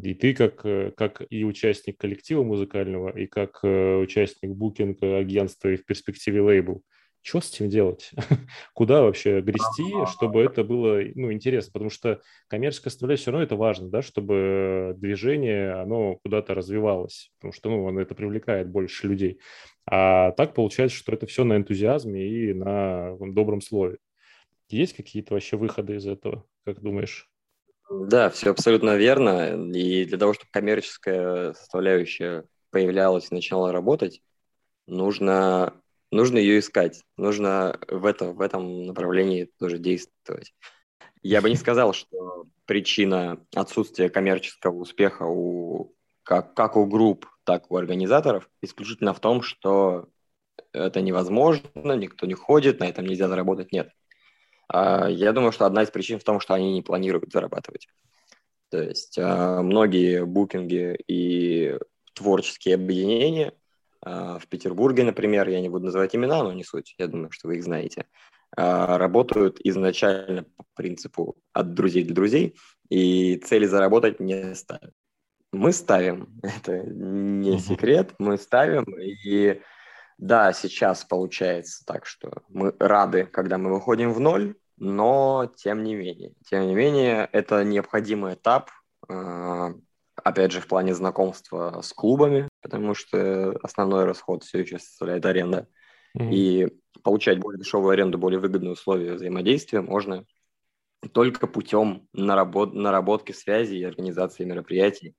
И 0.00 0.14
ты 0.14 0.32
как, 0.32 0.64
э, 0.64 0.92
как 0.96 1.22
и 1.28 1.44
участник 1.44 1.98
коллектива 1.98 2.44
музыкального, 2.44 3.16
и 3.16 3.26
как 3.26 3.60
э, 3.62 3.96
участник 3.96 4.52
букинга 4.52 5.18
агентства 5.18 5.68
и 5.68 5.76
в 5.76 5.84
перспективе 5.84 6.40
лейбл, 6.40 6.82
что 7.20 7.40
с 7.40 7.52
этим 7.52 7.68
делать? 7.68 8.12
Куда 8.74 9.02
вообще 9.02 9.40
грести, 9.40 9.82
чтобы 10.12 10.40
это 10.40 10.62
было 10.62 11.00
ну, 11.14 11.32
интересно? 11.32 11.72
Потому 11.72 11.90
что 11.90 12.22
коммерческая 12.46 12.90
составляющая 12.90 13.22
все 13.22 13.30
равно 13.32 13.44
это 13.44 13.56
важно, 13.56 13.88
да, 13.88 14.02
чтобы 14.02 14.94
движение, 14.96 15.72
оно 15.72 16.16
куда-то 16.22 16.54
развивалось, 16.54 17.30
потому 17.38 17.52
что 17.52 17.70
ну, 17.70 17.98
это 17.98 18.14
привлекает 18.14 18.70
больше 18.70 19.08
людей. 19.08 19.40
А 19.84 20.30
так 20.32 20.54
получается, 20.54 20.96
что 20.96 21.12
это 21.12 21.26
все 21.26 21.44
на 21.44 21.56
энтузиазме 21.56 22.24
и 22.24 22.54
на 22.54 23.16
добром 23.20 23.60
слове. 23.60 23.98
Есть 24.68 24.94
какие-то 24.94 25.34
вообще 25.34 25.56
выходы 25.56 25.96
из 25.96 26.06
этого, 26.06 26.44
как 26.64 26.80
думаешь? 26.80 27.28
Да, 27.90 28.28
все 28.30 28.50
абсолютно 28.50 28.96
верно. 28.96 29.70
И 29.72 30.04
для 30.04 30.18
того, 30.18 30.34
чтобы 30.34 30.50
коммерческая 30.50 31.54
составляющая 31.54 32.44
появлялась 32.70 33.28
и 33.30 33.34
начала 33.34 33.72
работать, 33.72 34.22
нужно, 34.86 35.74
нужно 36.10 36.38
ее 36.38 36.58
искать. 36.58 37.02
Нужно 37.16 37.78
в, 37.88 38.04
это, 38.04 38.32
в 38.32 38.40
этом 38.40 38.84
направлении 38.84 39.50
тоже 39.58 39.78
действовать. 39.78 40.52
Я 41.22 41.40
бы 41.40 41.48
не 41.48 41.56
сказал, 41.56 41.94
что 41.94 42.46
причина 42.66 43.44
отсутствия 43.54 44.10
коммерческого 44.10 44.76
успеха 44.76 45.24
у, 45.24 45.94
как, 46.22 46.54
как 46.54 46.76
у 46.76 46.86
групп, 46.86 47.26
так 47.44 47.70
у 47.70 47.76
организаторов 47.76 48.48
исключительно 48.60 49.14
в 49.14 49.20
том, 49.20 49.42
что 49.42 50.08
это 50.72 51.00
невозможно, 51.00 51.92
никто 51.94 52.26
не 52.26 52.34
ходит, 52.34 52.80
на 52.80 52.84
этом 52.84 53.06
нельзя 53.06 53.28
заработать. 53.28 53.72
Нет. 53.72 53.90
А, 54.68 55.08
я 55.08 55.32
думаю, 55.32 55.52
что 55.52 55.66
одна 55.66 55.82
из 55.82 55.90
причин 55.90 56.18
в 56.18 56.24
том, 56.24 56.40
что 56.40 56.54
они 56.54 56.72
не 56.72 56.82
планируют 56.82 57.32
зарабатывать. 57.32 57.88
То 58.70 58.82
есть 58.82 59.18
а, 59.18 59.62
многие 59.62 60.24
букинги 60.24 60.98
и 61.06 61.78
творческие 62.14 62.74
объединения 62.74 63.54
а, 64.02 64.38
в 64.38 64.46
Петербурге, 64.46 65.04
например, 65.04 65.48
я 65.48 65.60
не 65.60 65.68
буду 65.68 65.86
называть 65.86 66.14
имена, 66.14 66.42
но 66.42 66.52
не 66.52 66.64
суть, 66.64 66.94
я 66.98 67.06
думаю, 67.06 67.30
что 67.30 67.48
вы 67.48 67.56
их 67.56 67.64
знаете, 67.64 68.06
работают 68.56 69.60
изначально 69.62 70.44
по 70.56 70.64
принципу 70.74 71.36
от 71.52 71.74
друзей 71.74 72.02
для 72.02 72.14
друзей 72.14 72.56
и 72.88 73.36
цели 73.36 73.66
заработать 73.66 74.20
не 74.20 74.54
ставят. 74.54 74.92
Мы 75.52 75.72
ставим, 75.72 76.28
это 76.42 76.78
не 76.78 77.58
секрет, 77.58 78.14
мы 78.18 78.38
ставим, 78.38 78.84
и 78.98 79.60
да, 80.18 80.52
сейчас 80.52 81.04
получается 81.04 81.84
так, 81.86 82.04
что 82.04 82.42
мы 82.48 82.74
рады, 82.80 83.24
когда 83.24 83.56
мы 83.56 83.72
выходим 83.72 84.12
в 84.12 84.20
ноль, 84.20 84.56
но 84.76 85.50
тем 85.56 85.84
не 85.84 85.94
менее, 85.94 86.34
тем 86.44 86.66
не 86.66 86.74
менее, 86.74 87.28
это 87.32 87.64
необходимый 87.64 88.34
этап, 88.34 88.70
э, 89.08 89.74
опять 90.16 90.52
же, 90.52 90.60
в 90.60 90.66
плане 90.66 90.94
знакомства 90.94 91.80
с 91.82 91.92
клубами, 91.92 92.48
потому 92.62 92.94
что 92.94 93.56
основной 93.62 94.04
расход 94.04 94.42
все 94.42 94.60
еще 94.60 94.78
составляет 94.78 95.24
аренда. 95.24 95.68
Mm-hmm. 96.16 96.32
И 96.32 96.68
получать 97.02 97.38
более 97.38 97.60
дешевую 97.60 97.90
аренду, 97.90 98.18
более 98.18 98.40
выгодные 98.40 98.72
условия 98.72 99.14
взаимодействия 99.14 99.80
можно 99.80 100.24
только 101.12 101.46
путем 101.46 102.08
наработ- 102.12 102.72
наработки 102.72 103.30
связи 103.30 103.76
и 103.76 103.84
организации 103.84 104.44
мероприятий. 104.44 105.14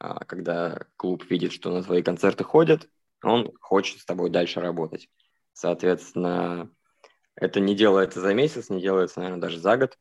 А, 0.00 0.24
когда 0.24 0.86
клуб 0.96 1.24
видит, 1.30 1.52
что 1.52 1.70
на 1.70 1.82
твои 1.82 2.02
концерты 2.02 2.42
ходят, 2.42 2.88
он 3.24 3.52
хочет 3.60 4.00
с 4.00 4.04
тобой 4.04 4.30
дальше 4.30 4.60
работать. 4.60 5.08
Соответственно, 5.52 6.70
это 7.36 7.60
не 7.60 7.74
делается 7.74 8.20
за 8.20 8.34
месяц, 8.34 8.70
не 8.70 8.80
делается, 8.80 9.20
наверное, 9.20 9.40
даже 9.40 9.58
за 9.58 9.76
год. 9.76 9.98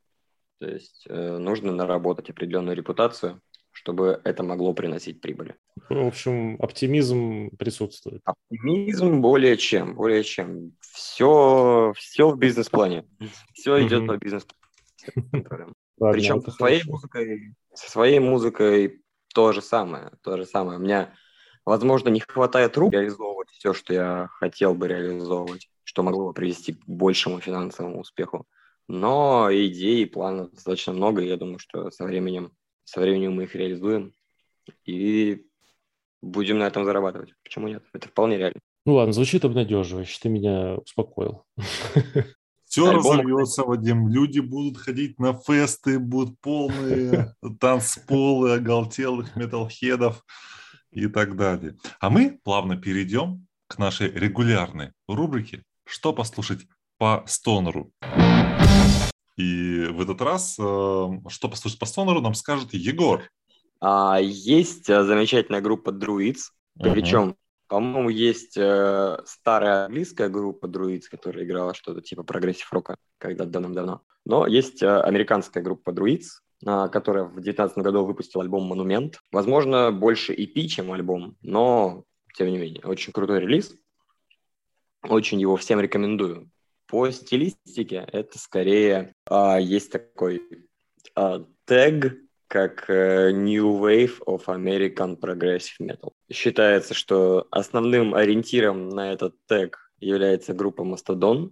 То 0.60 0.68
есть 0.68 1.06
э, 1.10 1.38
нужно 1.38 1.72
наработать 1.72 2.30
определенную 2.30 2.76
репутацию, 2.76 3.42
чтобы 3.72 4.22
это 4.24 4.44
могло 4.44 4.74
приносить 4.74 5.20
прибыль. 5.20 5.56
Ну, 5.90 6.06
в 6.06 6.08
общем, 6.08 6.56
оптимизм 6.60 7.50
присутствует. 7.58 8.22
Оптимизм 8.24 9.20
более 9.20 9.58
чем, 9.58 9.96
более 9.96 10.24
чем. 10.24 10.74
Все, 10.80 11.94
все 11.98 12.30
в 12.30 12.38
бизнес-плане. 12.38 13.06
Все 13.54 13.86
идет 13.86 14.08
по 14.08 14.18
бизнес-плану. 14.18 15.74
Причем 16.00 16.42
со 16.42 16.52
своей 16.52 16.84
музыкой, 16.86 17.56
со 17.74 17.90
своей 17.90 18.20
музыкой 18.20 19.02
то 19.34 19.52
же 19.52 19.62
самое, 19.62 20.12
то 20.22 20.38
же 20.38 20.46
самое. 20.46 20.78
У 20.78 20.82
меня, 20.82 21.14
возможно, 21.66 22.10
не 22.10 22.20
хватает 22.20 22.78
рук 22.78 22.94
реализовывать 22.94 23.50
все, 23.50 23.74
что 23.74 23.94
я 23.94 24.28
хотел 24.40 24.76
бы 24.76 24.88
реализовывать, 24.88 25.70
что 25.84 26.04
могло 26.04 26.28
бы 26.28 26.34
привести 26.34 26.74
к 26.74 26.84
большему 26.88 27.40
финансовому 27.40 28.02
успеху. 28.02 28.46
Но 28.88 29.48
идей 29.52 30.04
и 30.04 30.06
планов 30.06 30.52
достаточно 30.52 30.94
много, 30.94 31.22
и 31.22 31.28
я 31.28 31.38
думаю, 31.38 31.60
что 31.60 31.90
со 31.92 32.04
временем, 32.04 32.52
со 32.84 33.00
временем 33.00 33.34
мы 33.34 33.44
их 33.44 33.56
реализуем 33.56 34.14
и 34.86 35.46
будем 36.22 36.60
на 36.60 36.68
этом 36.68 36.86
зарабатывать. 36.86 37.34
Почему 37.44 37.68
нет? 37.68 37.84
Это 37.94 38.10
вполне 38.10 38.38
реально. 38.38 38.60
Ну 38.86 38.96
ладно, 38.96 39.14
звучит 39.14 39.46
обнадеживающе, 39.46 40.20
ты 40.22 40.30
меня 40.30 40.76
успокоил. 40.76 41.46
Все 42.66 42.90
Альбом... 42.90 43.20
разовьется, 43.20 43.64
Вадим. 43.64 44.10
Люди 44.10 44.40
будут 44.40 44.78
ходить 44.78 45.20
на 45.20 45.34
фесты, 45.34 46.00
будут 46.00 46.40
полные 46.42 47.36
танцполы 47.60 48.54
оголтелых 48.54 49.36
металлхедов 49.36 50.26
и 50.94 51.08
так 51.08 51.36
далее. 51.36 51.78
А 52.00 52.10
мы 52.10 52.40
плавно 52.44 52.78
перейдем 52.78 53.48
к 53.68 53.78
нашей 53.78 54.12
регулярной 54.12 54.92
рубрике 55.08 55.64
«Что 55.86 56.14
послушать 56.14 56.68
по 56.98 57.24
стонеру?». 57.28 57.92
И 59.36 59.88
в 59.92 60.02
этот 60.02 60.22
раз 60.22 60.58
э, 60.60 60.62
«Что 61.30 61.50
послушать 61.50 61.80
по 61.80 61.86
стонеру» 61.86 62.22
нам 62.22 62.36
скажет 62.36 62.74
Егор. 62.74 63.24
А, 63.82 64.20
есть 64.22 64.90
э, 64.90 65.04
замечательная 65.04 65.62
группа 65.62 65.90
Druids, 65.90 66.52
uh-huh. 66.78 66.92
причем 66.92 67.36
по-моему, 67.74 68.10
есть 68.10 68.56
э, 68.56 69.18
старая 69.26 69.86
английская 69.86 70.30
группа 70.30 70.68
Druids, 70.68 71.06
которая 71.10 71.44
играла 71.44 71.74
что-то 71.74 72.02
типа 72.02 72.22
прогрессив 72.22 72.72
рока 72.72 72.98
когда-то 73.18 73.50
давным-давно. 73.50 74.04
Но 74.26 74.46
есть 74.46 74.84
э, 74.84 75.02
американская 75.02 75.64
группа 75.64 75.90
Druids, 75.90 76.22
э, 76.22 76.53
которая 76.64 77.26
в 77.26 77.34
2019 77.34 77.78
году 77.80 78.06
выпустила 78.06 78.44
альбом 78.44 78.64
«Monument». 78.64 79.20
Возможно, 79.32 79.92
больше 79.92 80.34
EP, 80.34 80.68
чем 80.68 80.92
альбом, 80.92 81.38
но, 81.42 82.04
тем 82.36 82.48
не 82.48 82.58
менее, 82.58 82.82
очень 82.84 83.14
крутой 83.14 83.42
релиз. 83.42 83.76
Очень 85.04 85.42
его 85.42 85.58
всем 85.58 85.80
рекомендую. 85.80 86.50
По 86.88 87.10
стилистике 87.12 88.08
это 88.12 88.38
скорее 88.40 89.14
э, 89.30 89.58
есть 89.62 89.92
такой 89.92 90.42
э, 91.16 91.44
тег 91.66 92.18
как 92.48 92.88
э, 92.88 93.32
New 93.32 93.80
Wave 93.80 94.20
of 94.28 94.46
American 94.46 95.20
Progressive 95.20 95.82
Metal. 95.82 96.12
Считается, 96.32 96.94
что 96.94 97.48
основным 97.50 98.14
ориентиром 98.14 98.90
на 98.90 99.12
этот 99.12 99.36
тег 99.48 99.92
является 100.00 100.54
группа 100.54 100.84
Mastodon, 100.84 101.52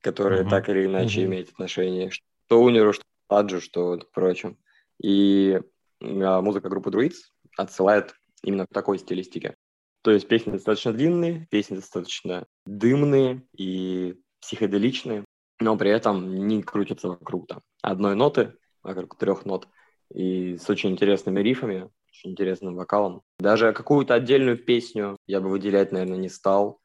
которая 0.00 0.44
uh-huh. 0.44 0.48
так 0.48 0.70
или 0.70 0.86
иначе 0.86 1.20
uh-huh. 1.20 1.24
имеет 1.26 1.50
отношение 1.50 2.10
что 2.10 2.62
Унеру, 2.62 2.92
что 2.92 3.04
Аджу, 3.32 3.60
что 3.60 3.98
прочим. 4.12 4.58
И 5.02 5.60
а, 6.00 6.40
музыка 6.40 6.68
группы 6.68 6.90
Druids 6.90 7.16
отсылает 7.56 8.14
именно 8.42 8.66
к 8.66 8.72
такой 8.72 8.98
стилистике. 8.98 9.56
То 10.02 10.10
есть 10.10 10.28
песни 10.28 10.52
достаточно 10.52 10.92
длинные, 10.92 11.46
песни 11.50 11.76
достаточно 11.76 12.46
дымные 12.64 13.46
и 13.56 14.18
психоделичные, 14.40 15.24
но 15.60 15.76
при 15.76 15.90
этом 15.90 16.46
не 16.46 16.62
крутятся 16.62 17.08
вокруг 17.08 17.48
там 17.48 17.60
одной 17.82 18.14
ноты, 18.14 18.54
вокруг 18.82 19.18
трех 19.18 19.44
нот– 19.44 19.68
и 20.14 20.56
с 20.56 20.68
очень 20.68 20.90
интересными 20.90 21.40
рифами, 21.40 21.90
очень 22.08 22.32
интересным 22.32 22.74
вокалом. 22.74 23.22
Даже 23.38 23.72
какую-то 23.72 24.14
отдельную 24.14 24.58
песню 24.58 25.16
я 25.26 25.40
бы 25.40 25.48
выделять, 25.48 25.92
наверное, 25.92 26.18
не 26.18 26.28
стал. 26.28 26.80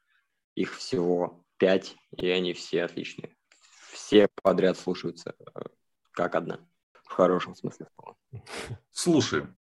Их 0.54 0.74
всего 0.74 1.44
пять, 1.58 1.96
и 2.16 2.28
они 2.28 2.52
все 2.54 2.84
отличные. 2.84 3.36
Все 3.90 4.28
подряд 4.42 4.78
слушаются 4.78 5.34
э, 5.38 5.60
как 6.16 6.34
одна. 6.34 6.58
В 7.04 7.12
хорошем 7.12 7.54
смысле 7.54 7.86
слова. 7.94 8.16
Слушаем. 8.90 9.56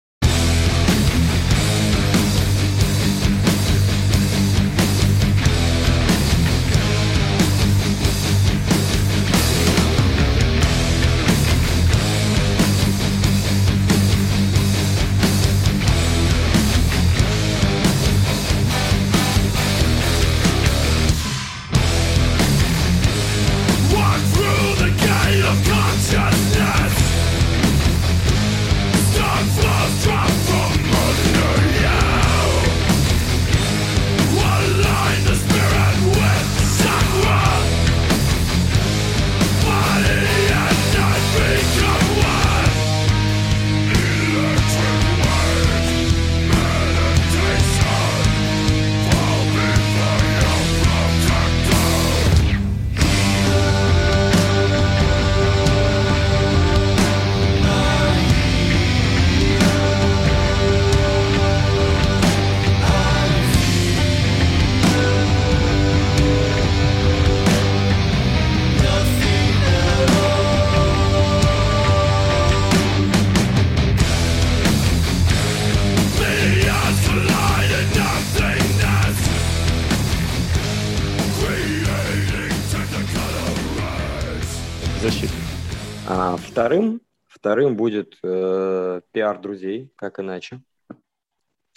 Вторым, 86.62 87.00
вторым 87.26 87.76
будет 87.76 88.18
э, 88.22 89.00
пиар 89.10 89.40
друзей, 89.40 89.92
как 89.96 90.20
иначе. 90.20 90.62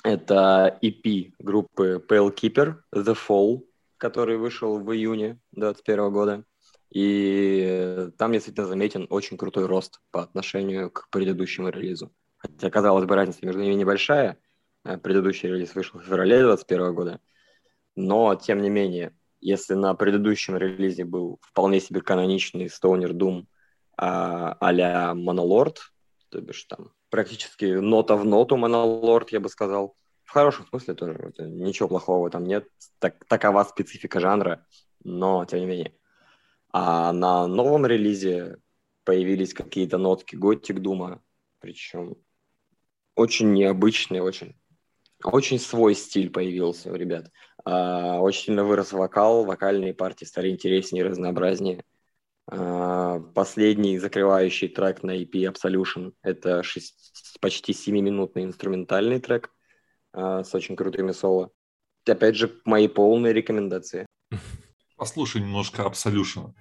Это 0.04 0.78
EP 0.80 1.34
группы 1.40 2.06
Pale 2.08 2.32
Keeper, 2.32 2.76
The 2.94 3.18
Fall, 3.18 3.64
который 3.98 4.38
вышел 4.38 4.78
в 4.78 4.94
июне 4.94 5.40
2021 5.54 6.14
года. 6.14 6.44
И 6.92 8.10
там 8.20 8.34
действительно 8.34 8.68
заметен 8.68 9.08
очень 9.10 9.38
крутой 9.38 9.66
рост 9.66 10.02
по 10.12 10.22
отношению 10.22 10.92
к 10.92 11.10
предыдущему 11.10 11.70
релизу. 11.70 12.12
Хотя, 12.38 12.70
казалось 12.70 13.06
бы, 13.06 13.16
разница 13.16 13.40
между 13.44 13.64
ними 13.64 13.74
небольшая. 13.74 14.38
Э, 14.84 15.00
предыдущий 15.00 15.50
релиз 15.50 15.74
вышел 15.74 16.00
в 16.00 16.04
феврале 16.04 16.44
2021 16.44 16.94
года. 16.94 17.20
Но, 17.96 18.36
тем 18.36 18.62
не 18.62 18.70
менее, 18.70 19.18
если 19.42 19.74
на 19.74 19.96
предыдущем 19.96 20.58
релизе 20.58 21.06
был 21.06 21.40
вполне 21.42 21.80
себе 21.80 22.02
каноничный 22.02 22.68
Stoner 22.68 23.14
Doom 23.14 23.48
а-ля 23.98 25.14
Монолорд, 25.14 25.92
то 26.30 26.42
бишь 26.42 26.64
там 26.66 26.92
практически 27.10 27.66
нота 27.66 28.16
в 28.16 28.26
ноту 28.26 28.58
Монолорд, 28.58 29.30
я 29.32 29.40
бы 29.40 29.50
сказал. 29.50 29.96
В 30.24 30.32
хорошем 30.32 30.66
смысле 30.68 30.96
тоже, 30.96 31.34
ничего 31.38 31.88
плохого 31.88 32.30
там 32.30 32.44
нет, 32.46 32.68
так, 33.00 33.24
такова 33.26 33.64
специфика 33.64 34.20
жанра, 34.20 34.66
но 35.04 35.46
тем 35.46 35.60
не 35.60 35.66
менее. 35.66 35.96
А 36.72 37.14
на 37.14 37.48
новом 37.48 37.86
релизе 37.86 38.58
появились 39.06 39.54
какие-то 39.54 39.98
нотки 39.98 40.36
Готик 40.36 40.80
Дума, 40.80 41.22
причем 41.60 42.18
очень 43.16 43.54
необычные, 43.54 44.22
очень, 44.22 44.60
очень 45.24 45.60
свой 45.60 45.96
стиль 45.96 46.30
появился 46.30 46.92
у 46.92 46.96
ребят. 46.96 47.32
А, 47.64 48.20
очень 48.20 48.46
сильно 48.46 48.66
вырос 48.66 48.92
вокал, 48.92 49.46
вокальные 49.46 49.94
партии 49.94 50.26
стали 50.26 50.50
интереснее 50.50 51.06
разнообразнее. 51.06 51.84
А, 52.48 53.20
последний 53.34 53.98
закрывающий 53.98 54.68
трек 54.68 55.04
на 55.04 55.22
EP 55.22 55.32
Absolution– 55.32 56.14
это 56.22 56.62
6, 56.62 57.40
почти 57.40 57.74
7-минутный 57.74 58.44
инструментальный 58.44 59.20
трек 59.20 59.52
а, 60.14 60.44
с 60.44 60.54
очень 60.54 60.76
крутыми 60.76 61.12
соло. 61.12 61.52
Опять 62.08 62.36
же, 62.36 62.62
мои 62.66 62.88
полные 62.88 63.34
рекомендации. 63.34 64.06
Послушай 64.96 65.42
немножко 65.42 65.82
Absolution. 65.82 66.54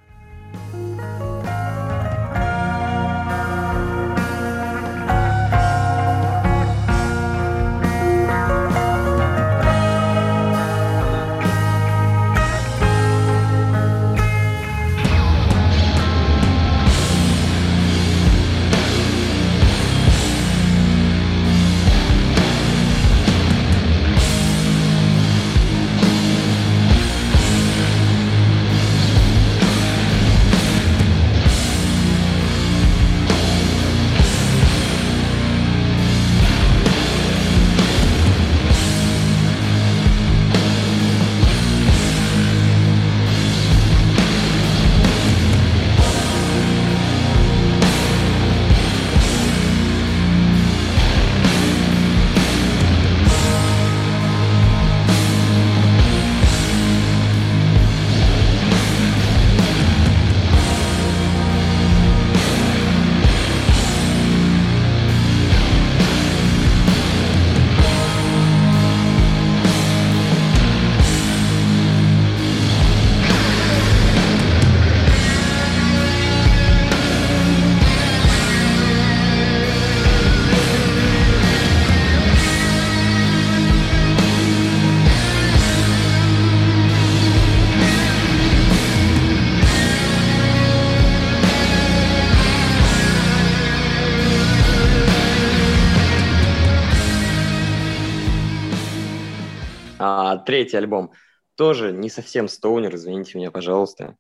Третий 100.45 100.77
альбом 100.77 101.13
тоже 101.57 101.93
не 101.93 102.11
совсем 102.11 102.49
стоунер, 102.49 102.95
извините 102.95 103.39
меня, 103.39 103.51
пожалуйста. 103.51 104.17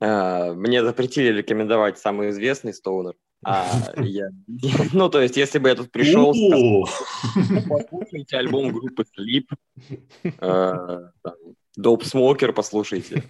А, 0.00 0.52
мне 0.52 0.84
запретили 0.84 1.38
рекомендовать 1.38 1.98
самый 1.98 2.30
известный 2.30 2.74
стоунер. 2.74 3.14
А 3.44 3.66
я... 3.96 4.28
Ну, 4.92 5.08
то 5.08 5.20
есть, 5.20 5.36
если 5.36 5.58
бы 5.58 5.68
я 5.68 5.74
тут 5.74 5.90
пришел, 5.90 6.34
послушайте 7.68 8.36
альбом 8.36 8.72
группы 8.72 9.04
Sleep, 9.18 9.46
Dope 11.78 12.02
Smoker 12.02 12.52
послушайте. 12.52 13.22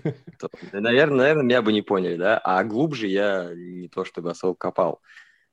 Наверное, 0.73 1.19
наверное, 1.19 1.43
меня 1.43 1.63
бы 1.63 1.73
не 1.73 1.83
поняли, 1.83 2.17
да? 2.17 2.39
А 2.39 2.65
глубже 2.65 3.07
я 3.07 3.51
не 3.55 3.89
то 3.89 4.05
чтобы 4.05 4.31
особо 4.31 4.55
копал. 4.55 5.01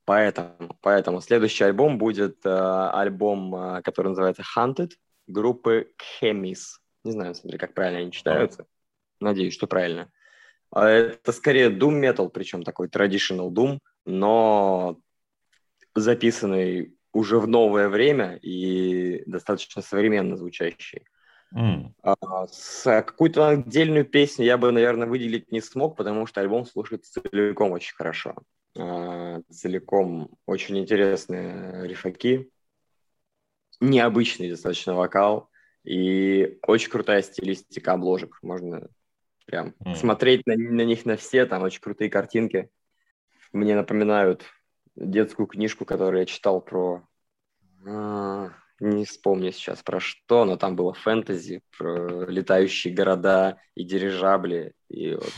Поэтому, 0.05 0.78
поэтому 0.82 1.20
следующий 1.20 1.65
альбом 1.65 1.97
будет 1.97 2.38
э, 2.45 2.49
альбом, 2.49 3.53
э, 3.53 3.82
который 3.82 4.07
называется 4.07 4.41
Hunted, 4.55 4.91
группы 5.28 5.91
Chemis. 6.21 6.80
Не 7.03 7.11
знаю, 7.11 7.36
смотри, 7.36 7.57
как 7.57 7.73
правильно 7.73 7.99
они 7.99 8.11
читаются. 8.11 8.65
Надеюсь, 9.19 9.53
что 9.53 9.67
правильно. 9.67 10.11
А 10.71 10.88
это 10.89 11.32
скорее 11.32 11.69
Doom 11.69 12.01
Metal, 12.01 12.30
причем 12.30 12.63
такой 12.63 12.88
traditional 12.88 13.49
Doom, 13.49 13.80
но 14.05 14.99
записанный 15.95 16.97
уже 17.13 17.39
в 17.39 17.47
новое 17.47 17.89
время 17.89 18.36
и 18.36 19.23
достаточно 19.25 19.82
современно 19.82 20.36
звучащий. 20.36 21.05
Mm. 21.55 21.93
А, 22.03 22.47
с 22.47 22.84
какую-то 22.84 23.47
отдельную 23.47 24.05
песню 24.05 24.45
я 24.45 24.57
бы, 24.57 24.71
наверное, 24.71 25.07
выделить 25.07 25.51
не 25.51 25.61
смог, 25.61 25.95
потому 25.95 26.28
что 26.28 26.41
альбом 26.41 26.65
слушается 26.65 27.21
целиком 27.21 27.71
очень 27.71 27.95
хорошо. 27.95 28.36
А, 28.78 29.41
целиком 29.49 30.30
очень 30.45 30.78
интересные 30.78 31.88
рифаки, 31.88 32.51
необычный 33.80 34.49
достаточно 34.49 34.93
вокал 34.93 35.49
и 35.84 36.59
очень 36.63 36.89
крутая 36.89 37.21
стилистика 37.21 37.93
обложек. 37.93 38.39
Можно 38.41 38.89
прям 39.45 39.73
mm. 39.86 39.95
смотреть 39.95 40.45
на, 40.45 40.55
на 40.55 40.82
них 40.82 41.05
на 41.05 41.15
все, 41.15 41.45
там 41.45 41.63
очень 41.63 41.82
крутые 41.82 42.09
картинки. 42.09 42.69
Мне 43.53 43.75
напоминают 43.75 44.43
детскую 44.95 45.47
книжку, 45.47 45.86
которую 45.86 46.21
я 46.21 46.25
читал 46.25 46.59
про 46.59 47.07
а, 47.86 48.51
не 48.80 49.05
вспомню 49.05 49.51
сейчас 49.51 49.82
про 49.82 49.99
что, 49.99 50.45
но 50.45 50.57
там 50.57 50.75
было 50.75 50.93
фэнтези, 50.93 51.61
про 51.78 52.25
летающие 52.25 52.93
города 52.93 53.57
и 53.75 53.84
дирижабли. 53.84 54.73
И 54.89 55.13
вот 55.13 55.32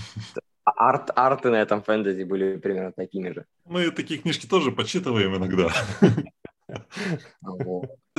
арт, 0.65 1.11
арты 1.15 1.49
на 1.49 1.61
этом 1.61 1.81
фэнтези 1.81 2.23
были 2.23 2.57
примерно 2.57 2.91
такими 2.91 3.31
же. 3.31 3.45
Мы 3.65 3.91
такие 3.91 4.19
книжки 4.19 4.47
тоже 4.47 4.71
почитываем 4.71 5.35
иногда. 5.35 5.71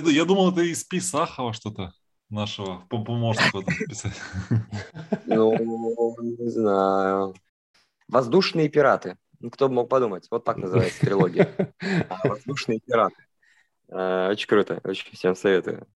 Я 0.09 0.25
думал, 0.25 0.53
это 0.53 0.63
из 0.63 0.85
Писахова 0.85 1.53
что-то 1.53 1.93
нашего 2.31 2.83
помощника 2.89 3.63
писать. 3.89 4.21
Ну, 5.27 5.53
не 6.23 6.49
знаю. 6.49 7.35
Воздушные 8.09 8.69
пираты. 8.69 9.17
Ну, 9.41 9.51
кто 9.51 9.69
бы 9.69 9.75
мог 9.75 9.89
подумать. 9.89 10.27
Вот 10.31 10.45
так 10.45 10.57
называется 10.57 11.01
трилогия. 11.01 11.75
Воздушные 12.25 12.81
пираты. 12.81 13.17
Э, 13.89 14.29
очень 14.31 14.47
круто, 14.47 14.81
очень 14.85 15.13
всем 15.13 15.35
советую. 15.35 15.87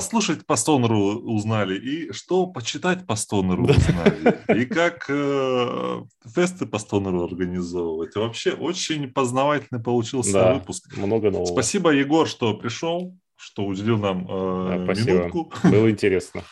Послушать 0.00 0.46
по 0.46 0.56
Стонеру 0.56 0.96
узнали, 0.96 1.78
и 1.78 2.10
что 2.12 2.46
почитать 2.46 3.06
по 3.06 3.16
Стонеру 3.16 3.64
узнали, 3.64 4.40
и 4.48 4.64
как 4.80 5.04
э, 5.10 6.02
фесты 6.26 6.64
по 6.64 6.78
Стонеру 6.78 7.24
организовывать. 7.24 8.16
Вообще 8.16 8.52
очень 8.52 9.12
познавательный 9.12 9.82
получился 9.82 10.32
да, 10.32 10.54
выпуск. 10.54 10.96
Много 10.96 11.30
нового. 11.30 11.44
Спасибо, 11.44 11.90
Егор, 11.90 12.26
что 12.26 12.54
пришел, 12.54 13.14
что 13.36 13.66
уделил 13.66 13.98
нам 13.98 14.26
э, 14.26 14.86
да, 14.86 14.94
минутку. 14.94 15.52
Было 15.64 15.90
интересно. 15.90 16.44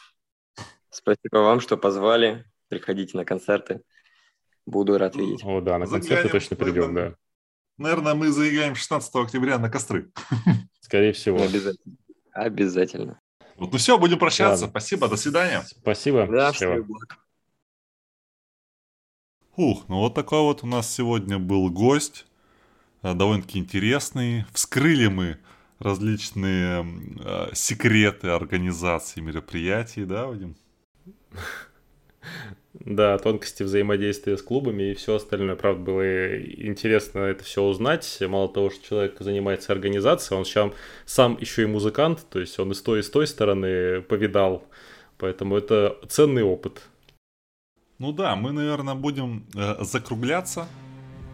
Спасибо 0.91 1.39
вам, 1.39 1.61
что 1.61 1.79
позвали. 1.79 2.45
Приходите 2.69 3.17
на 3.17 3.25
концерты. 3.25 3.81
Буду 4.67 4.99
рад 4.99 5.17
видеть. 5.17 5.41
О, 5.43 5.63
да, 5.63 5.79
на 5.79 5.87
концерты 5.87 6.29
точно 6.29 6.55
придем, 6.55 6.95
да. 6.95 7.15
Наверное, 7.79 8.13
мы 8.13 8.31
заиграем 8.31 8.75
16 8.75 9.15
октября 9.15 9.57
на 9.57 9.71
костры. 9.71 10.11
Скорее 10.81 11.15
всего. 11.15 11.41
Обязательно. 11.41 11.97
Обязательно. 12.35 13.21
Вот, 13.59 13.73
ну 13.73 13.79
все, 13.79 13.99
будем 13.99 14.19
прощаться. 14.19 14.67
Ладно. 14.67 14.81
Спасибо, 14.81 15.09
до 15.09 15.17
свидания. 15.17 15.65
Спасибо. 15.67 16.27
Да, 16.27 16.53
Ух, 19.57 19.85
ну 19.89 19.97
вот 19.99 20.15
такой 20.15 20.41
вот 20.43 20.63
у 20.63 20.67
нас 20.69 20.93
сегодня 20.93 21.41
был 21.41 21.69
гость. 21.69 22.27
Э, 23.03 23.15
довольно-таки 23.15 23.59
интересный. 23.59 24.45
Вскрыли 24.53 25.09
мы 25.09 25.39
различные 25.81 26.87
э, 27.19 27.49
секреты 27.55 28.29
организации 28.29 29.21
мероприятий, 29.21 30.05
да, 30.05 30.27
Вадим? 30.27 30.57
Да, 32.75 33.19
тонкости 33.19 33.63
взаимодействия 33.63 34.37
с 34.37 34.43
клубами 34.43 34.91
и 34.91 34.95
все 34.95 35.17
остальное. 35.17 35.57
Правда, 35.57 35.83
было 35.83 36.39
интересно 36.39 37.21
это 37.21 37.43
все 37.43 37.63
узнать. 37.63 38.19
Мало 38.21 38.49
того, 38.49 38.71
что 38.71 38.87
человек 38.87 39.17
занимается 39.21 39.73
организацией, 39.73 40.39
он 40.39 40.45
сам, 40.45 40.75
сам 41.05 41.39
еще 41.41 41.63
и 41.63 41.67
музыкант, 41.67 42.27
то 42.31 42.39
есть 42.39 42.59
он 42.59 42.71
и 42.71 42.75
с 42.75 42.83
той, 42.83 43.01
и 43.01 43.03
с 43.03 43.11
той 43.11 43.27
стороны 43.27 44.03
повидал. 44.03 44.65
Поэтому 45.17 45.57
это 45.57 45.99
ценный 46.09 46.43
опыт. 46.43 46.83
Ну 47.99 48.13
да, 48.13 48.37
мы, 48.37 48.53
наверное, 48.53 48.95
будем 48.95 49.47
э, 49.57 49.83
закругляться. 49.83 50.69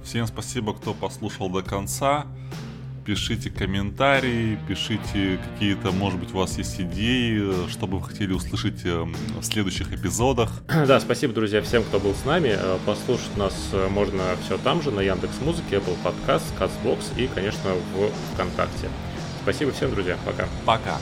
Всем 0.03 0.27
спасибо, 0.27 0.75
кто 0.75 0.95
послушал 0.95 1.51
до 1.51 1.63
конца 1.63 2.27
пишите 3.05 3.51
комментарии, 3.51 4.59
пишите 4.67 5.39
какие-то, 5.39 5.93
может 5.93 6.19
быть, 6.19 6.33
у 6.33 6.39
вас 6.39 6.57
есть 6.59 6.81
идеи, 6.81 7.69
что 7.69 7.87
бы 7.87 7.99
вы 7.99 8.05
хотели 8.05 8.33
услышать 8.33 8.85
эм, 8.85 9.15
в 9.41 9.45
следующих 9.45 9.93
эпизодах. 9.93 10.51
Да, 10.87 11.01
спасибо, 11.01 11.33
друзья, 11.33 11.63
всем, 11.63 11.83
кто 11.83 11.99
был 11.99 12.15
с 12.15 12.25
нами. 12.25 12.55
Э, 12.57 12.79
послушать 12.87 13.37
нас 13.37 13.55
э, 13.73 13.89
можно 13.89 14.23
все 14.45 14.59
там 14.59 14.83
же, 14.83 14.91
на 14.91 15.01
Яндекс 15.01 15.41
Музыке, 15.41 15.77
Apple 15.77 15.97
Podcast, 16.05 16.45
Castbox 16.59 17.19
и, 17.19 17.27
конечно, 17.27 17.71
в 17.95 18.11
ВКонтакте. 18.35 18.89
Спасибо 19.43 19.73
всем, 19.73 19.91
друзья. 19.91 20.17
Пока. 20.25 20.49
Пока. 20.65 20.99